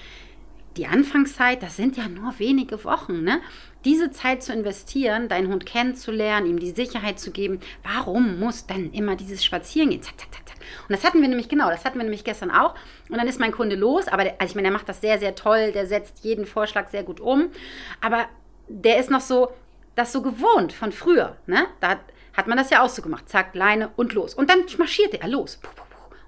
die 0.77 0.87
Anfangszeit, 0.87 1.63
das 1.63 1.77
sind 1.77 1.97
ja 1.97 2.09
nur 2.09 2.39
wenige 2.39 2.85
Wochen, 2.85 3.23
ne? 3.23 3.41
Diese 3.85 4.11
Zeit 4.11 4.43
zu 4.43 4.53
investieren, 4.53 5.29
deinen 5.29 5.49
Hund 5.49 5.67
kennenzulernen, 5.67 6.47
ihm 6.47 6.61
die 6.61 6.71
Sicherheit 6.71 7.19
zu 7.19 7.31
geben, 7.31 7.61
warum 7.83 8.39
muss 8.39 8.67
dann 8.67 8.93
immer 8.93 9.17
dieses 9.17 9.45
Spazierengehen? 9.45 10.03
Zack, 10.03 10.21
zack, 10.21 10.33
zack, 10.33 10.49
zack. 10.49 10.57
Und 10.89 10.93
das 10.95 11.05
hatten 11.05 11.21
wir 11.21 11.29
nämlich, 11.29 11.49
genau, 11.49 11.71
das 11.71 11.85
hatten 11.85 11.99
wir 11.99 12.05
nämlich 12.05 12.25
gestern 12.25 12.51
auch. 12.51 12.75
Und 13.09 13.17
dann 13.17 13.27
ist 13.27 13.41
mein 13.41 13.53
Kunde 13.53 13.77
los, 13.77 14.07
aber 14.09 14.25
der, 14.25 14.35
also 14.39 14.51
ich 14.51 14.55
meine, 14.55 14.69
der 14.69 14.77
macht 14.77 14.89
das 14.89 15.01
sehr, 15.01 15.19
sehr 15.19 15.35
toll, 15.35 15.73
der 15.73 15.87
setzt 15.87 16.25
jeden 16.25 16.47
Vorschlag 16.47 16.89
sehr 16.89 17.03
gut 17.03 17.21
um. 17.21 17.51
Aber 18.01 18.27
der 18.69 18.99
ist 18.99 19.11
noch 19.11 19.21
so, 19.21 19.51
das 19.95 20.13
so 20.13 20.23
gewohnt 20.23 20.73
von 20.73 20.93
früher, 20.93 21.37
ne? 21.47 21.67
Da 21.81 21.91
hat, 21.91 22.01
hat 22.37 22.47
man 22.47 22.59
das 22.59 22.71
ja 22.71 22.83
auch 22.83 22.89
so 22.89 23.03
gemacht. 23.03 23.29
Zack, 23.29 23.55
Leine 23.55 23.91
und 23.97 24.13
los. 24.13 24.35
Und 24.35 24.51
dann 24.51 24.65
marschierte 24.79 25.21
er 25.21 25.29
los. 25.29 25.59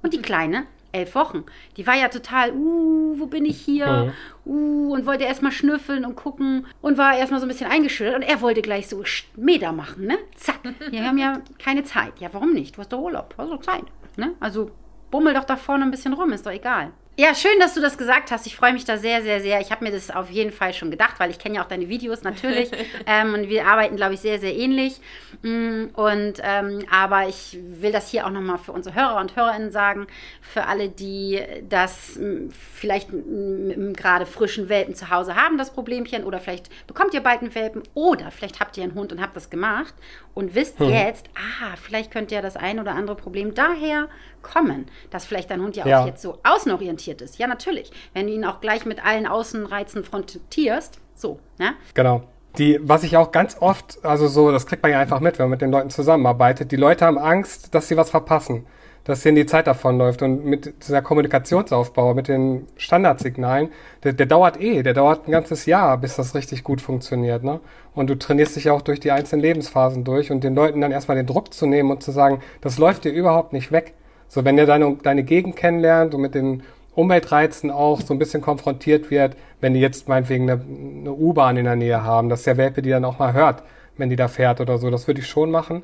Und 0.03 0.15
die 0.15 0.23
Kleine 0.23 0.67
elf 0.93 1.15
Wochen. 1.15 1.45
Die 1.77 1.87
war 1.87 1.97
ja 1.97 2.09
total, 2.09 2.53
uh, 2.53 3.19
wo 3.19 3.27
bin 3.27 3.45
ich 3.45 3.61
hier? 3.61 4.15
Mhm. 4.47 4.53
Uh, 4.53 4.93
und 4.95 5.07
wollte 5.07 5.25
erstmal 5.25 5.53
schnüffeln 5.53 6.05
und 6.05 6.17
gucken 6.17 6.67
und 6.81 6.99
war 6.99 7.17
erstmal 7.17 7.41
so 7.41 7.47
ein 7.47 7.49
bisschen 7.49 7.71
eingeschüttert. 7.71 8.17
Und 8.17 8.23
er 8.23 8.41
wollte 8.41 8.63
gleich 8.63 8.89
so 8.89 9.03
Meter 9.37 9.73
machen, 9.73 10.07
ne? 10.07 10.19
Zack. 10.35 10.61
Wir 10.91 11.07
haben 11.07 11.19
ja 11.19 11.41
keine 11.59 11.85
Zeit. 11.85 12.21
Ja, 12.21 12.29
warum 12.33 12.53
nicht? 12.53 12.77
Du 12.77 12.81
hast 12.81 12.93
doch 12.93 13.01
Urlaub, 13.01 13.35
hast 13.39 13.51
doch 13.51 13.61
Zeit. 13.61 13.85
Ne? 14.17 14.35
Also 14.41 14.71
bummel 15.11 15.35
doch 15.35 15.45
da 15.45 15.57
vorne 15.57 15.85
ein 15.85 15.91
bisschen 15.91 16.13
rum, 16.13 16.33
ist 16.33 16.47
doch 16.47 16.53
egal. 16.53 16.93
Ja, 17.19 17.35
schön, 17.35 17.61
dass 17.61 17.75
du 17.75 17.83
das 17.83 17.99
gesagt 17.99 18.31
hast. 18.31 18.47
Ich 18.47 18.57
freue 18.57 18.73
mich 18.73 18.87
da 18.87 18.97
sehr, 18.97 19.21
sehr, 19.21 19.43
sehr. 19.43 19.61
Ich 19.61 19.71
habe 19.71 19.85
mir 19.85 19.91
das 19.91 20.11
auf 20.11 20.31
jeden 20.31 20.51
Fall 20.51 20.73
schon 20.73 20.91
gedacht, 20.91 21.21
weil 21.21 21.31
ich 21.31 21.39
kenne 21.39 21.57
ja 21.57 21.63
auch 21.63 21.69
deine 21.69 21.91
Videos 21.91 22.23
natürlich. 22.23 22.71
ähm, 23.07 23.35
und 23.35 23.51
wir 23.51 23.67
arbeiten, 23.67 23.97
glaube 23.97 24.15
ich, 24.15 24.21
sehr, 24.21 24.39
sehr 24.39 24.57
ähnlich. 24.57 24.99
Mm, 25.43 25.89
und 25.93 26.41
ähm, 26.43 26.87
aber 26.91 27.29
ich 27.29 27.59
will 27.63 27.93
das 27.93 28.09
hier 28.09 28.25
auch 28.25 28.31
nochmal 28.31 28.57
für 28.57 28.73
unsere 28.73 28.95
Hörer 28.95 29.21
und 29.21 29.37
Hörerinnen 29.37 29.71
sagen, 29.71 30.07
für 30.41 30.65
alle, 30.65 30.89
die 30.89 31.39
das 31.69 32.17
mm, 32.17 32.49
vielleicht 32.49 33.11
gerade 33.11 34.25
frischen 34.25 34.71
Welpen 34.71 34.95
zu 34.95 35.11
Hause 35.11 35.37
haben, 35.37 35.59
das 35.59 35.71
Problemchen, 35.71 36.25
oder 36.25 36.39
vielleicht 36.39 36.71
bekommt 36.87 37.13
ihr 37.13 37.21
bald 37.21 37.43
einen 37.43 37.55
Welpen, 37.55 37.83
oder 37.93 38.31
vielleicht 38.31 38.59
habt 38.59 38.79
ihr 38.79 38.85
einen 38.85 38.95
Hund 38.95 39.13
und 39.13 39.21
habt 39.21 39.37
das 39.37 39.51
gemacht 39.51 39.93
und 40.33 40.55
wisst 40.55 40.79
hm. 40.79 40.89
jetzt, 40.89 41.27
ah, 41.35 41.77
vielleicht 41.77 42.11
könnte 42.11 42.35
ja 42.35 42.41
das 42.41 42.57
ein 42.57 42.81
oder 42.81 42.93
andere 42.93 43.17
Problem 43.17 43.55
daher 43.55 44.09
kommen, 44.41 44.87
dass 45.11 45.27
vielleicht 45.27 45.51
dein 45.51 45.61
Hund 45.61 45.77
ja, 45.77 45.87
ja. 45.87 46.01
auch 46.01 46.07
jetzt 46.07 46.23
so 46.23 46.39
außenorientiert 46.43 47.02
ist. 47.09 47.39
Ja, 47.39 47.47
natürlich. 47.47 47.91
Wenn 48.15 48.27
du 48.27 48.33
ihn 48.33 48.45
auch 48.45 48.61
gleich 48.61 48.85
mit 48.85 49.05
allen 49.05 49.27
Außenreizen 49.27 50.05
frontierst, 50.05 51.01
so, 51.15 51.39
ne? 51.59 51.75
Genau. 51.95 52.23
Die, 52.59 52.79
was 52.83 53.03
ich 53.03 53.17
auch 53.17 53.33
ganz 53.33 53.57
oft, 53.61 54.05
also 54.05 54.29
so, 54.29 54.53
das 54.53 54.67
kriegt 54.67 54.83
man 54.83 54.93
ja 54.93 55.01
einfach 55.01 55.21
mit, 55.21 55.39
wenn 55.39 55.45
man 55.45 55.53
mit 55.53 55.63
den 55.63 55.71
Leuten 55.71 55.89
zusammenarbeitet, 55.89 56.71
die 56.71 56.77
Leute 56.77 57.07
haben 57.07 57.19
Angst, 57.19 57.75
dass 57.75 57.89
sie 57.89 57.97
was 57.97 58.11
verpassen 58.11 58.67
dass 59.05 59.23
denen 59.23 59.37
die 59.37 59.47
Zeit 59.47 59.67
davonläuft. 59.67 60.23
Und 60.23 60.45
mit 60.45 60.75
dieser 60.83 61.03
Kommunikationsaufbau, 61.03 62.15
mit 62.15 62.29
den 62.29 62.69
Standardsignalen, 62.77 63.71
der, 64.05 64.13
der 64.13 64.27
dauert 64.27 64.61
eh, 64.61 64.83
der 64.83 64.95
dauert 64.95 65.27
ein 65.27 65.33
ganzes 65.33 65.67
Jahr, 65.67 65.99
bis 65.99 66.17
das 66.17 66.35
richtig 66.35 66.65
gut 66.65 66.81
funktioniert. 66.81 67.43
Ne? 67.43 67.61
Und 67.95 68.11
du 68.11 68.19
trainierst 68.19 68.57
dich 68.57 68.65
ja 68.65 68.73
auch 68.73 68.83
durch 68.83 69.01
die 69.01 69.11
einzelnen 69.11 69.43
Lebensphasen 69.43 70.05
durch 70.05 70.31
und 70.31 70.45
den 70.45 70.55
Leuten 70.55 70.81
dann 70.81 70.93
erstmal 70.93 71.17
den 71.17 71.27
Druck 71.27 71.53
zu 71.53 71.67
nehmen 71.67 71.91
und 71.91 72.03
zu 72.03 72.13
sagen, 72.13 72.41
das 72.61 72.79
läuft 72.79 73.05
dir 73.05 73.13
überhaupt 73.13 73.53
nicht 73.53 73.73
weg. 73.73 73.95
So, 74.29 74.45
wenn 74.45 74.57
ihr 74.57 74.67
deine, 74.67 74.97
deine 75.03 75.25
Gegend 75.25 75.57
kennenlernt 75.57 76.15
und 76.15 76.23
mit 76.23 76.35
den 76.35 76.63
Umweltreizen 76.95 77.71
auch 77.71 78.01
so 78.01 78.15
ein 78.15 78.19
bisschen 78.19 78.43
konfrontiert 78.43 79.11
wird, 79.11 79.37
wenn 79.61 79.75
die 79.75 79.81
jetzt 79.81 80.09
meinetwegen 80.09 80.51
eine, 80.51 80.63
eine 80.63 81.13
U-Bahn 81.13 81.57
in 81.57 81.65
der 81.65 81.77
Nähe 81.77 82.03
haben, 82.03 82.29
dass 82.29 82.43
der 82.43 82.57
Welpe 82.57 82.83
die 82.83 82.91
dann 82.91 83.05
auch 83.05 83.19
mal 83.19 83.33
hört, 83.33 83.63
wenn 83.97 84.11
die 84.11 84.17
da 84.17 84.29
fährt 84.29 84.61
oder 84.61 84.79
so. 84.79 84.91
Das 84.91 85.07
würde 85.07 85.21
ich 85.21 85.27
schon 85.27 85.51
machen. 85.51 85.83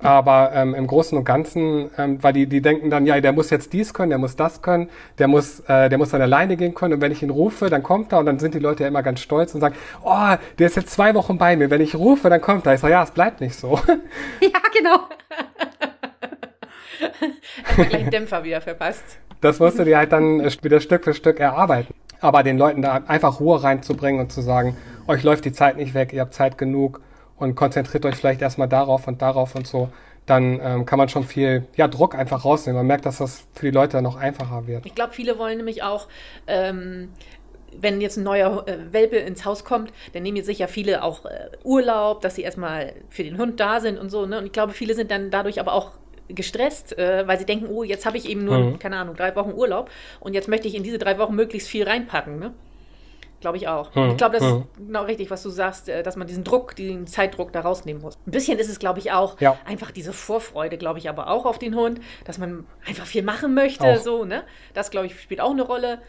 Aber 0.00 0.52
ähm, 0.54 0.74
im 0.74 0.86
Großen 0.86 1.18
und 1.18 1.24
Ganzen, 1.24 1.90
ähm, 1.98 2.22
weil 2.22 2.32
die, 2.32 2.46
die 2.46 2.62
denken 2.62 2.88
dann, 2.88 3.04
ja, 3.04 3.20
der 3.20 3.32
muss 3.32 3.50
jetzt 3.50 3.72
dies 3.72 3.92
können, 3.92 4.10
der 4.10 4.18
muss 4.18 4.36
das 4.36 4.62
können, 4.62 4.90
der 5.18 5.26
muss, 5.26 5.60
äh, 5.60 5.88
der 5.88 5.98
muss 5.98 6.10
dann 6.10 6.22
alleine 6.22 6.56
gehen 6.56 6.72
können. 6.74 6.94
Und 6.94 7.00
wenn 7.00 7.10
ich 7.10 7.22
ihn 7.22 7.30
rufe, 7.30 7.68
dann 7.68 7.82
kommt 7.82 8.12
er 8.12 8.20
und 8.20 8.26
dann 8.26 8.38
sind 8.38 8.54
die 8.54 8.60
Leute 8.60 8.84
ja 8.84 8.88
immer 8.88 9.02
ganz 9.02 9.20
stolz 9.20 9.54
und 9.54 9.60
sagen, 9.60 9.74
oh, 10.04 10.36
der 10.58 10.66
ist 10.66 10.76
jetzt 10.76 10.90
zwei 10.90 11.14
Wochen 11.14 11.36
bei 11.36 11.56
mir. 11.56 11.70
Wenn 11.70 11.80
ich 11.80 11.96
rufe, 11.96 12.30
dann 12.30 12.40
kommt 12.40 12.66
er. 12.66 12.74
Ich 12.74 12.80
sage, 12.80 12.92
ja, 12.92 13.02
es 13.02 13.10
bleibt 13.10 13.40
nicht 13.40 13.56
so. 13.56 13.78
Ja, 14.40 14.60
genau. 14.72 15.00
hat 17.64 17.88
gleich 17.88 18.10
Dämpfer 18.10 18.44
wieder 18.44 18.60
verpasst. 18.60 19.18
Das 19.40 19.58
musst 19.58 19.78
du 19.78 19.84
dir 19.84 19.98
halt 19.98 20.12
dann 20.12 20.40
wieder 20.62 20.80
Stück 20.80 21.04
für 21.04 21.14
Stück 21.14 21.40
erarbeiten. 21.40 21.94
Aber 22.20 22.42
den 22.42 22.58
Leuten 22.58 22.82
da 22.82 23.02
einfach 23.06 23.38
Ruhe 23.38 23.62
reinzubringen 23.62 24.20
und 24.20 24.32
zu 24.32 24.40
sagen, 24.40 24.76
euch 25.06 25.22
läuft 25.22 25.44
die 25.44 25.52
Zeit 25.52 25.76
nicht 25.76 25.94
weg, 25.94 26.12
ihr 26.12 26.20
habt 26.20 26.34
Zeit 26.34 26.58
genug 26.58 27.00
und 27.36 27.54
konzentriert 27.54 28.04
euch 28.04 28.16
vielleicht 28.16 28.42
erstmal 28.42 28.68
darauf 28.68 29.06
und 29.06 29.22
darauf 29.22 29.54
und 29.54 29.66
so, 29.66 29.90
dann 30.26 30.60
ähm, 30.60 30.84
kann 30.84 30.98
man 30.98 31.08
schon 31.08 31.24
viel 31.24 31.66
ja, 31.76 31.86
Druck 31.86 32.16
einfach 32.16 32.44
rausnehmen. 32.44 32.78
Man 32.78 32.86
merkt, 32.86 33.06
dass 33.06 33.18
das 33.18 33.46
für 33.54 33.66
die 33.66 33.70
Leute 33.70 34.02
noch 34.02 34.16
einfacher 34.16 34.66
wird. 34.66 34.84
Ich 34.84 34.94
glaube, 34.94 35.12
viele 35.12 35.38
wollen 35.38 35.58
nämlich 35.58 35.84
auch 35.84 36.08
ähm, 36.48 37.10
wenn 37.76 38.00
jetzt 38.00 38.16
ein 38.16 38.24
neuer 38.24 38.66
äh, 38.66 38.92
Welpe 38.92 39.16
ins 39.16 39.44
Haus 39.44 39.64
kommt, 39.64 39.92
dann 40.12 40.22
nehmen 40.22 40.42
sich 40.42 40.58
ja 40.58 40.66
viele 40.66 41.02
auch 41.02 41.24
äh, 41.26 41.50
Urlaub, 41.64 42.20
dass 42.20 42.34
sie 42.34 42.42
erstmal 42.42 42.94
für 43.08 43.24
den 43.24 43.38
Hund 43.38 43.60
da 43.60 43.80
sind 43.80 43.98
und 43.98 44.10
so. 44.10 44.26
Ne? 44.26 44.38
Und 44.38 44.46
ich 44.46 44.52
glaube, 44.52 44.72
viele 44.72 44.94
sind 44.94 45.10
dann 45.10 45.30
dadurch 45.30 45.60
aber 45.60 45.72
auch 45.72 45.92
gestresst, 46.28 46.96
äh, 46.98 47.26
weil 47.26 47.38
sie 47.38 47.46
denken, 47.46 47.66
oh, 47.66 47.82
jetzt 47.82 48.06
habe 48.06 48.16
ich 48.16 48.28
eben 48.28 48.44
nur, 48.44 48.58
mhm. 48.58 48.78
keine 48.78 48.96
Ahnung, 48.96 49.16
drei 49.16 49.34
Wochen 49.36 49.52
Urlaub 49.52 49.90
und 50.20 50.34
jetzt 50.34 50.48
möchte 50.48 50.68
ich 50.68 50.74
in 50.74 50.82
diese 50.82 50.98
drei 50.98 51.18
Wochen 51.18 51.34
möglichst 51.34 51.68
viel 51.68 51.84
reinpacken. 51.84 52.38
Ne? 52.38 52.54
Glaube 53.40 53.56
ich 53.56 53.68
auch. 53.68 53.94
Hm, 53.94 54.10
ich 54.10 54.16
glaube, 54.16 54.38
das 54.38 54.50
hm. 54.50 54.58
ist 54.58 54.86
genau 54.86 55.04
richtig, 55.04 55.30
was 55.30 55.44
du 55.44 55.50
sagst, 55.50 55.88
äh, 55.88 56.02
dass 56.02 56.16
man 56.16 56.26
diesen 56.26 56.42
Druck, 56.42 56.74
diesen 56.74 57.06
Zeitdruck 57.06 57.52
da 57.52 57.60
rausnehmen 57.60 58.02
muss. 58.02 58.18
Ein 58.26 58.32
bisschen 58.32 58.58
ist 58.58 58.68
es, 58.68 58.80
glaube 58.80 58.98
ich, 58.98 59.12
auch 59.12 59.40
ja. 59.40 59.56
einfach 59.64 59.92
diese 59.92 60.12
Vorfreude, 60.12 60.76
glaube 60.76 60.98
ich, 60.98 61.08
aber 61.08 61.28
auch 61.28 61.46
auf 61.46 61.58
den 61.58 61.76
Hund, 61.76 62.00
dass 62.24 62.38
man 62.38 62.66
einfach 62.84 63.06
viel 63.06 63.22
machen 63.22 63.54
möchte. 63.54 63.86
Auch. 63.86 63.96
So, 63.98 64.24
ne? 64.24 64.42
Das, 64.74 64.90
glaube 64.90 65.06
ich, 65.06 65.20
spielt 65.20 65.40
auch 65.40 65.52
eine 65.52 65.62
Rolle. 65.62 66.00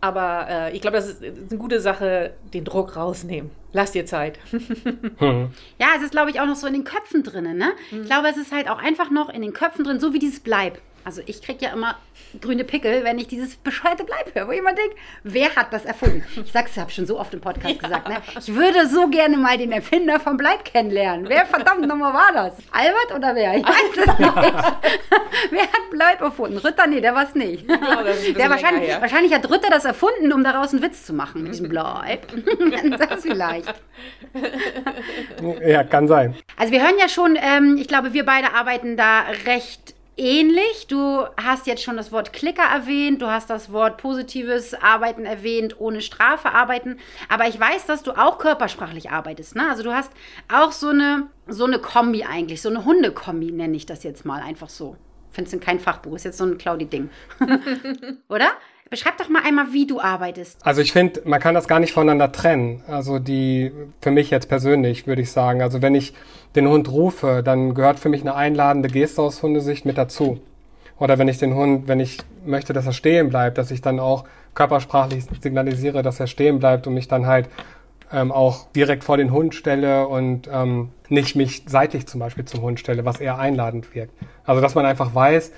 Aber 0.00 0.46
äh, 0.48 0.76
ich 0.76 0.80
glaube, 0.80 0.96
das 0.96 1.08
ist 1.08 1.22
eine 1.24 1.58
gute 1.58 1.80
Sache, 1.80 2.34
den 2.54 2.64
Druck 2.64 2.96
rausnehmen. 2.96 3.50
Lass 3.72 3.92
dir 3.92 4.06
Zeit. 4.06 4.38
hm. 4.50 5.50
Ja, 5.78 5.86
es 5.96 6.02
ist, 6.02 6.12
glaube 6.12 6.30
ich, 6.30 6.40
auch 6.40 6.46
noch 6.46 6.56
so 6.56 6.66
in 6.66 6.72
den 6.72 6.84
Köpfen 6.84 7.22
drin. 7.22 7.56
Ne? 7.56 7.72
Hm. 7.90 8.02
Ich 8.02 8.06
glaube, 8.06 8.28
es 8.28 8.36
ist 8.36 8.52
halt 8.52 8.68
auch 8.68 8.78
einfach 8.78 9.10
noch 9.10 9.28
in 9.28 9.42
den 9.42 9.52
Köpfen 9.52 9.84
drin, 9.84 9.98
so 9.98 10.12
wie 10.12 10.18
dieses 10.18 10.40
Bleib. 10.40 10.80
Also 11.04 11.22
ich 11.26 11.42
kriege 11.42 11.64
ja 11.66 11.72
immer 11.72 11.96
grüne 12.40 12.64
Pickel, 12.64 13.04
wenn 13.04 13.18
ich 13.18 13.28
dieses 13.28 13.56
bescheuerte 13.56 14.04
Bleib 14.04 14.34
höre, 14.34 14.48
wo 14.48 14.52
jemand 14.52 14.78
denkt, 14.78 14.96
wer 15.22 15.54
hat 15.56 15.72
das 15.72 15.84
erfunden? 15.84 16.24
Ich 16.44 16.52
sag's, 16.52 16.72
ich 16.72 16.78
habe 16.78 16.90
schon 16.90 17.06
so 17.06 17.18
oft 17.18 17.32
im 17.32 17.40
Podcast 17.40 17.76
ja. 17.76 17.80
gesagt, 17.80 18.08
ne? 18.08 18.16
Ich 18.38 18.54
würde 18.54 18.86
so 18.86 19.08
gerne 19.08 19.36
mal 19.36 19.56
den 19.56 19.72
Erfinder 19.72 20.20
vom 20.20 20.36
Bleib 20.36 20.64
kennenlernen. 20.64 21.28
Wer 21.28 21.46
verdammt 21.46 21.86
nochmal 21.86 22.12
war 22.12 22.32
das? 22.32 22.54
Albert 22.72 23.16
oder 23.16 23.34
wer? 23.34 23.56
Ich 23.56 23.64
weiß 23.64 23.96
es 23.96 24.18
nicht. 24.18 24.34
wer 25.50 25.62
hat 25.62 25.90
Bleib 25.90 26.20
erfunden? 26.20 26.58
Ritter? 26.58 26.86
Nee, 26.86 27.00
der 27.00 27.14
war's 27.14 27.34
nicht. 27.34 27.68
Ja, 27.68 28.04
der 28.36 28.50
wahrscheinlich, 28.50 29.00
wahrscheinlich 29.00 29.32
hat 29.32 29.50
Ritter 29.50 29.70
das 29.70 29.84
erfunden, 29.84 30.32
um 30.32 30.44
daraus 30.44 30.72
einen 30.72 30.82
Witz 30.82 31.06
zu 31.06 31.14
machen 31.14 31.42
mit 31.42 31.52
diesem 31.52 31.68
Bleib. 31.68 32.26
das 32.98 33.22
vielleicht. 33.22 33.74
Ja, 35.66 35.84
kann 35.84 36.08
sein. 36.08 36.36
Also 36.56 36.72
wir 36.72 36.82
hören 36.82 36.98
ja 36.98 37.08
schon, 37.08 37.38
ähm, 37.40 37.76
ich 37.78 37.88
glaube, 37.88 38.12
wir 38.12 38.24
beide 38.24 38.52
arbeiten 38.54 38.96
da 38.96 39.22
recht 39.46 39.94
ähnlich. 40.18 40.86
Du 40.88 41.24
hast 41.42 41.66
jetzt 41.66 41.82
schon 41.82 41.96
das 41.96 42.12
Wort 42.12 42.32
Klicker 42.32 42.62
erwähnt, 42.62 43.22
du 43.22 43.30
hast 43.30 43.48
das 43.48 43.72
Wort 43.72 43.96
positives 43.98 44.74
Arbeiten 44.74 45.24
erwähnt, 45.24 45.80
ohne 45.80 46.00
Strafe 46.00 46.50
arbeiten. 46.52 46.98
Aber 47.28 47.48
ich 47.48 47.58
weiß, 47.58 47.86
dass 47.86 48.02
du 48.02 48.12
auch 48.12 48.38
körpersprachlich 48.38 49.10
arbeitest. 49.10 49.56
Ne? 49.56 49.68
Also 49.68 49.82
du 49.82 49.94
hast 49.94 50.12
auch 50.52 50.72
so 50.72 50.88
eine, 50.88 51.28
so 51.46 51.64
eine 51.64 51.78
Kombi 51.78 52.24
eigentlich, 52.24 52.60
so 52.60 52.68
eine 52.68 52.84
Hundekombi 52.84 53.52
nenne 53.52 53.76
ich 53.76 53.86
das 53.86 54.02
jetzt 54.02 54.24
mal 54.24 54.42
einfach 54.42 54.68
so. 54.68 54.96
Findest 55.30 55.54
du 55.54 55.60
kein 55.60 55.78
Fachbuch, 55.78 56.14
ist 56.14 56.24
jetzt 56.24 56.38
so 56.38 56.44
ein 56.44 56.58
Claudi-Ding. 56.58 57.10
Oder? 58.28 58.48
Beschreib 58.90 59.18
doch 59.18 59.28
mal 59.28 59.42
einmal, 59.44 59.66
wie 59.72 59.86
du 59.86 60.00
arbeitest. 60.00 60.64
Also 60.64 60.80
ich 60.80 60.92
finde, 60.92 61.20
man 61.24 61.40
kann 61.40 61.54
das 61.54 61.68
gar 61.68 61.78
nicht 61.78 61.92
voneinander 61.92 62.32
trennen. 62.32 62.82
Also 62.86 63.18
die, 63.18 63.70
für 64.00 64.10
mich 64.10 64.30
jetzt 64.30 64.48
persönlich, 64.48 65.06
würde 65.06 65.22
ich 65.22 65.30
sagen. 65.30 65.60
Also 65.60 65.82
wenn 65.82 65.94
ich 65.94 66.14
den 66.54 66.68
Hund 66.68 66.90
rufe, 66.90 67.42
dann 67.44 67.74
gehört 67.74 67.98
für 67.98 68.08
mich 68.08 68.22
eine 68.22 68.34
einladende 68.34 68.88
Geste 68.88 69.20
aus 69.20 69.42
Hundesicht 69.42 69.84
mit 69.84 69.98
dazu. 69.98 70.40
Oder 70.98 71.18
wenn 71.18 71.28
ich 71.28 71.38
den 71.38 71.54
Hund, 71.54 71.86
wenn 71.86 72.00
ich 72.00 72.18
möchte, 72.46 72.72
dass 72.72 72.86
er 72.86 72.92
stehen 72.92 73.28
bleibt, 73.28 73.58
dass 73.58 73.70
ich 73.70 73.82
dann 73.82 74.00
auch 74.00 74.24
körpersprachlich 74.54 75.24
signalisiere, 75.40 76.02
dass 76.02 76.18
er 76.18 76.26
stehen 76.26 76.58
bleibt 76.58 76.86
und 76.86 76.94
mich 76.94 77.08
dann 77.08 77.26
halt 77.26 77.48
ähm, 78.12 78.32
auch 78.32 78.68
direkt 78.72 79.04
vor 79.04 79.16
den 79.16 79.30
Hund 79.32 79.54
stelle 79.54 80.08
und 80.08 80.48
ähm, 80.52 80.90
nicht 81.08 81.36
mich 81.36 81.64
seitlich 81.66 82.06
zum 82.06 82.20
Beispiel 82.20 82.44
zum 82.46 82.62
Hund 82.62 82.80
stelle, 82.80 83.04
was 83.04 83.20
eher 83.20 83.38
einladend 83.38 83.94
wirkt. 83.94 84.12
Also 84.44 84.60
dass 84.60 84.74
man 84.74 84.86
einfach 84.86 85.14
weiß, 85.14 85.52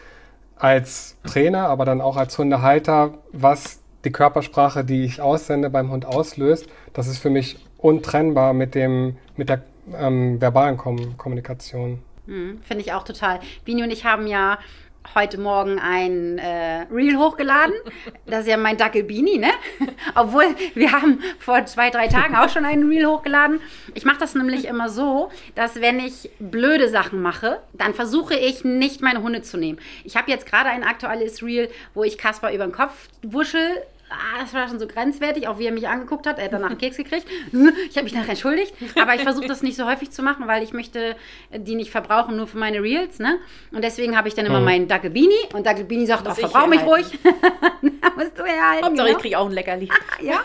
als 0.61 1.17
Trainer, 1.25 1.69
aber 1.69 1.85
dann 1.85 2.01
auch 2.01 2.17
als 2.17 2.37
Hundehalter, 2.39 3.15
was 3.33 3.81
die 4.05 4.13
Körpersprache, 4.13 4.85
die 4.85 5.05
ich 5.05 5.21
aussende, 5.21 5.71
beim 5.71 5.91
Hund 5.91 6.07
auslöst, 6.07 6.69
das 6.93 7.07
ist 7.07 7.19
für 7.19 7.31
mich 7.31 7.67
untrennbar 7.79 8.53
mit 8.53 8.75
dem, 8.75 9.17
mit 9.37 9.49
der 9.49 9.63
ähm, 9.99 10.41
verbalen 10.41 10.77
Kom 10.77 11.17
Kommunikation. 11.17 12.03
Hm, 12.27 12.61
Finde 12.63 12.85
ich 12.85 12.93
auch 12.93 13.05
total. 13.05 13.41
Bini 13.65 13.83
und 13.83 13.91
ich 13.91 14.05
haben 14.05 14.27
ja 14.27 14.59
heute 15.15 15.39
Morgen 15.39 15.79
ein 15.79 16.39
äh, 16.39 16.87
Reel 16.91 17.17
hochgeladen. 17.17 17.75
Das 18.27 18.41
ist 18.41 18.49
ja 18.49 18.57
mein 18.57 18.77
Dackel 18.77 19.03
Beanie, 19.03 19.39
ne? 19.39 19.51
Obwohl 20.15 20.45
wir 20.75 20.93
haben 20.93 21.21
vor 21.39 21.65
zwei, 21.67 21.91
drei 21.91 22.09
Tagen 22.09 22.37
auch 22.37 22.49
schon 22.49 22.65
einen 22.65 22.89
Reel 22.89 23.07
hochgeladen. 23.07 23.61
Ich 23.95 24.05
mache 24.05 24.19
das 24.19 24.35
nämlich 24.35 24.67
immer 24.67 24.89
so, 24.89 25.31
dass 25.55 25.81
wenn 25.81 25.99
ich 25.99 26.31
blöde 26.39 26.89
Sachen 26.89 27.21
mache, 27.23 27.61
dann 27.73 27.95
versuche 27.95 28.35
ich 28.35 28.65
nicht 28.65 29.03
meine 29.03 29.23
Hunde 29.23 29.43
zu 29.43 29.57
nehmen. 29.57 29.79
Ich 30.05 30.17
habe 30.17 30.31
jetzt 30.31 30.47
gerade 30.47 30.69
ein 30.69 30.85
aktuelles 30.85 31.43
Reel, 31.43 31.69
wo 31.95 32.05
ich 32.05 32.19
Kasper 32.19 32.53
über 32.53 32.65
den 32.65 32.73
Kopf 32.73 33.09
wuschel 33.23 33.83
ah, 34.11 34.41
das 34.41 34.53
war 34.55 34.69
schon 34.69 34.79
so 34.79 34.87
grenzwertig, 34.87 35.49
auch 35.49 35.59
wie 35.59 35.67
er 35.67 35.73
mich 35.73 35.89
angeguckt 35.89 36.27
hat. 36.27 36.39
Er 36.39 36.47
hat 36.47 36.53
danach 36.53 36.71
einen 36.71 36.79
Keks 36.79 36.97
gekriegt. 36.97 37.27
Ich 37.89 37.97
habe 37.97 38.05
mich 38.05 38.15
nachher 38.15 38.31
entschuldigt, 38.31 38.75
aber 39.01 39.15
ich 39.15 39.23
versuche 39.23 39.47
das 39.47 39.63
nicht 39.63 39.77
so 39.77 39.87
häufig 39.87 40.11
zu 40.11 40.23
machen, 40.23 40.47
weil 40.47 40.63
ich 40.63 40.73
möchte 40.73 41.17
die 41.55 41.75
nicht 41.75 41.91
verbrauchen, 41.91 42.37
nur 42.37 42.47
für 42.47 42.59
meine 42.59 42.83
Reels. 42.83 43.19
Ne? 43.19 43.39
Und 43.73 43.83
deswegen 43.83 44.17
habe 44.17 44.29
ich 44.29 44.35
dann 44.35 44.47
immer 44.47 44.59
hm. 44.59 44.65
meinen 44.65 44.89
Dackel 44.89 45.11
Beanie 45.11 45.35
und 45.55 45.67
Dackel 45.67 45.85
Beanie 45.85 46.07
sagt, 46.07 46.27
auch 46.27 46.37
verbrauch 46.37 46.67
mich 46.67 46.83
ruhig. 46.83 47.07
da 47.23 48.11
musst 48.17 48.39
du 48.39 48.45
herhalten. 48.45 48.85
Hauptsache, 48.85 49.07
genau. 49.07 49.07
ich 49.07 49.19
kriege 49.19 49.39
auch 49.39 49.47
ein 49.47 49.53
Leckerli. 49.53 49.89
ja. 50.21 50.41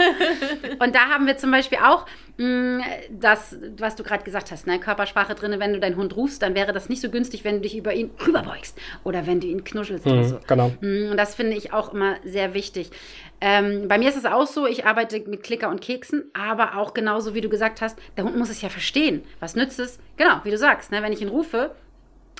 Und 0.80 0.95
da 0.95 1.10
haben 1.10 1.28
wir 1.28 1.38
zum 1.38 1.51
Beispiel 1.51 1.80
auch 1.80 2.06
das, 2.38 3.58
was 3.78 3.95
du 3.95 4.04
gerade 4.04 4.26
gesagt 4.26 4.52
hast, 4.52 4.67
ne? 4.67 4.78
Körpersprache 4.78 5.36
drin, 5.36 5.58
wenn 5.58 5.71
du 5.71 5.80
deinen 5.80 5.95
Hund 5.95 6.17
rufst, 6.17 6.41
dann 6.41 6.54
wäre 6.54 6.74
das 6.74 6.89
nicht 6.89 7.02
so 7.02 7.10
günstig, 7.10 7.45
wenn 7.45 7.56
du 7.56 7.62
dich 7.62 7.78
über 7.78 7.93
ihn 7.93 8.12
rüberbeugst 8.26 8.78
oder 9.06 9.26
wenn 9.26 9.39
du 9.39 9.48
ihn 9.48 9.63
knuschelst 9.63 10.06
mhm, 10.06 10.12
oder 10.12 10.24
so. 10.26 10.39
Genau. 10.45 10.69
Mm, 10.82 11.12
und 11.12 11.17
das 11.17 11.34
finde 11.34 11.56
ich 11.56 11.71
auch 11.71 11.93
immer 11.93 12.15
sehr 12.26 12.54
wichtig. 12.54 12.91
Ähm, 13.39 13.88
bei 13.88 13.98
mir 13.98 14.10
ist 14.10 14.17
es 14.17 14.26
auch 14.26 14.48
so, 14.48 14.67
ich 14.67 14.86
arbeite 14.86 15.19
mit 15.28 15.43
Klicker 15.43 15.69
und 15.69 15.80
Keksen, 15.80 16.26
aber 16.34 16.78
auch 16.78 16.93
genauso, 16.93 17.34
wie 17.36 17.41
du 17.41 17.48
gesagt 17.48 17.82
hast, 17.82 17.98
der 18.17 18.26
Hund 18.26 18.36
muss 18.36 18.50
es 18.50 18.62
ja 18.62 18.67
verstehen. 18.67 19.24
Was 19.39 19.56
nützt 19.56 19.80
es? 19.80 20.00
Genau, 20.17 20.41
wie 20.43 20.52
du 20.52 20.58
sagst, 20.58 20.91
ne? 20.91 21.02
wenn 21.02 21.13
ich 21.13 21.21
ihn 21.21 21.30
rufe, 21.30 21.71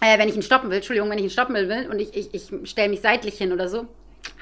äh, 0.02 0.20
wenn 0.20 0.28
ich 0.28 0.36
ihn 0.36 0.42
stoppen 0.42 0.70
will, 0.70 0.78
Entschuldigung, 0.78 1.10
wenn 1.10 1.20
ich 1.20 1.26
ihn 1.26 1.30
stoppen 1.30 1.56
will 1.56 1.88
und 1.90 2.00
ich, 2.00 2.16
ich, 2.16 2.34
ich 2.34 2.70
stelle 2.70 2.90
mich 2.90 3.00
seitlich 3.00 3.38
hin 3.38 3.54
oder 3.54 3.70
so, 3.70 3.88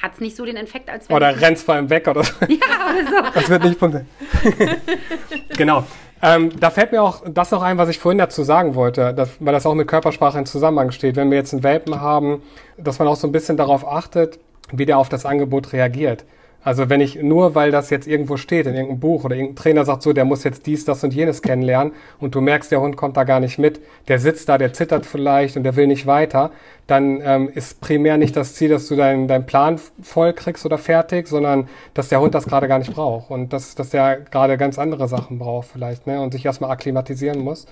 hat 0.02 0.14
es 0.14 0.20
nicht 0.20 0.36
so 0.36 0.46
den 0.46 0.58
Effekt, 0.58 0.90
als 0.90 1.10
wenn. 1.10 1.16
Oder 1.16 1.40
rennst 1.40 1.66
vor 1.66 1.78
ihm 1.78 1.90
weg 1.90 2.08
oder 2.08 2.24
so. 2.24 2.34
Ja, 2.48 2.92
oder 2.92 3.10
so. 3.10 3.32
Das 3.34 3.50
wird 3.50 3.64
nicht 3.64 3.80
funktionieren. 3.80 4.10
genau. 5.58 5.86
Ähm, 6.22 6.58
da 6.58 6.70
fällt 6.70 6.94
mir 6.94 7.02
auch 7.04 7.24
das 7.28 7.52
noch 7.52 7.62
ein, 7.62 7.78
was 7.78 7.90
ich 7.90 8.00
vorhin 8.00 8.18
dazu 8.18 8.44
sagen 8.44 8.76
wollte, 8.76 9.14
dass, 9.14 9.32
weil 9.40 9.54
das 9.54 9.66
auch 9.66 9.76
mit 9.76 9.88
Körpersprache 9.88 10.40
in 10.40 10.46
Zusammenhang 10.46 10.92
steht. 10.92 11.18
Wenn 11.18 11.30
wir 11.30 11.38
jetzt 11.38 11.54
einen 11.54 11.64
Welpen 11.64 12.00
haben, 12.00 12.42
dass 12.78 13.00
man 13.00 13.10
auch 13.10 13.18
so 13.18 13.28
ein 13.28 13.34
bisschen 13.34 13.58
darauf 13.58 13.86
achtet, 13.86 14.40
wie 14.72 14.86
der 14.86 14.98
auf 14.98 15.10
das 15.10 15.26
Angebot 15.26 15.74
reagiert. 15.74 16.24
Also 16.64 16.90
wenn 16.90 17.02
ich 17.02 17.22
nur, 17.22 17.56
weil 17.56 17.72
das 17.72 17.90
jetzt 17.90 18.08
irgendwo 18.08 18.38
steht 18.38 18.68
in 18.68 18.74
irgendeinem 18.74 19.00
Buch 19.00 19.26
oder 19.26 19.36
irgendein 19.36 19.58
Trainer 19.58 19.86
sagt 19.86 20.02
so, 20.02 20.14
der 20.14 20.24
muss 20.24 20.44
jetzt 20.44 20.66
dies, 20.66 20.86
das 20.86 21.04
und 21.04 21.14
jenes 21.14 21.42
kennenlernen 21.42 21.94
und 22.20 22.36
du 22.36 22.42
merkst, 22.42 22.72
der 22.72 22.80
Hund 22.80 22.96
kommt 22.96 23.18
da 23.18 23.26
gar 23.26 23.42
nicht 23.42 23.60
mit, 23.60 23.82
der 24.08 24.20
sitzt 24.20 24.48
da, 24.48 24.58
der 24.58 24.72
zittert 24.72 25.06
vielleicht 25.06 25.58
und 25.58 25.64
der 25.64 25.76
will 25.76 25.88
nicht 25.88 26.08
weiter, 26.08 26.52
dann 26.88 27.22
ähm, 27.24 27.50
ist 27.54 27.82
primär 27.82 28.18
nicht 28.18 28.36
das 28.36 28.56
Ziel, 28.56 28.70
dass 28.70 28.88
du 28.88 28.96
deinen 28.96 29.28
dein 29.28 29.46
Plan 29.46 29.80
voll 30.02 30.34
kriegst 30.34 30.66
oder 30.66 30.78
fertig, 30.78 31.28
sondern 31.28 31.68
dass 31.94 32.10
der 32.10 32.22
Hund 32.22 32.34
das 32.34 32.46
gerade 32.46 32.68
gar 32.68 32.80
nicht 32.80 32.94
braucht 32.94 33.30
und 33.30 33.52
dass, 33.52 33.76
dass 33.76 33.90
der 33.90 34.22
gerade 34.22 34.58
ganz 34.58 34.80
andere 34.80 35.08
Sachen 35.08 35.40
braucht 35.40 35.68
vielleicht 35.68 36.08
ne, 36.08 36.22
und 36.22 36.32
sich 36.32 36.46
erstmal 36.46 36.72
akklimatisieren 36.72 37.40
muss. 37.40 37.68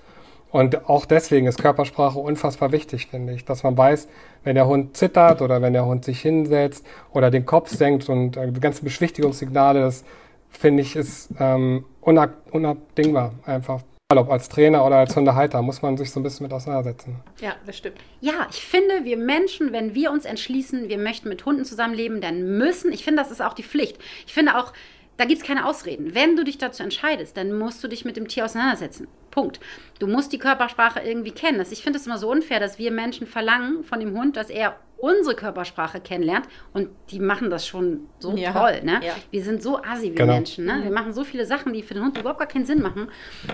Und 0.51 0.89
auch 0.89 1.05
deswegen 1.05 1.47
ist 1.47 1.61
Körpersprache 1.61 2.19
unfassbar 2.19 2.71
wichtig, 2.71 3.07
finde 3.07 3.33
ich, 3.33 3.45
dass 3.45 3.63
man 3.63 3.77
weiß, 3.77 4.07
wenn 4.43 4.55
der 4.55 4.67
Hund 4.67 4.97
zittert 4.97 5.41
oder 5.41 5.61
wenn 5.61 5.73
der 5.73 5.85
Hund 5.85 6.03
sich 6.03 6.21
hinsetzt 6.21 6.85
oder 7.13 7.31
den 7.31 7.45
Kopf 7.45 7.69
senkt 7.69 8.09
und 8.09 8.35
äh, 8.37 8.51
die 8.51 8.59
ganzen 8.59 8.83
Beschwichtigungssignale, 8.83 9.79
das 9.79 10.03
finde 10.49 10.81
ich 10.81 10.95
ist 10.95 11.29
ähm, 11.39 11.85
unab 12.01 12.33
unabdingbar 12.51 13.33
einfach. 13.45 13.81
Ob 14.13 14.29
als 14.29 14.49
Trainer 14.49 14.85
oder 14.85 14.97
als 14.97 15.15
Hundehalter 15.15 15.61
muss 15.61 15.81
man 15.81 15.95
sich 15.95 16.11
so 16.11 16.19
ein 16.19 16.23
bisschen 16.23 16.43
mit 16.43 16.51
auseinandersetzen. 16.51 17.15
Ja, 17.39 17.55
das 17.65 17.77
stimmt. 17.77 17.95
Ja, 18.19 18.45
ich 18.49 18.59
finde, 18.59 19.05
wir 19.05 19.15
Menschen, 19.15 19.71
wenn 19.71 19.95
wir 19.95 20.11
uns 20.11 20.25
entschließen, 20.25 20.89
wir 20.89 20.97
möchten 20.97 21.29
mit 21.29 21.45
Hunden 21.45 21.63
zusammenleben, 21.63 22.19
dann 22.19 22.57
müssen, 22.57 22.91
ich 22.91 23.05
finde, 23.05 23.21
das 23.21 23.31
ist 23.31 23.41
auch 23.41 23.53
die 23.53 23.63
Pflicht. 23.63 23.99
Ich 24.27 24.33
finde 24.33 24.57
auch, 24.57 24.73
da 25.21 25.27
gibt 25.27 25.43
es 25.43 25.47
keine 25.47 25.67
Ausreden. 25.67 26.15
Wenn 26.15 26.35
du 26.35 26.43
dich 26.43 26.57
dazu 26.57 26.81
entscheidest, 26.81 27.37
dann 27.37 27.55
musst 27.55 27.83
du 27.83 27.87
dich 27.87 28.05
mit 28.05 28.17
dem 28.17 28.27
Tier 28.27 28.43
auseinandersetzen. 28.43 29.07
Punkt. 29.29 29.59
Du 29.99 30.07
musst 30.07 30.33
die 30.33 30.39
Körpersprache 30.39 30.99
irgendwie 30.99 31.29
kennen. 31.29 31.63
ich 31.69 31.83
finde 31.83 31.99
es 31.99 32.07
immer 32.07 32.17
so 32.17 32.27
unfair, 32.31 32.59
dass 32.59 32.79
wir 32.79 32.89
Menschen 32.89 33.27
verlangen 33.27 33.83
von 33.83 33.99
dem 33.99 34.17
Hund, 34.17 34.35
dass 34.35 34.49
er 34.49 34.79
unsere 34.97 35.35
Körpersprache 35.35 35.99
kennenlernt 35.99 36.47
und 36.73 36.89
die 37.11 37.19
machen 37.19 37.51
das 37.51 37.67
schon 37.67 38.07
so 38.17 38.35
ja. 38.35 38.51
toll. 38.51 38.81
Ne? 38.83 38.99
Ja. 39.03 39.13
Wir 39.29 39.43
sind 39.43 39.61
so 39.61 39.77
assi, 39.77 40.09
wir 40.09 40.15
genau. 40.15 40.33
Menschen. 40.33 40.65
Ne? 40.65 40.79
Wir 40.83 40.91
machen 40.91 41.13
so 41.13 41.23
viele 41.23 41.45
Sachen, 41.45 41.71
die 41.71 41.83
für 41.83 41.93
den 41.93 42.03
Hund 42.03 42.17
überhaupt 42.17 42.39
gar 42.39 42.47
keinen 42.47 42.65
Sinn 42.65 42.81
machen. 42.81 43.07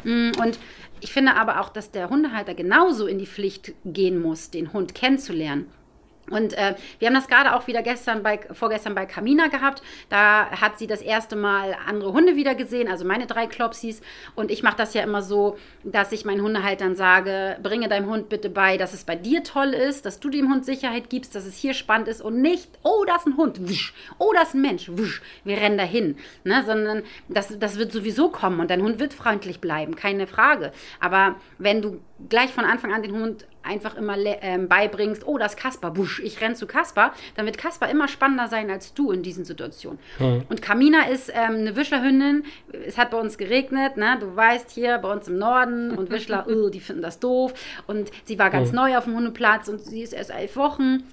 Mm, 0.05 0.31
und 0.41 0.59
ich 1.01 1.11
finde 1.11 1.35
aber 1.35 1.59
auch, 1.59 1.67
dass 1.67 1.91
der 1.91 2.09
Hundehalter 2.09 2.53
genauso 2.53 3.07
in 3.07 3.19
die 3.19 3.27
Pflicht 3.27 3.73
gehen 3.83 4.21
muss, 4.21 4.51
den 4.51 4.71
Hund 4.71 4.95
kennenzulernen. 4.95 5.69
Und 6.29 6.53
äh, 6.53 6.75
wir 6.99 7.07
haben 7.07 7.15
das 7.15 7.27
gerade 7.27 7.55
auch 7.55 7.67
wieder 7.67 7.81
gestern 7.81 8.23
bei, 8.23 8.39
vorgestern 8.51 8.95
bei 8.95 9.05
Camina 9.05 9.47
gehabt. 9.47 9.81
Da 10.09 10.49
hat 10.49 10.77
sie 10.77 10.87
das 10.87 11.01
erste 11.01 11.35
Mal 11.35 11.75
andere 11.87 12.13
Hunde 12.13 12.35
wieder 12.35 12.55
gesehen, 12.55 12.89
also 12.89 13.05
meine 13.05 13.27
drei 13.27 13.47
Klopsis. 13.47 14.01
Und 14.35 14.51
ich 14.51 14.63
mache 14.63 14.77
das 14.77 14.93
ja 14.93 15.03
immer 15.03 15.21
so, 15.21 15.57
dass 15.83 16.11
ich 16.11 16.25
meinen 16.25 16.41
Hundehaltern 16.41 16.95
sage, 16.95 17.57
bringe 17.63 17.87
deinem 17.87 18.09
Hund 18.09 18.29
bitte 18.29 18.49
bei, 18.49 18.77
dass 18.77 18.93
es 18.93 19.03
bei 19.05 19.15
dir 19.15 19.43
toll 19.43 19.73
ist, 19.73 20.05
dass 20.05 20.19
du 20.19 20.29
dem 20.29 20.51
Hund 20.51 20.65
Sicherheit 20.65 21.09
gibst, 21.09 21.35
dass 21.35 21.45
es 21.45 21.55
hier 21.57 21.73
spannend 21.73 22.07
ist 22.07 22.21
und 22.21 22.41
nicht, 22.41 22.69
oh, 22.83 23.05
das 23.05 23.21
ist 23.21 23.27
ein 23.27 23.37
Hund, 23.37 23.69
wusch, 23.69 23.93
oh, 24.17 24.31
das 24.33 24.49
ist 24.49 24.53
ein 24.55 24.61
Mensch, 24.61 24.89
wusch, 24.89 25.21
wir 25.43 25.57
rennen 25.57 25.77
dahin. 25.77 26.17
Ne? 26.43 26.63
Sondern 26.65 27.03
das, 27.29 27.57
das 27.57 27.77
wird 27.77 27.91
sowieso 27.91 28.29
kommen 28.29 28.59
und 28.59 28.69
dein 28.69 28.81
Hund 28.81 28.99
wird 28.99 29.13
freundlich 29.13 29.61
bleiben, 29.61 29.95
keine 29.95 30.27
Frage. 30.27 30.71
Aber 30.99 31.35
wenn 31.57 31.81
du 31.81 31.99
gleich 32.29 32.51
von 32.51 32.65
Anfang 32.65 32.93
an 32.93 33.03
den 33.03 33.13
Hund 33.13 33.47
einfach 33.63 33.95
immer 33.95 34.15
ähm, 34.17 34.67
beibringst, 34.67 35.27
oh, 35.27 35.37
das 35.37 35.53
ist 35.53 35.59
Kasper, 35.59 35.91
busch, 35.91 36.21
ich 36.23 36.41
renn 36.41 36.55
zu 36.55 36.67
Kasper, 36.67 37.13
dann 37.35 37.45
wird 37.45 37.57
Kasper 37.57 37.89
immer 37.89 38.07
spannender 38.07 38.47
sein 38.47 38.69
als 38.69 38.93
du 38.93 39.11
in 39.11 39.23
diesen 39.23 39.45
Situationen. 39.45 39.99
Mhm. 40.19 40.43
Und 40.49 40.61
Kamina 40.61 41.07
ist 41.07 41.29
ähm, 41.29 41.57
eine 41.57 41.75
Wischlerhündin. 41.75 42.43
Es 42.85 42.97
hat 42.97 43.11
bei 43.11 43.19
uns 43.19 43.37
geregnet, 43.37 43.97
ne? 43.97 44.17
du 44.19 44.35
weißt, 44.35 44.71
hier 44.71 44.97
bei 44.97 45.11
uns 45.11 45.27
im 45.27 45.37
Norden 45.37 45.91
und 45.91 46.09
Wischler, 46.09 46.47
oh, 46.49 46.69
die 46.69 46.79
finden 46.79 47.01
das 47.01 47.19
doof. 47.19 47.53
Und 47.87 48.11
sie 48.23 48.39
war 48.39 48.49
ganz 48.49 48.69
mhm. 48.69 48.77
neu 48.77 48.97
auf 48.97 49.03
dem 49.03 49.15
Hundeplatz 49.15 49.67
und 49.67 49.79
sie 49.79 50.01
ist 50.01 50.13
erst 50.13 50.31
elf 50.31 50.55
Wochen. 50.55 51.03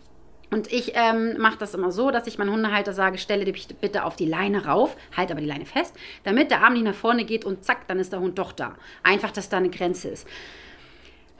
Und 0.50 0.72
ich 0.72 0.92
ähm, 0.94 1.36
mache 1.38 1.58
das 1.58 1.74
immer 1.74 1.90
so, 1.90 2.12
dass 2.12 2.28
ich 2.28 2.38
meinen 2.38 2.52
Hundehalter 2.52 2.92
sage, 2.92 3.18
stelle 3.18 3.44
dich 3.44 3.66
bitte 3.80 4.04
auf 4.04 4.14
die 4.14 4.26
Leine 4.26 4.66
rauf, 4.66 4.96
halt 5.16 5.32
aber 5.32 5.40
die 5.40 5.48
Leine 5.48 5.66
fest, 5.66 5.96
damit 6.22 6.52
der 6.52 6.62
Arm 6.62 6.74
nicht 6.74 6.84
nach 6.84 6.94
vorne 6.94 7.24
geht 7.24 7.44
und 7.44 7.64
zack, 7.64 7.88
dann 7.88 7.98
ist 7.98 8.12
der 8.12 8.20
Hund 8.20 8.38
doch 8.38 8.52
da. 8.52 8.76
Einfach, 9.02 9.32
dass 9.32 9.48
da 9.48 9.56
eine 9.56 9.70
Grenze 9.70 10.08
ist. 10.10 10.28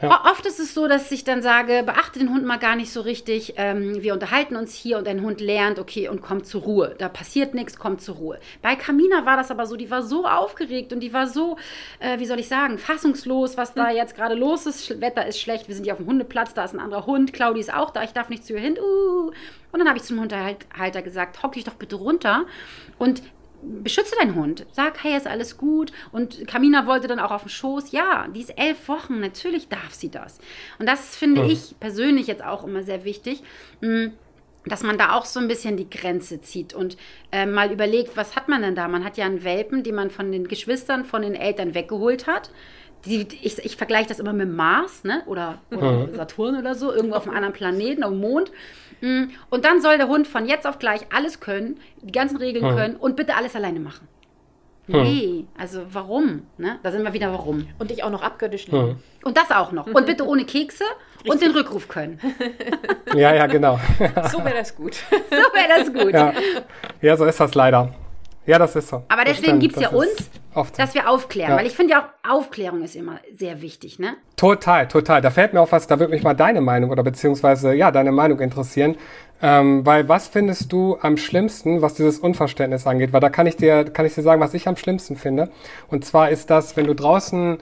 Ja. 0.04 0.24
Oft 0.30 0.46
ist 0.46 0.60
es 0.60 0.74
so, 0.74 0.88
dass 0.88 1.10
ich 1.10 1.24
dann 1.24 1.42
sage, 1.42 1.82
beachte 1.84 2.18
den 2.18 2.30
Hund 2.30 2.44
mal 2.44 2.58
gar 2.58 2.76
nicht 2.76 2.92
so 2.92 3.00
richtig. 3.00 3.54
Ähm, 3.56 4.02
wir 4.02 4.12
unterhalten 4.12 4.56
uns 4.56 4.74
hier 4.74 4.98
und 4.98 5.06
dein 5.06 5.22
Hund 5.22 5.40
lernt, 5.40 5.78
okay, 5.78 6.08
und 6.08 6.22
kommt 6.22 6.46
zur 6.46 6.62
Ruhe. 6.62 6.94
Da 6.98 7.08
passiert 7.08 7.54
nichts, 7.54 7.78
kommt 7.78 8.00
zur 8.00 8.16
Ruhe. 8.16 8.38
Bei 8.62 8.76
Kamina 8.76 9.26
war 9.26 9.36
das 9.36 9.50
aber 9.50 9.66
so, 9.66 9.76
die 9.76 9.90
war 9.90 10.02
so 10.02 10.26
aufgeregt 10.26 10.92
und 10.92 11.00
die 11.00 11.12
war 11.12 11.26
so, 11.26 11.56
äh, 12.00 12.18
wie 12.18 12.26
soll 12.26 12.38
ich 12.38 12.48
sagen, 12.48 12.78
fassungslos, 12.78 13.56
was 13.56 13.74
da 13.74 13.90
jetzt 13.90 14.16
gerade 14.16 14.34
los 14.34 14.66
ist. 14.66 15.00
Wetter 15.00 15.26
ist 15.26 15.40
schlecht, 15.40 15.68
wir 15.68 15.74
sind 15.74 15.84
hier 15.84 15.94
auf 15.94 15.98
dem 15.98 16.06
Hundeplatz, 16.06 16.54
da 16.54 16.64
ist 16.64 16.74
ein 16.74 16.80
anderer 16.80 17.06
Hund, 17.06 17.32
Claudi 17.32 17.60
ist 17.60 17.72
auch 17.72 17.90
da, 17.90 18.02
ich 18.02 18.12
darf 18.12 18.28
nicht 18.28 18.44
zu 18.44 18.54
ihr 18.54 18.60
hin. 18.60 18.78
Uh. 18.78 19.32
Und 19.72 19.80
dann 19.80 19.88
habe 19.88 19.98
ich 19.98 20.04
zum 20.04 20.20
Hundehalter 20.20 21.02
gesagt, 21.02 21.42
hock 21.42 21.52
dich 21.52 21.64
doch 21.64 21.74
bitte 21.74 21.96
runter 21.96 22.44
und 22.96 23.22
beschütze 23.64 24.14
deinen 24.18 24.34
Hund. 24.34 24.66
Sag, 24.72 25.02
hey, 25.02 25.16
ist 25.16 25.26
alles 25.26 25.56
gut. 25.56 25.92
Und 26.12 26.46
Kamina 26.46 26.86
wollte 26.86 27.08
dann 27.08 27.18
auch 27.18 27.30
auf 27.30 27.42
den 27.42 27.50
Schoß. 27.50 27.92
Ja, 27.92 28.28
die 28.28 28.40
ist 28.40 28.58
elf 28.58 28.88
Wochen, 28.88 29.20
natürlich 29.20 29.68
darf 29.68 29.92
sie 29.92 30.10
das. 30.10 30.38
Und 30.78 30.86
das 30.86 31.16
finde 31.16 31.42
hm. 31.42 31.50
ich 31.50 31.74
persönlich 31.80 32.26
jetzt 32.26 32.44
auch 32.44 32.64
immer 32.64 32.82
sehr 32.82 33.04
wichtig. 33.04 33.42
Hm, 33.80 34.12
dass 34.66 34.82
man 34.82 34.96
da 34.96 35.12
auch 35.12 35.26
so 35.26 35.40
ein 35.40 35.48
bisschen 35.48 35.76
die 35.76 35.90
Grenze 35.90 36.40
zieht 36.40 36.72
und 36.72 36.96
äh, 37.32 37.44
mal 37.46 37.70
überlegt, 37.70 38.16
was 38.16 38.34
hat 38.34 38.48
man 38.48 38.62
denn 38.62 38.74
da? 38.74 38.88
Man 38.88 39.04
hat 39.04 39.16
ja 39.16 39.26
einen 39.26 39.44
Welpen, 39.44 39.82
den 39.82 39.94
man 39.94 40.10
von 40.10 40.32
den 40.32 40.48
Geschwistern, 40.48 41.04
von 41.04 41.22
den 41.22 41.34
Eltern 41.34 41.74
weggeholt 41.74 42.26
hat. 42.26 42.50
Die, 43.04 43.28
ich, 43.42 43.58
ich 43.58 43.76
vergleiche 43.76 44.08
das 44.08 44.18
immer 44.18 44.32
mit 44.32 44.48
Mars 44.48 45.04
ne? 45.04 45.22
oder, 45.26 45.58
oder 45.70 46.06
mhm. 46.06 46.14
Saturn 46.14 46.56
oder 46.56 46.74
so, 46.74 46.90
irgendwo 46.90 47.16
auf 47.16 47.26
einem 47.26 47.36
anderen 47.36 47.52
Planeten, 47.52 48.02
auf 48.02 48.12
dem 48.12 48.20
Mond. 48.20 48.50
Mm, 49.04 49.32
und 49.50 49.66
dann 49.66 49.82
soll 49.82 49.98
der 49.98 50.08
Hund 50.08 50.26
von 50.26 50.46
jetzt 50.46 50.66
auf 50.66 50.78
gleich 50.78 51.02
alles 51.14 51.40
können, 51.40 51.78
die 52.00 52.12
ganzen 52.12 52.38
Regeln 52.38 52.66
hm. 52.66 52.76
können 52.76 52.96
und 52.96 53.16
bitte 53.16 53.36
alles 53.36 53.54
alleine 53.54 53.78
machen. 53.78 54.08
Hm. 54.86 55.02
Nee, 55.02 55.44
also 55.58 55.82
warum? 55.90 56.46
Ne? 56.56 56.78
Da 56.82 56.90
sind 56.90 57.02
wir 57.02 57.12
wieder 57.12 57.30
warum. 57.30 57.68
Und 57.78 57.90
dich 57.90 58.02
auch 58.02 58.10
noch 58.10 58.22
abgöttisch 58.22 58.68
nehmen. 58.68 58.88
Hm. 58.88 58.96
Und 59.22 59.36
das 59.36 59.50
auch 59.50 59.72
noch. 59.72 59.86
Und 59.86 60.06
bitte 60.06 60.26
ohne 60.26 60.46
Kekse 60.46 60.84
Richtig. 61.16 61.32
und 61.32 61.42
den 61.42 61.50
Rückruf 61.52 61.88
können. 61.88 62.18
Ja, 63.14 63.34
ja, 63.34 63.46
genau. 63.46 63.78
So 64.32 64.44
wäre 64.44 64.56
das 64.56 64.74
gut. 64.74 64.96
So 65.10 65.36
wäre 65.36 65.68
das 65.78 65.92
gut. 65.92 66.12
Ja. 66.12 66.32
ja, 67.00 67.16
so 67.16 67.26
ist 67.26 67.38
das 67.38 67.54
leider. 67.54 67.94
Ja, 68.46 68.58
das 68.58 68.76
ist 68.76 68.88
so. 68.88 69.02
Aber 69.08 69.24
deswegen 69.24 69.58
gibt 69.58 69.76
es 69.76 69.82
ja 69.82 69.88
uns, 69.88 70.30
dass 70.76 70.94
wir 70.94 71.08
aufklären. 71.08 71.52
Ja. 71.52 71.56
Weil 71.56 71.66
ich 71.66 71.74
finde 71.74 71.92
ja 71.92 72.10
auch, 72.22 72.36
Aufklärung 72.36 72.82
ist 72.82 72.94
immer 72.94 73.18
sehr 73.32 73.62
wichtig, 73.62 73.98
ne? 73.98 74.16
Total, 74.36 74.86
total. 74.86 75.22
Da 75.22 75.30
fällt 75.30 75.54
mir 75.54 75.60
auch 75.60 75.72
was, 75.72 75.86
da 75.86 75.98
würde 75.98 76.12
mich 76.12 76.22
mal 76.22 76.34
deine 76.34 76.60
Meinung 76.60 76.90
oder 76.90 77.02
beziehungsweise, 77.02 77.74
ja, 77.74 77.90
deine 77.90 78.12
Meinung 78.12 78.40
interessieren. 78.40 78.96
Ähm, 79.42 79.84
weil 79.84 80.08
was 80.08 80.28
findest 80.28 80.72
du 80.72 80.98
am 81.00 81.16
schlimmsten, 81.16 81.82
was 81.82 81.94
dieses 81.94 82.18
Unverständnis 82.18 82.86
angeht? 82.86 83.12
Weil 83.12 83.20
da 83.20 83.30
kann 83.30 83.46
ich 83.46 83.56
dir, 83.56 83.84
kann 83.84 84.06
ich 84.06 84.14
dir 84.14 84.22
sagen, 84.22 84.40
was 84.40 84.54
ich 84.54 84.68
am 84.68 84.76
schlimmsten 84.76 85.16
finde. 85.16 85.50
Und 85.88 86.04
zwar 86.04 86.30
ist 86.30 86.50
das, 86.50 86.76
wenn 86.76 86.86
du 86.86 86.94
draußen 86.94 87.58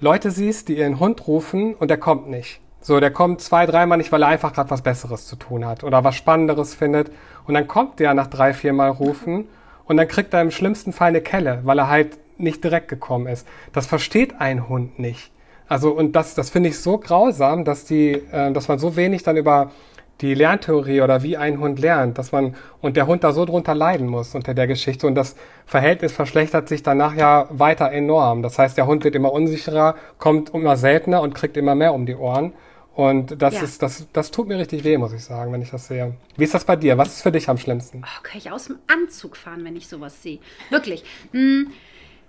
Leute 0.00 0.30
siehst, 0.30 0.68
die 0.68 0.78
ihren 0.78 0.98
Hund 1.00 1.26
rufen 1.26 1.74
und 1.74 1.88
der 1.88 1.98
kommt 1.98 2.28
nicht. 2.28 2.60
So, 2.80 2.98
der 2.98 3.10
kommt 3.10 3.42
zwei, 3.42 3.66
dreimal 3.66 3.98
nicht, 3.98 4.10
weil 4.10 4.22
er 4.22 4.28
einfach 4.28 4.54
gerade 4.54 4.70
was 4.70 4.80
Besseres 4.80 5.26
zu 5.26 5.36
tun 5.36 5.66
hat 5.66 5.84
oder 5.84 6.02
was 6.02 6.14
Spannenderes 6.14 6.74
findet. 6.74 7.10
Und 7.46 7.54
dann 7.54 7.68
kommt 7.68 7.98
der 7.98 8.14
nach 8.14 8.28
drei, 8.28 8.54
vier 8.54 8.72
Mal 8.72 8.88
rufen 8.88 9.46
und 9.90 9.96
dann 9.96 10.06
kriegt 10.06 10.32
er 10.32 10.40
im 10.40 10.52
schlimmsten 10.52 10.92
Fall 10.92 11.08
eine 11.08 11.20
Kelle, 11.20 11.62
weil 11.64 11.80
er 11.80 11.88
halt 11.88 12.16
nicht 12.38 12.62
direkt 12.62 12.86
gekommen 12.86 13.26
ist. 13.26 13.44
Das 13.72 13.88
versteht 13.88 14.40
ein 14.40 14.68
Hund 14.68 15.00
nicht. 15.00 15.32
Also 15.66 15.90
und 15.90 16.14
das, 16.14 16.36
das 16.36 16.48
finde 16.48 16.68
ich 16.68 16.78
so 16.78 16.98
grausam, 16.98 17.64
dass 17.64 17.86
die, 17.86 18.12
äh, 18.12 18.52
dass 18.52 18.68
man 18.68 18.78
so 18.78 18.94
wenig 18.94 19.24
dann 19.24 19.36
über 19.36 19.72
die 20.20 20.32
Lerntheorie 20.34 21.00
oder 21.00 21.24
wie 21.24 21.36
ein 21.36 21.58
Hund 21.58 21.80
lernt, 21.80 22.18
dass 22.18 22.30
man 22.30 22.54
und 22.80 22.96
der 22.96 23.08
Hund 23.08 23.24
da 23.24 23.32
so 23.32 23.44
drunter 23.44 23.74
leiden 23.74 24.06
muss 24.06 24.36
unter 24.36 24.54
der 24.54 24.68
Geschichte 24.68 25.08
und 25.08 25.16
das 25.16 25.34
Verhältnis 25.66 26.12
verschlechtert 26.12 26.68
sich 26.68 26.84
danach 26.84 27.16
ja 27.16 27.48
weiter 27.50 27.90
enorm. 27.90 28.44
Das 28.44 28.60
heißt, 28.60 28.76
der 28.76 28.86
Hund 28.86 29.02
wird 29.02 29.16
immer 29.16 29.32
unsicherer, 29.32 29.96
kommt 30.18 30.54
immer 30.54 30.76
seltener 30.76 31.20
und 31.20 31.34
kriegt 31.34 31.56
immer 31.56 31.74
mehr 31.74 31.94
um 31.94 32.06
die 32.06 32.14
Ohren. 32.14 32.52
Und 32.94 33.40
das 33.40 33.54
ja. 33.54 33.62
ist, 33.62 33.82
das, 33.82 34.06
das 34.12 34.30
tut 34.30 34.48
mir 34.48 34.58
richtig 34.58 34.84
weh, 34.84 34.98
muss 34.98 35.12
ich 35.12 35.24
sagen, 35.24 35.52
wenn 35.52 35.62
ich 35.62 35.70
das 35.70 35.86
sehe. 35.86 36.14
Wie 36.36 36.44
ist 36.44 36.54
das 36.54 36.64
bei 36.64 36.76
dir? 36.76 36.98
Was 36.98 37.08
ist 37.08 37.22
für 37.22 37.32
dich 37.32 37.48
am 37.48 37.56
schlimmsten? 37.56 38.02
Oh, 38.04 38.22
kann 38.22 38.38
ich 38.38 38.50
aus 38.50 38.66
dem 38.66 38.78
Anzug 38.88 39.36
fahren, 39.36 39.64
wenn 39.64 39.76
ich 39.76 39.88
sowas 39.88 40.22
sehe. 40.22 40.40
Wirklich. 40.70 41.04
Hm, 41.32 41.72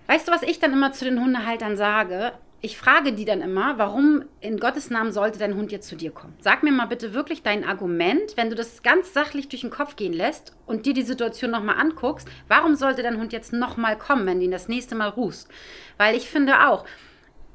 weißt 0.07 0.28
du, 0.28 0.32
was 0.32 0.43
ich 0.43 0.59
dann 0.59 0.74
immer 0.74 0.93
zu 0.93 1.05
den 1.05 1.20
Hundehaltern 1.20 1.78
sage? 1.78 2.34
Ich 2.64 2.78
frage 2.78 3.12
die 3.14 3.26
dann 3.26 3.41
immer, 3.41 3.80
warum 3.80 4.24
in 4.39 4.59
Gottes 4.59 4.91
Namen 4.91 5.12
sollte 5.12 5.39
dein 5.39 5.55
Hund 5.55 5.72
jetzt 5.72 5.88
zu 5.88 5.95
dir 5.95 6.12
kommen? 6.12 6.36
Sag 6.39 6.62
mir 6.62 6.72
mal 6.72 6.86
bitte 6.86 7.16
wirklich 7.16 7.41
dein 7.41 7.64
Argument, 7.64 8.38
wenn 8.38 8.51
du 8.51 8.55
das 8.55 8.84
ganz 8.84 9.14
sachlich 9.14 9.49
durch 9.49 9.62
den 9.62 9.72
Kopf 9.72 9.95
gehen 9.95 10.14
lässt 10.14 10.53
und 10.68 10.86
dir 10.86 10.93
die 10.93 11.01
Situation 11.01 11.49
nochmal 11.49 11.80
anguckst, 11.80 12.28
warum 12.47 12.76
sollte 12.76 13.01
dein 13.01 13.18
Hund 13.18 13.34
jetzt 13.34 13.51
nochmal 13.51 13.97
kommen, 13.97 14.28
wenn 14.28 14.38
du 14.38 14.45
ihn 14.45 14.51
das 14.51 14.68
nächste 14.68 14.93
Mal 14.93 15.09
rufst? 15.09 15.49
Weil 15.97 16.16
ich 16.16 16.30
finde 16.30 16.70
auch, 16.70 16.86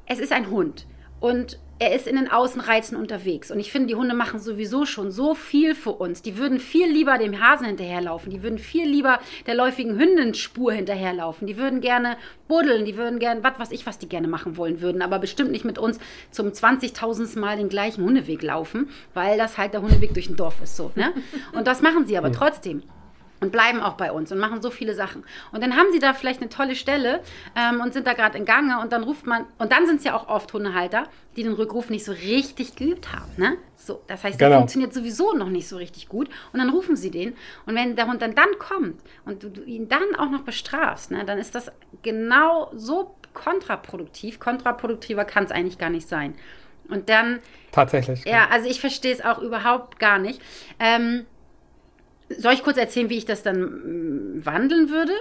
es 0.07 0.19
ist 0.19 0.33
ein 0.33 0.49
Hund. 0.49 0.85
Und 1.21 1.57
er 1.79 1.93
ist 1.93 2.07
in 2.07 2.15
den 2.15 2.29
Außenreizen 2.29 2.97
unterwegs. 2.97 3.51
Und 3.51 3.59
ich 3.59 3.71
finde, 3.71 3.87
die 3.87 3.95
Hunde 3.95 4.15
machen 4.15 4.39
sowieso 4.39 4.85
schon 4.85 5.11
so 5.11 5.35
viel 5.35 5.75
für 5.75 5.91
uns. 5.91 6.21
Die 6.21 6.37
würden 6.37 6.59
viel 6.59 6.87
lieber 6.87 7.17
dem 7.17 7.39
Hasen 7.39 7.67
hinterherlaufen. 7.67 8.31
Die 8.31 8.41
würden 8.41 8.57
viel 8.57 8.87
lieber 8.87 9.19
der 9.45 9.55
läufigen 9.55 9.97
Hündenspur 9.97 10.73
hinterherlaufen. 10.73 11.45
Die 11.45 11.57
würden 11.57 11.81
gerne 11.81 12.17
buddeln. 12.47 12.85
Die 12.85 12.97
würden 12.97 13.19
gerne, 13.19 13.43
was 13.43 13.59
weiß 13.59 13.71
ich, 13.71 13.85
was 13.85 13.99
die 13.99 14.09
gerne 14.09 14.27
machen 14.27 14.57
wollen 14.57 14.81
würden. 14.81 15.01
Aber 15.01 15.19
bestimmt 15.19 15.51
nicht 15.51 15.65
mit 15.65 15.77
uns 15.77 15.99
zum 16.31 16.47
20.000. 16.47 17.37
Mal 17.37 17.57
den 17.57 17.69
gleichen 17.69 18.03
Hundeweg 18.03 18.41
laufen, 18.41 18.89
weil 19.13 19.37
das 19.37 19.57
halt 19.57 19.73
der 19.73 19.81
Hundeweg 19.81 20.13
durch 20.13 20.29
ein 20.29 20.35
Dorf 20.35 20.61
ist. 20.63 20.75
So, 20.75 20.91
ne? 20.95 21.13
Und 21.53 21.67
das 21.67 21.81
machen 21.81 22.05
sie 22.05 22.17
aber 22.17 22.31
trotzdem 22.31 22.83
und 23.39 23.51
bleiben 23.51 23.81
auch 23.81 23.93
bei 23.93 24.11
uns 24.11 24.31
und 24.31 24.39
machen 24.39 24.61
so 24.61 24.69
viele 24.69 24.95
Sachen. 24.95 25.23
Und 25.51 25.61
dann 25.61 25.75
haben 25.75 25.91
sie 25.91 25.99
da 25.99 26.13
vielleicht 26.13 26.41
eine 26.41 26.49
tolle 26.49 26.75
Stelle 26.75 27.21
ähm, 27.55 27.81
und 27.81 27.93
sind 27.93 28.07
da 28.07 28.13
gerade 28.13 28.37
in 28.37 28.45
Gange 28.45 28.79
und 28.79 28.91
dann 28.91 29.03
ruft 29.03 29.25
man, 29.25 29.45
und 29.57 29.71
dann 29.71 29.85
sind 29.85 29.97
es 29.97 30.03
ja 30.03 30.15
auch 30.15 30.27
oft 30.27 30.51
Hundehalter, 30.53 31.03
die 31.35 31.43
den 31.43 31.53
Rückruf 31.53 31.89
nicht 31.89 32.05
so 32.05 32.11
richtig 32.11 32.75
geübt 32.75 33.13
haben. 33.13 33.31
Ne? 33.37 33.57
So, 33.75 34.01
das 34.07 34.23
heißt, 34.23 34.39
der 34.39 34.49
genau. 34.49 34.59
funktioniert 34.59 34.93
sowieso 34.93 35.33
noch 35.33 35.49
nicht 35.49 35.67
so 35.67 35.77
richtig 35.77 36.09
gut 36.09 36.29
und 36.51 36.59
dann 36.59 36.69
rufen 36.69 36.95
sie 36.95 37.11
den. 37.11 37.35
Und 37.65 37.75
wenn 37.75 37.95
der 37.95 38.07
Hund 38.07 38.21
dann, 38.21 38.35
dann 38.35 38.57
kommt 38.59 38.97
und 39.25 39.43
du, 39.43 39.49
du 39.49 39.63
ihn 39.63 39.87
dann 39.87 40.15
auch 40.17 40.29
noch 40.29 40.41
bestrafst, 40.41 41.11
ne, 41.11 41.23
dann 41.25 41.37
ist 41.37 41.55
das 41.55 41.71
genau 42.01 42.71
so 42.73 43.15
kontraproduktiv. 43.33 44.39
Kontraproduktiver 44.39 45.25
kann 45.25 45.43
es 45.43 45.51
eigentlich 45.51 45.77
gar 45.77 45.91
nicht 45.91 46.07
sein. 46.07 46.33
Und 46.89 47.09
dann. 47.09 47.39
Tatsächlich. 47.71 48.25
Ja, 48.25 48.47
also 48.49 48.69
ich 48.69 48.79
verstehe 48.79 49.13
es 49.13 49.23
auch 49.23 49.39
überhaupt 49.39 49.99
gar 49.99 50.19
nicht. 50.19 50.41
Ähm, 50.79 51.25
soll 52.29 52.53
ich 52.53 52.63
kurz 52.63 52.77
erzählen, 52.77 53.09
wie 53.09 53.17
ich 53.17 53.25
das 53.25 53.43
dann 53.43 53.61
mm, 53.61 54.45
wandeln 54.45 54.89
würde? 54.89 55.13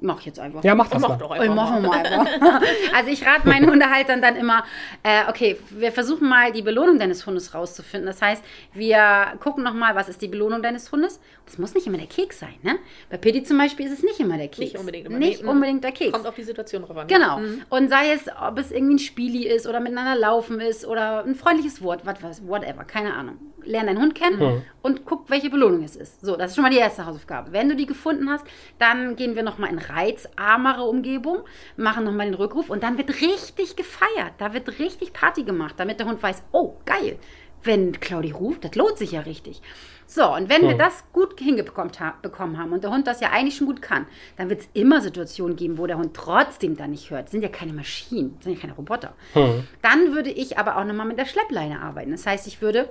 Mach 0.00 0.20
ich 0.20 0.26
jetzt 0.26 0.38
einfach. 0.38 0.62
Ja, 0.62 0.76
mach 0.76 0.88
das 0.88 1.02
mach 1.02 1.08
mal. 1.08 1.18
Doch 1.18 1.32
einfach 1.32 1.54
machen 1.54 1.82
wir 1.82 1.88
mal 1.88 2.06
einfach. 2.06 2.62
also 2.94 3.10
ich 3.10 3.26
rate 3.26 3.48
meinen 3.48 3.68
Hundehaltern 3.68 4.22
dann 4.22 4.36
immer, 4.36 4.64
äh, 5.02 5.28
okay, 5.28 5.58
wir 5.70 5.90
versuchen 5.90 6.28
mal 6.28 6.52
die 6.52 6.62
Belohnung 6.62 7.00
deines 7.00 7.26
Hundes 7.26 7.52
rauszufinden. 7.52 8.06
Das 8.06 8.22
heißt, 8.22 8.44
wir 8.74 9.34
gucken 9.40 9.64
nochmal, 9.64 9.96
was 9.96 10.08
ist 10.08 10.22
die 10.22 10.28
Belohnung 10.28 10.62
deines 10.62 10.92
Hundes. 10.92 11.18
Das 11.46 11.58
muss 11.58 11.74
nicht 11.74 11.86
immer 11.86 11.98
der 11.98 12.06
Keks 12.06 12.38
sein, 12.38 12.54
ne? 12.62 12.76
Bei 13.10 13.16
Pitti 13.16 13.42
zum 13.42 13.58
Beispiel 13.58 13.86
ist 13.86 13.92
es 13.92 14.02
nicht 14.04 14.20
immer 14.20 14.36
der 14.36 14.48
Keks. 14.48 14.58
Nicht 14.58 14.78
unbedingt 14.78 15.06
immer. 15.06 15.18
Nicht 15.18 15.42
nee, 15.42 15.48
unbedingt 15.48 15.82
der 15.82 15.92
Keks. 15.92 16.12
Kommt 16.12 16.26
auf 16.26 16.36
die 16.36 16.44
Situation 16.44 16.82
drauf 16.82 16.96
an. 16.96 17.08
Genau. 17.08 17.38
Mhm. 17.38 17.62
Und 17.68 17.88
sei 17.88 18.12
es, 18.12 18.26
ob 18.40 18.58
es 18.58 18.70
irgendwie 18.70 18.94
ein 18.94 18.98
Spieli 19.00 19.48
ist 19.48 19.66
oder 19.66 19.80
miteinander 19.80 20.14
laufen 20.14 20.60
ist 20.60 20.86
oder 20.86 21.24
ein 21.24 21.34
freundliches 21.34 21.82
Wort, 21.82 22.02
was, 22.04 22.46
whatever, 22.46 22.84
keine 22.84 23.14
Ahnung. 23.14 23.38
Lern 23.68 23.86
deinen 23.86 24.00
Hund 24.00 24.14
kennen 24.14 24.38
mhm. 24.38 24.62
und 24.82 25.04
guck, 25.04 25.30
welche 25.30 25.50
Belohnung 25.50 25.82
es 25.82 25.96
ist. 25.96 26.20
So, 26.20 26.36
das 26.36 26.50
ist 26.50 26.54
schon 26.56 26.64
mal 26.64 26.70
die 26.70 26.78
erste 26.78 27.06
Hausaufgabe. 27.06 27.52
Wenn 27.52 27.68
du 27.68 27.76
die 27.76 27.86
gefunden 27.86 28.30
hast, 28.30 28.44
dann 28.78 29.16
gehen 29.16 29.36
wir 29.36 29.42
nochmal 29.42 29.70
in 29.70 29.78
reizarmere 29.78 30.84
Umgebung, 30.84 31.40
machen 31.76 32.04
nochmal 32.04 32.26
den 32.26 32.34
Rückruf 32.34 32.70
und 32.70 32.82
dann 32.82 32.98
wird 32.98 33.10
richtig 33.20 33.76
gefeiert. 33.76 34.32
Da 34.38 34.54
wird 34.54 34.78
richtig 34.78 35.12
Party 35.12 35.44
gemacht, 35.44 35.74
damit 35.78 36.00
der 36.00 36.06
Hund 36.06 36.22
weiß, 36.22 36.42
oh, 36.52 36.74
geil, 36.86 37.18
wenn 37.64 37.98
Claudi 38.00 38.30
ruft, 38.30 38.64
das 38.64 38.74
lohnt 38.74 38.98
sich 38.98 39.12
ja 39.12 39.20
richtig. 39.20 39.62
So, 40.06 40.34
und 40.34 40.48
wenn 40.48 40.62
hm. 40.62 40.68
wir 40.68 40.78
das 40.78 41.04
gut 41.12 41.38
hingekommen 41.38 42.58
haben 42.58 42.72
und 42.72 42.82
der 42.82 42.90
Hund 42.90 43.06
das 43.06 43.20
ja 43.20 43.30
eigentlich 43.30 43.56
schon 43.56 43.66
gut 43.66 43.82
kann, 43.82 44.06
dann 44.36 44.48
wird 44.48 44.60
es 44.60 44.68
immer 44.72 45.02
Situationen 45.02 45.56
geben, 45.56 45.76
wo 45.76 45.86
der 45.86 45.98
Hund 45.98 46.14
trotzdem 46.14 46.76
da 46.76 46.86
nicht 46.86 47.10
hört. 47.10 47.24
Das 47.24 47.32
sind 47.32 47.42
ja 47.42 47.48
keine 47.48 47.74
Maschinen, 47.74 48.34
das 48.36 48.44
sind 48.44 48.54
ja 48.54 48.60
keine 48.60 48.74
Roboter. 48.74 49.14
Hm. 49.34 49.66
Dann 49.82 50.14
würde 50.14 50.30
ich 50.30 50.56
aber 50.56 50.78
auch 50.78 50.84
nochmal 50.84 51.06
mit 51.06 51.18
der 51.18 51.26
Schleppleine 51.26 51.82
arbeiten. 51.82 52.12
Das 52.12 52.26
heißt, 52.26 52.46
ich 52.46 52.62
würde 52.62 52.88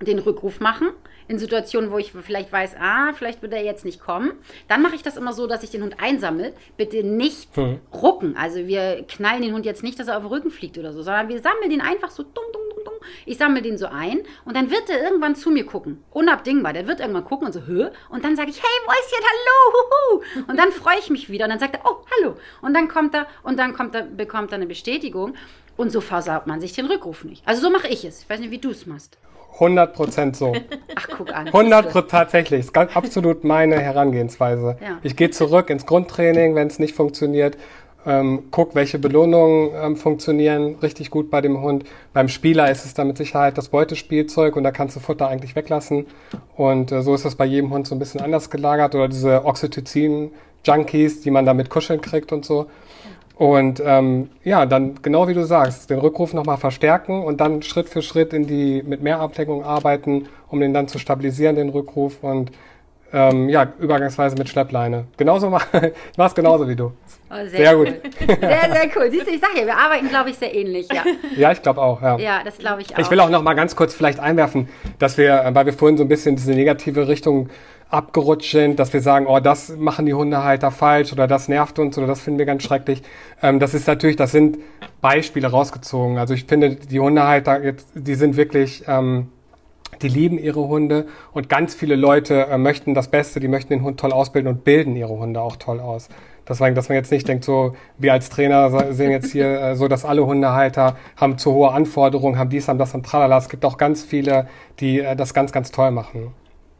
den 0.00 0.18
Rückruf 0.18 0.60
machen 0.60 0.88
in 1.30 1.38
Situationen, 1.38 1.92
wo 1.92 1.98
ich 1.98 2.12
vielleicht 2.12 2.50
weiß, 2.50 2.74
ah, 2.80 3.12
vielleicht 3.12 3.40
wird 3.40 3.52
er 3.52 3.62
jetzt 3.62 3.84
nicht 3.84 4.00
kommen. 4.00 4.32
Dann 4.66 4.82
mache 4.82 4.96
ich 4.96 5.02
das 5.02 5.16
immer 5.16 5.32
so, 5.32 5.46
dass 5.46 5.62
ich 5.62 5.70
den 5.70 5.82
Hund 5.82 5.96
einsammle. 6.00 6.52
Bitte 6.76 7.04
nicht 7.04 7.54
hm. 7.56 7.78
rucken. 7.94 8.36
Also 8.36 8.66
wir 8.66 9.04
knallen 9.06 9.42
den 9.42 9.54
Hund 9.54 9.64
jetzt 9.64 9.84
nicht, 9.84 9.98
dass 10.00 10.08
er 10.08 10.16
auf 10.16 10.24
den 10.24 10.32
Rücken 10.32 10.50
fliegt 10.50 10.76
oder 10.76 10.92
so, 10.92 11.02
sondern 11.02 11.28
wir 11.28 11.40
sammeln 11.40 11.70
den 11.70 11.80
einfach 11.80 12.10
so 12.10 12.24
dumm, 12.24 12.44
dumm, 12.52 12.62
dumm, 12.70 12.84
dumm. 12.84 12.94
Ich 13.26 13.38
sammle 13.38 13.62
den 13.62 13.78
so 13.78 13.86
ein 13.86 14.22
und 14.44 14.56
dann 14.56 14.70
wird 14.70 14.90
er 14.90 15.02
irgendwann 15.02 15.36
zu 15.36 15.50
mir 15.50 15.64
gucken. 15.64 16.02
Unabdingbar. 16.10 16.72
Der 16.72 16.88
wird 16.88 16.98
irgendwann 16.98 17.24
gucken 17.24 17.46
und 17.46 17.52
so, 17.52 17.60
hö. 17.66 17.90
Und 18.08 18.24
dann 18.24 18.34
sage 18.34 18.50
ich, 18.50 18.60
hey 18.60 18.86
Mäuschen, 18.86 19.24
hallo, 19.30 20.22
huhu. 20.34 20.44
Und 20.48 20.58
dann 20.58 20.72
freue 20.72 20.98
ich 20.98 21.10
mich 21.10 21.30
wieder. 21.30 21.44
Und 21.44 21.50
dann 21.50 21.60
sagt 21.60 21.76
er, 21.76 21.82
oh, 21.84 22.04
hallo. 22.16 22.34
Und 22.60 22.74
dann 22.74 22.88
kommt 22.88 23.14
er 23.14 23.26
und 23.44 23.56
dann 23.56 23.74
kommt 23.74 23.94
er, 23.94 24.02
bekommt 24.02 24.50
er 24.50 24.56
eine 24.56 24.66
Bestätigung. 24.66 25.34
Und 25.76 25.92
so 25.92 26.00
versaut 26.00 26.48
man 26.48 26.60
sich 26.60 26.72
den 26.72 26.86
Rückruf 26.86 27.22
nicht. 27.22 27.46
Also 27.46 27.62
so 27.62 27.70
mache 27.70 27.86
ich 27.86 28.04
es. 28.04 28.22
Ich 28.22 28.28
weiß 28.30 28.40
nicht, 28.40 28.50
wie 28.50 28.58
du 28.58 28.70
es 28.70 28.86
machst. 28.86 29.16
100 29.54 29.92
Prozent 29.92 30.36
so. 30.36 30.54
Ach, 30.94 31.08
guck 31.16 31.34
an. 31.34 31.46
100 31.48 31.90
Prozent 31.90 32.10
tatsächlich. 32.10 32.60
Ist 32.60 32.76
absolut 32.76 33.44
meine 33.44 33.78
Herangehensweise. 33.78 34.76
Ja. 34.80 34.98
Ich 35.02 35.16
gehe 35.16 35.30
zurück 35.30 35.70
ins 35.70 35.86
Grundtraining, 35.86 36.54
wenn 36.54 36.68
es 36.68 36.78
nicht 36.78 36.94
funktioniert. 36.94 37.56
ähm, 38.06 38.44
guck, 38.50 38.74
welche 38.74 38.98
Belohnungen 38.98 39.70
ähm, 39.74 39.96
funktionieren 39.96 40.76
richtig 40.82 41.10
gut 41.10 41.30
bei 41.30 41.40
dem 41.40 41.60
Hund. 41.60 41.84
Beim 42.12 42.28
Spieler 42.28 42.70
ist 42.70 42.84
es 42.84 42.94
dann 42.94 43.08
mit 43.08 43.18
Sicherheit 43.18 43.58
das 43.58 43.68
Beutespielzeug 43.68 44.56
und 44.56 44.64
da 44.64 44.70
kannst 44.70 44.96
du 44.96 45.00
Futter 45.00 45.28
eigentlich 45.28 45.54
weglassen. 45.54 46.06
Und 46.56 46.92
äh, 46.92 47.02
so 47.02 47.14
ist 47.14 47.24
das 47.24 47.34
bei 47.34 47.44
jedem 47.44 47.70
Hund 47.70 47.86
so 47.86 47.94
ein 47.94 47.98
bisschen 47.98 48.20
anders 48.20 48.48
gelagert. 48.48 48.94
Oder 48.94 49.08
diese 49.08 49.44
Oxytocin-Junkies, 49.44 51.20
die 51.22 51.30
man 51.30 51.44
da 51.44 51.52
mit 51.52 51.68
Kuscheln 51.68 52.00
kriegt 52.00 52.32
und 52.32 52.44
so. 52.44 52.66
Und 53.40 53.82
ähm, 53.82 54.28
ja, 54.44 54.66
dann 54.66 54.96
genau 55.00 55.26
wie 55.26 55.32
du 55.32 55.46
sagst, 55.46 55.88
den 55.88 55.98
Rückruf 55.98 56.34
nochmal 56.34 56.58
verstärken 56.58 57.22
und 57.22 57.40
dann 57.40 57.62
Schritt 57.62 57.88
für 57.88 58.02
Schritt 58.02 58.34
in 58.34 58.46
die 58.46 58.82
mit 58.82 59.02
mehr 59.02 59.18
Ablenkung 59.18 59.64
arbeiten, 59.64 60.28
um 60.48 60.60
den 60.60 60.74
dann 60.74 60.88
zu 60.88 60.98
stabilisieren, 60.98 61.56
den 61.56 61.70
Rückruf 61.70 62.22
und 62.22 62.52
ähm, 63.14 63.48
ja, 63.48 63.72
übergangsweise 63.78 64.36
mit 64.36 64.50
Schleppleine. 64.50 65.06
Genauso 65.16 65.48
mach, 65.48 65.66
ich 65.82 66.18
mach's 66.18 66.34
genauso 66.34 66.68
wie 66.68 66.76
du. 66.76 66.92
Oh, 67.30 67.34
sehr, 67.46 67.48
Sehr 67.48 67.76
gut. 67.76 67.94
Sehr, 68.18 68.38
sehr 68.38 68.90
cool. 68.94 69.10
Siehst 69.10 69.26
du, 69.26 69.30
ich 69.30 69.40
sag 69.40 69.56
ja, 69.58 69.64
wir 69.64 69.76
arbeiten, 69.78 70.10
glaube 70.10 70.28
ich, 70.28 70.36
sehr 70.36 70.54
ähnlich. 70.54 70.86
Ja, 70.92 71.04
Ja, 71.34 71.52
ich 71.52 71.62
glaube 71.62 71.80
auch, 71.80 72.02
ja. 72.02 72.18
ja 72.18 72.40
das 72.44 72.58
glaube 72.58 72.82
ich 72.82 72.94
auch. 72.94 72.98
Ich 72.98 73.10
will 73.10 73.20
auch 73.20 73.30
noch 73.30 73.42
mal 73.42 73.54
ganz 73.54 73.74
kurz 73.74 73.94
vielleicht 73.94 74.20
einwerfen, 74.20 74.68
dass 74.98 75.16
wir, 75.16 75.44
äh, 75.44 75.54
weil 75.54 75.64
wir 75.64 75.72
vorhin 75.72 75.96
so 75.96 76.04
ein 76.04 76.08
bisschen 76.08 76.36
diese 76.36 76.52
negative 76.52 77.08
Richtung 77.08 77.48
abgerutscht 77.90 78.52
sind, 78.52 78.78
dass 78.78 78.92
wir 78.92 79.00
sagen, 79.00 79.26
oh, 79.26 79.40
das 79.40 79.76
machen 79.76 80.06
die 80.06 80.14
Hundehalter 80.14 80.70
falsch 80.70 81.12
oder 81.12 81.26
das 81.26 81.48
nervt 81.48 81.78
uns 81.78 81.98
oder 81.98 82.06
das 82.06 82.20
finden 82.20 82.38
wir 82.38 82.46
ganz 82.46 82.62
schrecklich. 82.62 83.02
Ähm, 83.42 83.58
das 83.58 83.74
ist 83.74 83.86
natürlich, 83.86 84.16
das 84.16 84.30
sind 84.30 84.58
Beispiele 85.00 85.48
rausgezogen. 85.48 86.16
Also 86.18 86.34
ich 86.34 86.44
finde, 86.44 86.76
die 86.76 87.00
Hundehalter 87.00 87.62
jetzt, 87.62 87.88
die 87.94 88.14
sind 88.14 88.36
wirklich, 88.36 88.84
ähm, 88.86 89.28
die 90.02 90.08
lieben 90.08 90.38
ihre 90.38 90.68
Hunde 90.68 91.06
und 91.32 91.48
ganz 91.48 91.74
viele 91.74 91.96
Leute 91.96 92.46
äh, 92.46 92.58
möchten 92.58 92.94
das 92.94 93.08
Beste, 93.08 93.40
die 93.40 93.48
möchten 93.48 93.72
den 93.72 93.82
Hund 93.82 93.98
toll 93.98 94.12
ausbilden 94.12 94.52
und 94.52 94.64
bilden 94.64 94.94
ihre 94.94 95.18
Hunde 95.18 95.40
auch 95.40 95.56
toll 95.56 95.80
aus. 95.80 96.08
Deswegen, 96.48 96.74
dass 96.74 96.88
man 96.88 96.96
jetzt 96.96 97.12
nicht 97.12 97.28
denkt, 97.28 97.44
so 97.44 97.74
wir 97.98 98.12
als 98.12 98.28
Trainer 98.28 98.70
se- 98.70 98.92
sehen 98.92 99.10
jetzt 99.10 99.30
hier 99.32 99.60
äh, 99.60 99.76
so, 99.76 99.88
dass 99.88 100.04
alle 100.04 100.24
Hundehalter 100.24 100.96
haben 101.16 101.38
zu 101.38 101.52
hohe 101.52 101.72
Anforderungen, 101.72 102.38
haben 102.38 102.50
dies, 102.50 102.68
haben 102.68 102.78
das 102.78 102.94
und 102.94 103.04
tralala. 103.04 103.36
Es 103.36 103.48
gibt 103.48 103.64
auch 103.64 103.76
ganz 103.76 104.02
viele, 104.02 104.48
die 104.78 105.00
äh, 105.00 105.16
das 105.16 105.34
ganz, 105.34 105.52
ganz 105.52 105.70
toll 105.70 105.90
machen. 105.90 106.32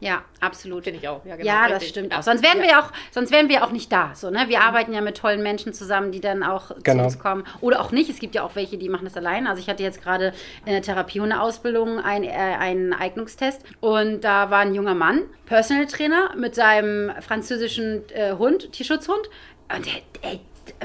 Ja, 0.03 0.23
absolut. 0.39 0.83
Finde 0.83 0.99
ich 0.99 1.07
auch. 1.07 1.23
Ja, 1.25 1.35
genau, 1.35 1.47
ja, 1.47 1.61
das 1.67 1.73
richtig. 1.75 1.89
stimmt 1.89 2.13
auch. 2.17 2.23
Sonst 2.23 2.43
wären 2.43 2.57
Ja. 2.57 2.63
wir 2.63 2.69
ja 2.71 2.81
auch, 2.81 2.91
sonst 3.11 3.31
wären 3.31 3.47
wir 3.49 3.63
auch 3.63 3.71
nicht 3.71 3.91
da. 3.91 4.11
So, 4.15 4.31
ne? 4.31 4.45
Wir 4.47 4.61
arbeiten 4.61 4.91
ja 4.93 4.99
mit 5.01 5.15
tollen 5.15 5.43
Menschen 5.43 5.73
zusammen, 5.73 6.11
die 6.11 6.19
dann 6.19 6.41
auch 6.43 6.69
zu 6.69 6.81
Genau. 6.83 7.03
uns 7.05 7.19
kommen. 7.19 7.43
Oder 7.61 7.79
auch 7.81 7.91
nicht. 7.91 8.09
Es 8.09 8.19
gibt 8.19 8.33
ja 8.35 8.43
auch 8.43 8.55
welche, 8.55 8.77
die 8.79 8.89
machen 8.89 9.05
das 9.05 9.15
alleine. 9.15 9.47
Also 9.49 9.61
ich 9.61 9.69
hatte 9.69 9.83
jetzt 9.83 10.01
gerade 10.03 10.33
in 10.65 10.71
der 10.71 10.81
Therapiehundeausbildung 10.81 11.99
ein, 11.99 12.23
äh, 12.23 12.29
einen 12.31 12.93
Eignungstest 12.93 13.61
und 13.79 14.21
da 14.23 14.49
war 14.49 14.59
ein 14.59 14.73
junger 14.73 14.95
Mann, 14.95 15.21
Personal 15.45 15.85
Trainer, 15.85 16.35
mit 16.35 16.55
seinem 16.55 17.11
französischen 17.21 18.01
äh, 18.09 18.33
Hund, 18.33 18.71
Tierschutzhund. 18.71 19.29
Und 19.73 19.85
der, 19.85 19.93
ey, 20.31 20.39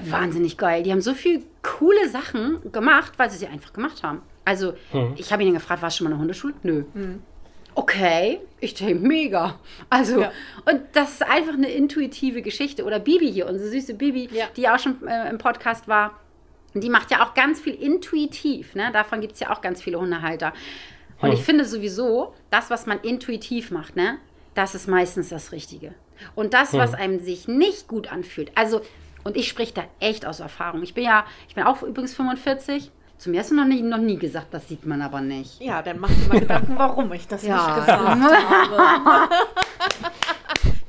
wahnsinnig 0.05 0.59
geil. 0.59 0.83
Die 0.83 0.93
haben 0.93 1.01
so 1.01 1.15
viel 1.15 1.43
coole 1.63 2.09
Sachen 2.09 2.71
gemacht, 2.71 3.13
weil 3.17 3.31
sie 3.31 3.39
sie 3.39 3.47
einfach 3.47 3.73
gemacht 3.73 4.03
haben. 4.03 4.21
Also, 4.45 4.75
ich 5.17 5.33
habe 5.33 5.43
ihn 5.43 5.55
gefragt, 5.55 5.83
war 5.83 5.89
es 5.89 5.97
schon 5.97 6.05
mal 6.05 6.11
eine 6.13 6.21
Hundeschule? 6.21 6.55
Nö. 6.63 6.85
Okay, 7.79 8.41
ich 8.59 8.73
denke 8.73 8.95
mega. 9.07 9.59
Also, 9.91 10.23
Ja. 10.23 10.33
und 10.65 10.81
das 10.95 11.13
ist 11.13 11.23
einfach 11.23 11.53
eine 11.53 11.69
intuitive 11.71 12.41
Geschichte. 12.41 12.85
Oder 12.85 12.99
Bibi 12.99 13.31
hier, 13.31 13.47
unsere 13.47 13.69
süße 13.69 13.95
Bibi, 13.95 14.31
Ja. 14.33 14.47
die 14.57 14.67
auch 14.69 14.79
schon 14.79 15.07
äh, 15.07 15.29
im 15.29 15.37
Podcast 15.37 15.87
war. 15.87 16.19
Die 16.73 16.89
macht 16.89 17.11
ja 17.11 17.23
auch 17.25 17.35
ganz 17.35 17.61
viel 17.61 17.75
intuitiv. 17.75 18.75
Ne? 18.75 18.91
Davon 18.93 19.21
gibt 19.21 19.35
es 19.35 19.41
ja 19.41 19.51
auch 19.53 19.61
ganz 19.61 19.83
viele 19.83 20.01
Hundehalter. 20.01 20.53
Und 21.21 21.33
ich 21.33 21.43
finde 21.43 21.65
sowieso, 21.67 22.35
das, 22.51 22.69
was 22.71 22.87
man 22.87 22.99
intuitiv 23.01 23.71
macht, 23.71 23.97
ne, 23.97 24.19
das 24.55 24.75
ist 24.75 24.87
meistens 24.87 25.31
das 25.31 25.51
Richtige. 25.53 25.95
Und 26.35 26.53
das, 26.55 26.75
was 26.75 26.93
einem 26.95 27.21
sich 27.21 27.49
nicht 27.49 27.89
gut 27.89 28.13
anfühlt, 28.13 28.53
also, 28.55 28.83
und 29.25 29.35
ich 29.37 29.49
spreche 29.49 29.73
da 29.75 29.85
echt 30.01 30.27
aus 30.27 30.41
Erfahrung. 30.41 30.83
Ich 30.83 30.93
bin 30.95 31.05
ja, 31.05 31.25
ich 31.49 31.55
bin 31.55 31.65
auch 31.65 31.83
übrigens 31.83 32.15
45. 32.15 32.91
Zu 33.19 33.31
mir 33.31 33.41
hast 33.41 33.51
du 33.51 33.55
noch 33.57 33.65
nie, 33.65 33.81
noch 33.83 33.97
nie 33.99 34.19
gesagt, 34.19 34.49
das 34.53 34.69
sieht 34.69 34.85
man 34.85 35.01
aber 35.01 35.21
nicht. 35.23 35.61
Ja, 35.61 35.81
dann 35.81 35.99
mach 36.01 36.09
dir 36.11 36.29
mal 36.29 36.41
Gedanken, 36.41 36.75
warum 36.77 37.11
ich 37.13 37.27
das 37.27 37.43
Ja. 37.45 37.57
nicht 37.57 37.87
gesagt 37.87 37.99
habe. 38.09 39.29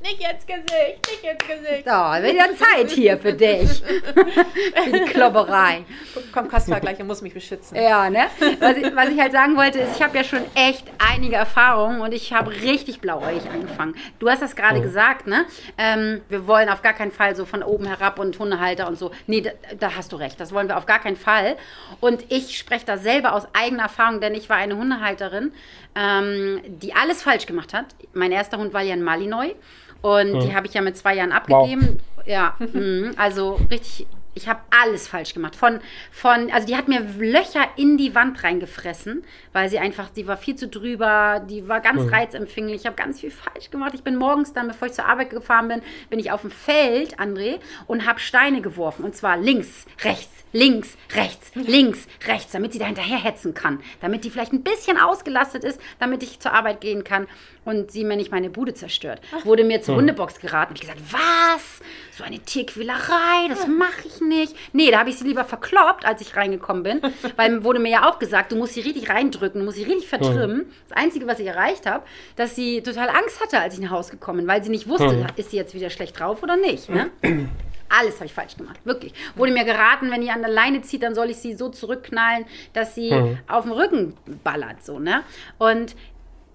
Nicht 0.08 0.20
ins 0.20 0.46
Gesicht, 0.46 1.10
nicht 1.10 1.24
ins 1.24 1.46
Gesicht. 1.46 1.84
So, 1.84 1.90
wieder 1.90 2.56
Zeit 2.56 2.90
hier 2.90 3.18
für 3.18 3.32
dich. 3.32 3.82
für 3.82 4.90
die 4.92 5.04
Klopperei. 5.12 5.84
Komm, 6.32 6.48
Kaspar 6.48 6.80
gleich, 6.80 6.98
er 6.98 7.04
muss 7.04 7.22
mich 7.22 7.34
beschützen. 7.34 7.76
Ja, 7.76 8.08
ne? 8.08 8.26
Was 8.60 8.76
ich, 8.76 8.96
was 8.96 9.08
ich 9.08 9.20
halt 9.20 9.32
sagen 9.32 9.56
wollte, 9.56 9.80
ist, 9.80 9.96
ich 9.96 10.02
habe 10.02 10.16
ja 10.16 10.24
schon 10.24 10.44
echt 10.54 10.84
einige 10.98 11.36
Erfahrungen 11.36 12.00
und 12.00 12.12
ich 12.12 12.32
habe 12.32 12.50
richtig 12.50 13.00
blauäugig 13.00 13.48
angefangen. 13.50 13.94
Du 14.18 14.28
hast 14.28 14.42
das 14.42 14.56
gerade 14.56 14.80
gesagt, 14.80 15.26
ne? 15.26 15.44
Ähm, 15.76 16.22
wir 16.28 16.46
wollen 16.46 16.68
auf 16.68 16.82
gar 16.82 16.94
keinen 16.94 17.12
Fall 17.12 17.36
so 17.36 17.44
von 17.44 17.62
oben 17.62 17.86
herab 17.86 18.18
und 18.18 18.38
Hundehalter 18.38 18.88
und 18.88 18.98
so. 18.98 19.10
Nee, 19.26 19.42
da, 19.42 19.50
da 19.78 19.96
hast 19.96 20.12
du 20.12 20.16
recht. 20.16 20.40
Das 20.40 20.52
wollen 20.52 20.68
wir 20.68 20.76
auf 20.76 20.86
gar 20.86 21.00
keinen 21.00 21.16
Fall. 21.16 21.56
Und 22.00 22.24
ich 22.30 22.58
spreche 22.58 22.86
da 22.86 22.96
selber 22.96 23.34
aus 23.34 23.46
eigener 23.52 23.84
Erfahrung, 23.84 24.20
denn 24.20 24.34
ich 24.34 24.48
war 24.48 24.56
eine 24.56 24.76
Hundehalterin, 24.76 25.52
ähm, 25.94 26.60
die 26.66 26.94
alles 26.94 27.22
falsch 27.22 27.46
gemacht 27.46 27.74
hat. 27.74 27.86
Mein 28.12 28.32
erster 28.32 28.58
Hund 28.58 28.72
war 28.72 28.82
ja 28.82 28.94
ein 28.94 29.02
Malinois 29.02 29.54
und 30.00 30.40
die 30.40 30.54
habe 30.54 30.66
ich 30.66 30.74
ja 30.74 30.80
mit 30.80 30.96
zwei 30.96 31.14
Jahren 31.14 31.32
abgegeben. 31.32 32.00
Ja, 32.26 32.54
mhm, 32.58 33.12
also 33.16 33.58
richtig 33.70 34.06
ich 34.38 34.48
habe 34.48 34.60
alles 34.70 35.08
falsch 35.08 35.34
gemacht. 35.34 35.56
Von, 35.56 35.80
von, 36.10 36.50
also 36.50 36.66
die 36.66 36.76
hat 36.76 36.88
mir 36.88 37.00
Löcher 37.18 37.66
in 37.76 37.98
die 37.98 38.14
Wand 38.14 38.42
reingefressen, 38.42 39.24
weil 39.52 39.68
sie 39.68 39.78
einfach, 39.78 40.08
die 40.10 40.26
war 40.26 40.36
viel 40.36 40.56
zu 40.56 40.68
drüber, 40.68 41.44
die 41.48 41.68
war 41.68 41.80
ganz 41.80 42.10
reizempfänglich. 42.10 42.80
Ich 42.80 42.86
habe 42.86 42.96
ganz 42.96 43.20
viel 43.20 43.30
falsch 43.30 43.70
gemacht. 43.70 43.92
Ich 43.94 44.02
bin 44.02 44.16
morgens 44.16 44.52
dann, 44.52 44.68
bevor 44.68 44.86
ich 44.88 44.94
zur 44.94 45.06
Arbeit 45.06 45.30
gefahren 45.30 45.68
bin, 45.68 45.82
bin 46.08 46.18
ich 46.18 46.30
auf 46.30 46.42
dem 46.42 46.50
Feld, 46.50 47.18
André, 47.18 47.58
und 47.86 48.06
habe 48.06 48.20
Steine 48.20 48.62
geworfen. 48.62 49.04
Und 49.04 49.16
zwar 49.16 49.36
links, 49.36 49.86
rechts, 50.04 50.44
links, 50.52 50.96
rechts, 51.14 51.50
links, 51.54 52.06
rechts, 52.26 52.52
damit 52.52 52.72
sie 52.72 52.78
da 52.78 52.86
hinterher 52.86 53.18
hetzen 53.18 53.54
kann. 53.54 53.80
Damit 54.00 54.24
die 54.24 54.30
vielleicht 54.30 54.52
ein 54.52 54.62
bisschen 54.62 54.98
ausgelastet 54.98 55.64
ist, 55.64 55.80
damit 55.98 56.22
ich 56.22 56.40
zur 56.40 56.52
Arbeit 56.52 56.80
gehen 56.80 57.04
kann 57.04 57.26
und 57.64 57.90
sie 57.90 58.04
mir 58.04 58.16
nicht 58.16 58.30
meine 58.30 58.50
Bude 58.50 58.72
zerstört. 58.72 59.20
Wurde 59.44 59.64
mir 59.64 59.82
zur 59.82 59.96
Hundebox 59.96 60.40
geraten. 60.40 60.74
Ich 60.74 60.80
gesagt, 60.80 61.00
was? 61.10 61.80
So 62.16 62.24
eine 62.24 62.38
Tierquälerei, 62.38 63.48
das 63.48 63.66
mache 63.66 64.06
ich 64.06 64.20
nicht. 64.20 64.27
Nee, 64.72 64.90
da 64.90 65.00
habe 65.00 65.10
ich 65.10 65.18
sie 65.18 65.26
lieber 65.26 65.44
verkloppt, 65.44 66.04
als 66.04 66.20
ich 66.20 66.36
reingekommen 66.36 66.82
bin. 66.82 67.00
Weil 67.36 67.64
wurde 67.64 67.78
mir 67.78 67.90
ja 67.90 68.08
auch 68.08 68.18
gesagt, 68.18 68.52
du 68.52 68.56
musst 68.56 68.74
sie 68.74 68.80
richtig 68.80 69.08
reindrücken, 69.10 69.60
du 69.60 69.64
musst 69.64 69.76
sie 69.78 69.84
richtig 69.84 70.08
vertrimmen. 70.08 70.66
Das 70.88 70.96
Einzige, 70.96 71.26
was 71.26 71.38
ich 71.38 71.46
erreicht 71.46 71.86
habe, 71.86 72.04
dass 72.36 72.54
sie 72.54 72.82
total 72.82 73.08
Angst 73.08 73.40
hatte, 73.40 73.58
als 73.60 73.74
ich 73.74 73.80
nach 73.80 73.90
Hause 73.90 74.12
gekommen 74.12 74.38
bin, 74.38 74.48
weil 74.48 74.62
sie 74.62 74.70
nicht 74.70 74.88
wusste, 74.88 75.26
ist 75.36 75.50
sie 75.50 75.56
jetzt 75.56 75.74
wieder 75.74 75.90
schlecht 75.90 76.18
drauf 76.18 76.42
oder 76.42 76.56
nicht. 76.56 76.88
Ne? 76.88 77.10
Alles 77.88 78.16
habe 78.16 78.26
ich 78.26 78.34
falsch 78.34 78.56
gemacht, 78.56 78.78
wirklich. 78.84 79.14
Wurde 79.34 79.52
mir 79.52 79.64
geraten, 79.64 80.10
wenn 80.10 80.20
die 80.20 80.30
an 80.30 80.42
der 80.42 80.50
Leine 80.50 80.82
zieht, 80.82 81.02
dann 81.02 81.14
soll 81.14 81.30
ich 81.30 81.38
sie 81.38 81.54
so 81.54 81.70
zurückknallen, 81.70 82.44
dass 82.74 82.94
sie 82.94 83.10
auf 83.48 83.64
dem 83.64 83.72
Rücken 83.72 84.14
ballert, 84.44 84.84
so, 84.84 84.98
ne? 84.98 85.22
Und 85.56 85.96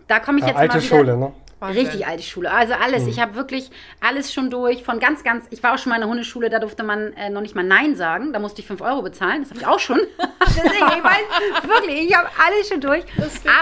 da 0.07 0.19
komme 0.19 0.39
ich 0.39 0.43
Ja, 0.43 0.49
jetzt 0.49 0.59
alte 0.59 0.77
mal 0.77 0.83
wieder, 0.83 0.95
Schule, 0.97 1.17
ne? 1.17 1.33
Wahnsinn. 1.63 1.85
Richtig 1.85 2.07
alte 2.07 2.23
Schule. 2.23 2.51
Also 2.51 2.73
alles. 2.73 3.07
Ich 3.07 3.19
habe 3.19 3.35
wirklich 3.35 3.71
alles 4.01 4.33
schon 4.33 4.49
durch. 4.49 4.83
Von 4.83 4.99
ganz, 4.99 5.23
ganz. 5.23 5.45
Ich 5.49 5.63
war 5.63 5.73
auch 5.73 5.77
schon 5.77 5.89
mal 5.89 5.95
in 5.95 6.03
einer 6.03 6.11
Hundeschule, 6.11 6.49
da 6.49 6.59
durfte 6.59 6.83
man 6.83 7.13
äh, 7.13 7.29
noch 7.29 7.41
nicht 7.41 7.55
mal 7.55 7.63
Nein 7.63 7.95
sagen. 7.95 8.33
Da 8.33 8.39
musste 8.39 8.61
ich 8.61 8.67
5 8.67 8.81
Euro 8.81 9.01
bezahlen. 9.01 9.41
Das 9.41 9.51
habe 9.51 9.61
ich 9.61 9.67
auch 9.67 9.79
schon. 9.79 9.99
Deswegen, 10.45 10.73
ich 10.73 11.03
weiß 11.03 11.67
wirklich, 11.67 12.09
ich 12.09 12.15
habe 12.15 12.29
alles 12.45 12.67
schon 12.67 12.81
durch. 12.81 13.03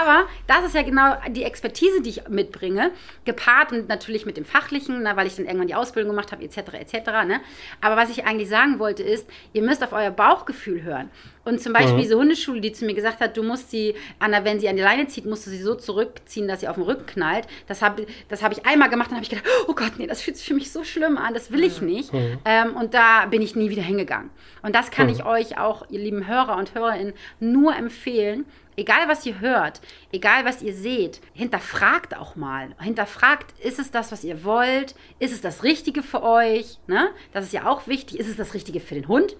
Aber 0.00 0.26
das 0.46 0.64
ist 0.66 0.74
ja 0.74 0.82
genau 0.82 1.16
die 1.28 1.44
Expertise, 1.44 2.02
die 2.02 2.10
ich 2.10 2.28
mitbringe. 2.28 2.90
Gepaart 3.24 3.72
und 3.72 3.88
natürlich 3.88 4.26
mit 4.26 4.36
dem 4.36 4.44
Fachlichen, 4.44 5.02
na, 5.02 5.16
weil 5.16 5.26
ich 5.26 5.36
dann 5.36 5.46
irgendwann 5.46 5.68
die 5.68 5.74
Ausbildung 5.74 6.10
gemacht 6.10 6.32
habe, 6.32 6.42
etc. 6.42 6.74
etc. 6.74 6.94
Ne? 7.26 7.40
Aber 7.80 7.96
was 7.96 8.10
ich 8.10 8.26
eigentlich 8.26 8.48
sagen 8.48 8.78
wollte, 8.78 9.02
ist, 9.02 9.28
ihr 9.52 9.62
müsst 9.62 9.82
auf 9.84 9.92
euer 9.92 10.10
Bauchgefühl 10.10 10.82
hören. 10.82 11.10
Und 11.44 11.60
zum 11.60 11.72
Beispiel 11.72 11.98
diese 12.00 12.16
Hundeschule, 12.16 12.60
die 12.60 12.72
zu 12.72 12.84
mir 12.84 12.94
gesagt 12.94 13.20
hat, 13.20 13.36
du 13.36 13.42
musst 13.42 13.70
sie, 13.70 13.94
Anna, 14.20 14.44
wenn 14.44 14.60
sie 14.60 14.68
an 14.68 14.76
die 14.76 14.82
Leine 14.82 15.08
zieht, 15.08 15.26
musst 15.26 15.46
du 15.46 15.50
sie 15.50 15.60
so 15.60 15.74
zurückziehen, 15.74 16.46
dass 16.46 16.60
sie 16.60 16.68
auf 16.68 16.76
den 16.76 16.84
Rücken 16.84 17.06
knallt. 17.06 17.46
Das 17.66 17.82
habe 17.82 18.06
das 18.28 18.42
hab 18.42 18.52
ich 18.52 18.64
einmal 18.64 18.88
gemacht, 18.90 19.10
dann 19.10 19.16
habe 19.16 19.24
ich 19.24 19.30
gedacht, 19.30 19.46
oh 19.66 19.74
Gott, 19.74 19.92
nee, 19.98 20.06
das 20.06 20.22
fühlt 20.22 20.36
sich 20.36 20.46
für 20.46 20.54
mich 20.54 20.70
so 20.70 20.84
schlimm 20.84 21.18
an, 21.18 21.34
das 21.34 21.50
will 21.50 21.64
ich 21.64 21.82
nicht. 21.82 22.12
Ähm, 22.44 22.76
und 22.76 22.94
da 22.94 23.26
bin 23.26 23.42
ich 23.42 23.56
nie 23.56 23.70
wieder 23.70 23.82
hingegangen. 23.82 24.30
Und 24.62 24.74
das 24.76 24.90
kann 24.90 25.08
ich 25.08 25.24
euch 25.24 25.58
auch, 25.58 25.86
ihr 25.90 25.98
lieben 25.98 26.26
Hörer 26.26 26.56
und 26.56 26.74
Hörerinnen, 26.74 27.14
nur 27.40 27.74
empfehlen. 27.74 28.44
Egal, 28.76 29.06
was 29.06 29.26
ihr 29.26 29.40
hört, 29.40 29.82
egal, 30.12 30.46
was 30.46 30.62
ihr 30.62 30.72
seht, 30.72 31.20
hinterfragt 31.34 32.16
auch 32.16 32.36
mal. 32.36 32.70
Hinterfragt, 32.80 33.58
ist 33.60 33.78
es 33.78 33.90
das, 33.90 34.12
was 34.12 34.24
ihr 34.24 34.44
wollt? 34.44 34.94
Ist 35.18 35.34
es 35.34 35.42
das 35.42 35.62
Richtige 35.62 36.02
für 36.02 36.22
euch? 36.22 36.78
Ne? 36.86 37.10
Das 37.34 37.44
ist 37.44 37.52
ja 37.52 37.66
auch 37.66 37.86
wichtig. 37.86 38.18
Ist 38.18 38.28
es 38.28 38.36
das 38.36 38.54
Richtige 38.54 38.80
für 38.80 38.94
den 38.94 39.08
Hund? 39.08 39.36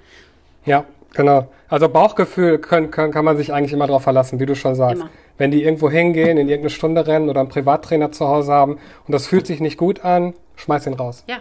Ja, 0.67 0.85
genau. 1.15 1.49
Also 1.69 1.89
Bauchgefühl 1.89 2.59
können, 2.59 2.91
können, 2.91 3.13
kann 3.13 3.25
man 3.25 3.37
sich 3.37 3.53
eigentlich 3.53 3.73
immer 3.73 3.87
darauf 3.87 4.03
verlassen, 4.03 4.41
wie 4.41 4.47
du 4.47 4.55
schon 4.55 4.75
sagst. 4.75 5.03
Immer. 5.03 5.11
Wenn 5.39 5.51
die 5.51 5.63
irgendwo 5.63 5.91
hingehen, 5.91 6.39
in 6.39 6.49
irgendeine 6.49 6.71
Stunde 6.71 7.07
rennen 7.07 7.29
oder 7.29 7.41
einen 7.41 7.49
Privattrainer 7.49 8.13
zu 8.13 8.29
Hause 8.29 8.53
haben 8.53 8.79
und 9.07 9.13
das 9.13 9.27
fühlt 9.27 9.47
sich 9.47 9.61
nicht 9.61 9.79
gut 9.79 10.05
an, 10.05 10.35
schmeiß 10.57 10.87
ihn 10.87 10.95
raus. 10.95 11.25
Ja, 11.27 11.39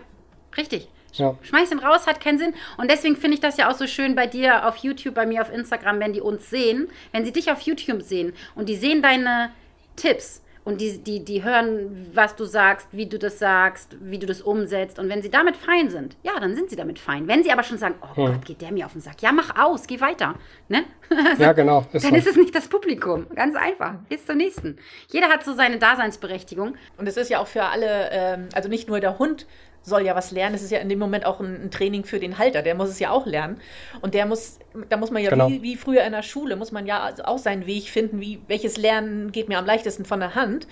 richtig. 0.58 0.90
Ja. 1.14 1.36
Schmeiß 1.42 1.72
ihn 1.72 1.80
raus, 1.80 2.08
hat 2.08 2.22
keinen 2.22 2.40
Sinn. 2.40 2.54
Und 2.78 2.90
deswegen 2.90 3.18
finde 3.18 3.36
ich 3.36 3.42
das 3.42 3.58
ja 3.58 3.70
auch 3.70 3.76
so 3.76 3.86
schön 3.88 4.16
bei 4.16 4.28
dir 4.28 4.68
auf 4.68 4.78
YouTube, 4.78 5.14
bei 5.14 5.26
mir 5.26 5.42
auf 5.42 5.52
Instagram, 5.52 6.00
wenn 6.00 6.14
die 6.14 6.22
uns 6.22 6.50
sehen, 6.50 6.88
wenn 7.12 7.26
sie 7.26 7.34
dich 7.34 7.52
auf 7.52 7.62
YouTube 7.62 8.02
sehen 8.02 8.34
und 8.56 8.70
die 8.70 8.76
sehen 8.76 9.02
deine 9.02 9.52
Tipps 9.96 10.42
und 10.64 10.80
die, 10.80 11.00
die, 11.00 11.26
die 11.26 11.44
hören, 11.44 12.10
was 12.14 12.36
du 12.36 12.46
sagst, 12.46 12.88
wie 12.92 13.08
du 13.08 13.18
das 13.18 13.40
sagst, 13.40 13.98
wie 14.00 14.20
du 14.20 14.28
das 14.28 14.42
umsetzt. 14.42 15.00
Und 15.00 15.10
wenn 15.10 15.22
sie 15.22 15.32
damit 15.32 15.58
fein 15.58 15.90
sind, 15.90 16.18
ja, 16.22 16.40
dann 16.40 16.56
sind 16.56 16.70
sie 16.70 16.76
damit 16.76 17.00
fein. 17.00 17.28
Wenn 17.28 17.44
sie 17.44 17.52
aber 17.52 17.64
schon 17.64 17.78
sagen, 17.80 17.96
oh 18.02 18.16
Hm. 18.16 18.26
Gott, 18.28 18.46
geht 18.46 18.62
der 18.62 18.72
mir 18.72 18.86
auf 18.86 18.92
den 18.92 19.02
Sack, 19.02 19.22
ja, 19.22 19.32
mach 19.32 19.56
aus, 19.60 19.88
geh 19.88 20.00
weiter. 20.02 20.36
Ne? 20.68 20.84
Ja, 21.40 21.52
genau. 21.54 21.86
Ist 21.94 22.06
Dann 22.06 22.12
so. 22.12 22.18
ist 22.18 22.28
es 22.28 22.36
nicht 22.38 22.56
das 22.56 22.68
Publikum. 22.68 23.26
Ganz 23.36 23.56
einfach. 23.56 23.96
Bis 24.08 24.26
zum 24.26 24.38
nächsten. 24.38 24.78
Jeder 25.12 25.28
hat 25.30 25.44
so 25.44 25.54
seine 25.54 25.78
Daseinsberechtigung. 25.78 26.76
Und 26.98 27.08
es 27.08 27.18
ist 27.18 27.30
ja 27.30 27.40
auch 27.40 27.48
für 27.48 27.64
alle, 27.64 28.10
ähm, 28.12 28.50
also 28.54 28.70
nicht 28.70 28.88
nur 28.88 29.00
der 29.00 29.20
Hund 29.20 29.46
soll 29.84 30.04
ja 30.06 30.16
was 30.16 30.32
lernen, 30.32 30.54
es 30.56 30.62
ist 30.62 30.72
ja 30.72 30.80
in 30.80 30.90
dem 30.90 31.00
Moment 31.00 31.26
auch 31.26 31.40
ein, 31.40 31.64
ein 31.66 31.72
Training 31.72 32.04
für 32.04 32.20
den 32.20 32.38
Halter, 32.38 32.62
der 32.62 32.76
muss 32.76 32.90
es 32.90 33.00
ja 33.00 33.10
auch 33.12 33.26
lernen. 33.26 33.60
Und 34.02 34.14
der 34.14 34.26
muss, 34.26 34.60
da 34.90 34.98
muss 34.98 35.10
man 35.12 35.24
ja 35.24 35.30
Genau. 35.32 35.50
wie, 35.50 35.62
wie 35.64 35.76
früher 35.76 36.04
in 36.04 36.12
der 36.12 36.22
Schule, 36.22 36.56
muss 36.56 36.72
man 36.72 36.86
ja 36.86 37.00
also 37.02 37.24
auch 37.24 37.38
seinen 37.40 37.66
Weg 37.66 37.90
finden, 37.90 38.22
wie, 38.22 38.40
welches 38.48 38.78
Lernen 38.78 39.32
geht 39.32 39.50
mir 39.50 39.58
am 39.58 39.66
leichtesten 39.66 40.06
von 40.06 40.20
der 40.20 40.36
Hand. 40.36 40.68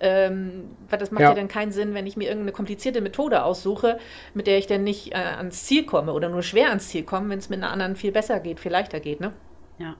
Ähm, 0.00 0.76
weil 0.88 0.98
das 0.98 1.10
macht 1.10 1.22
ja. 1.22 1.28
Ja. 1.30 1.34
dann 1.34 1.48
keinen 1.48 1.72
Sinn, 1.72 1.94
wenn 1.94 2.06
ich 2.06 2.16
mir 2.16 2.24
irgendeine 2.24 2.52
komplizierte 2.52 3.00
Methode 3.00 3.44
aussuche, 3.44 3.98
mit 4.34 4.46
der 4.46 4.58
ich 4.58 4.66
dann 4.66 4.82
nicht 4.84 5.12
äh, 5.12 5.16
ans 5.18 5.64
Ziel 5.64 5.84
komme 5.84 6.12
oder 6.12 6.28
nur 6.28 6.42
schwer 6.42 6.68
ans 6.70 6.88
Ziel 6.88 7.04
komme, 7.04 7.28
wenn 7.30 7.38
es 7.38 7.48
mit 7.50 7.62
einer 7.62 7.70
anderen 7.72 7.96
viel 7.96 8.12
besser 8.12 8.40
geht, 8.40 8.60
viel 8.60 8.72
leichter 8.72 9.00
geht, 9.00 9.20
ne? 9.20 9.32
Ja. 9.78 9.96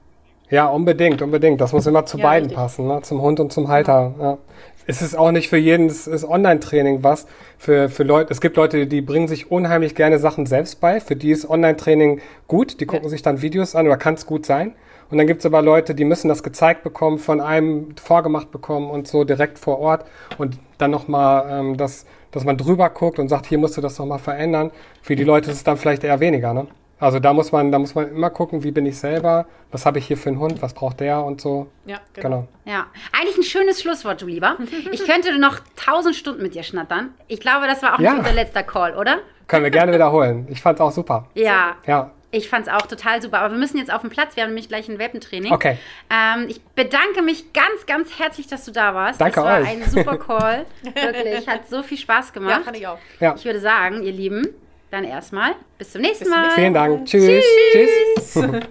Ja, 0.51 0.67
unbedingt, 0.69 1.23
unbedingt. 1.23 1.61
Das 1.61 1.73
muss 1.73 1.87
immer 1.87 2.05
zu 2.05 2.19
Ja, 2.19 2.25
beiden 2.25 2.51
richtig. 2.51 2.57
passen, 2.57 2.87
ne? 2.87 3.01
zum 3.03 3.21
Hund 3.23 3.41
und 3.41 3.53
zum 3.53 3.69
Halter. 3.69 4.15
Ja. 4.21 4.39
Es 4.87 5.01
ist 5.01 5.17
auch 5.17 5.31
nicht 5.31 5.49
für 5.49 5.57
jeden, 5.57 5.87
es 5.87 6.07
ist 6.07 6.25
Online-Training 6.25 7.03
was. 7.03 7.27
Für, 7.57 7.89
für 7.89 8.03
Leute, 8.03 8.31
es 8.33 8.41
gibt 8.41 8.57
Leute, 8.57 8.87
die 8.87 9.01
bringen 9.01 9.29
sich 9.29 9.51
unheimlich 9.51 9.95
gerne 9.95 10.19
Sachen 10.19 10.45
selbst 10.45 10.81
bei. 10.81 11.01
Für 11.01 11.17
die 11.17 11.31
ist 11.31 11.49
Online-Training 11.49 12.21
gut. 12.49 12.81
Die 12.81 12.87
gucken 12.87 13.09
sich 13.09 13.23
dann 13.23 13.41
Videos 13.41 13.75
an 13.75 13.87
oder 13.87 13.97
kann 13.97 14.15
es 14.15 14.27
gut 14.27 14.45
sein. 14.45 14.75
Und 15.11 15.19
dann 15.19 15.27
gibt 15.27 15.41
es 15.41 15.47
aber 15.47 15.63
Leute, 15.63 15.95
die 15.95 16.05
müssen 16.05 16.29
das 16.29 16.43
gezeigt 16.43 16.83
bekommen, 16.83 17.19
von 17.19 17.41
einem 17.41 17.95
vorgemacht 18.03 18.51
bekommen 18.51 18.91
und 18.91 19.07
so 19.09 19.25
direkt 19.25 19.59
vor 19.59 19.79
Ort. 19.79 20.05
Und 20.39 20.59
dann 20.79 20.91
nochmal, 20.91 21.47
ähm, 21.51 21.77
das, 21.77 22.05
dass 22.31 22.45
man 22.45 22.59
drüber 22.59 22.91
guckt 22.91 23.19
und 23.19 23.29
sagt, 23.29 23.47
hier 23.47 23.59
musst 23.59 23.77
du 23.77 23.81
das 23.81 23.99
nochmal 23.99 24.19
verändern. 24.19 24.71
Für 25.03 25.17
die 25.17 25.25
Leute 25.25 25.51
ist 25.51 25.59
es 25.59 25.65
dann 25.65 25.77
vielleicht 25.77 26.05
eher 26.05 26.21
weniger, 26.21 26.53
ne? 26.53 26.67
Also 27.01 27.19
da 27.19 27.33
muss 27.33 27.53
man, 27.53 27.73
da 27.73 27.79
muss 27.79 27.95
man 27.95 28.09
immer 28.09 28.31
gucken, 28.31 28.63
wie 28.63 28.71
bin 28.71 28.87
ich 28.87 28.99
selber, 28.99 29.47
was 29.73 29.85
habe 29.85 29.99
ich 29.99 30.07
hier 30.07 30.17
für 30.17 30.29
einen 30.31 30.39
Hund, 30.39 30.63
was 30.63 30.73
braucht 30.75 31.01
der 31.01 31.23
und 31.25 31.41
so. 31.41 31.67
Ja, 31.87 31.99
Genau. 32.15 32.47
Ja, 32.65 32.87
eigentlich 33.13 33.37
ein 33.37 33.43
schönes 33.43 33.83
Schlusswort, 33.83 34.23
du 34.23 34.27
Lieber. 34.27 34.57
Ich 34.93 35.05
könnte 35.05 35.37
noch 35.39 35.59
tausend 35.77 36.15
Stunden 36.15 36.43
mit 36.43 36.55
dir 36.55 36.63
schnattern. 36.63 37.13
Ich 37.29 37.41
glaube, 37.41 37.67
das 37.67 37.83
war 37.83 37.95
auch 37.95 37.99
Ja. 37.99 38.13
nicht 38.13 38.21
unser 38.21 38.33
letzter 38.33 38.63
Call, 38.63 38.97
oder? 38.97 39.19
Können 39.49 39.65
wir 39.65 39.71
gerne 39.71 39.93
wiederholen. 39.93 40.47
Ich 40.51 40.63
fand's 40.63 40.81
auch 40.81 40.93
super. 40.93 41.29
Ja. 41.35 41.75
Ja. 41.87 42.11
Ich 42.31 42.49
fand 42.49 42.67
es 42.67 42.73
auch 42.73 42.83
total 42.87 43.21
super. 43.23 43.39
Aber 43.41 43.53
wir 43.53 43.59
müssen 43.61 43.77
jetzt 43.79 43.93
auf 43.93 44.01
den 44.01 44.11
Platz. 44.11 44.35
Wir 44.35 44.43
haben 44.43 44.51
nämlich 44.51 44.67
gleich 44.69 44.89
ein 44.89 44.99
Welpentraining. 44.99 45.53
Okay. 45.53 45.79
Ähm, 46.11 46.47
ich 46.49 46.61
bedanke 46.63 47.23
mich 47.23 47.53
ganz, 47.53 47.87
ganz 47.87 48.19
herzlich, 48.19 48.49
dass 48.49 48.65
du 48.65 48.73
da 48.73 48.93
warst. 48.95 49.21
Danke 49.21 49.37
das 49.37 49.45
war 49.45 49.61
euch. 49.61 49.69
ein 49.69 49.83
super 49.85 50.17
Call. 50.19 50.67
Wirklich. 50.83 51.47
Hat 51.47 51.69
so 51.69 51.83
viel 51.85 51.99
Spaß 51.99 52.29
Ja, 52.29 52.33
gemacht. 52.35 52.63
fand 52.65 52.77
ich 52.77 52.87
auch. 52.89 52.99
Ja. 53.21 53.35
Ich 53.37 53.45
würde 53.45 53.61
sagen, 53.61 54.03
ihr 54.03 54.11
Lieben, 54.13 54.49
dann 54.95 55.05
erstmal 55.05 55.53
bis 55.77 55.93
zum 55.93 56.01
nächsten 56.01 56.25
Bis 56.25 56.33
zum 56.33 56.41
Mal. 56.41 56.51
Vielen 56.53 56.75
Dank. 56.75 57.07
Tschüss. 57.07 57.45
Tschüss. 57.73 58.35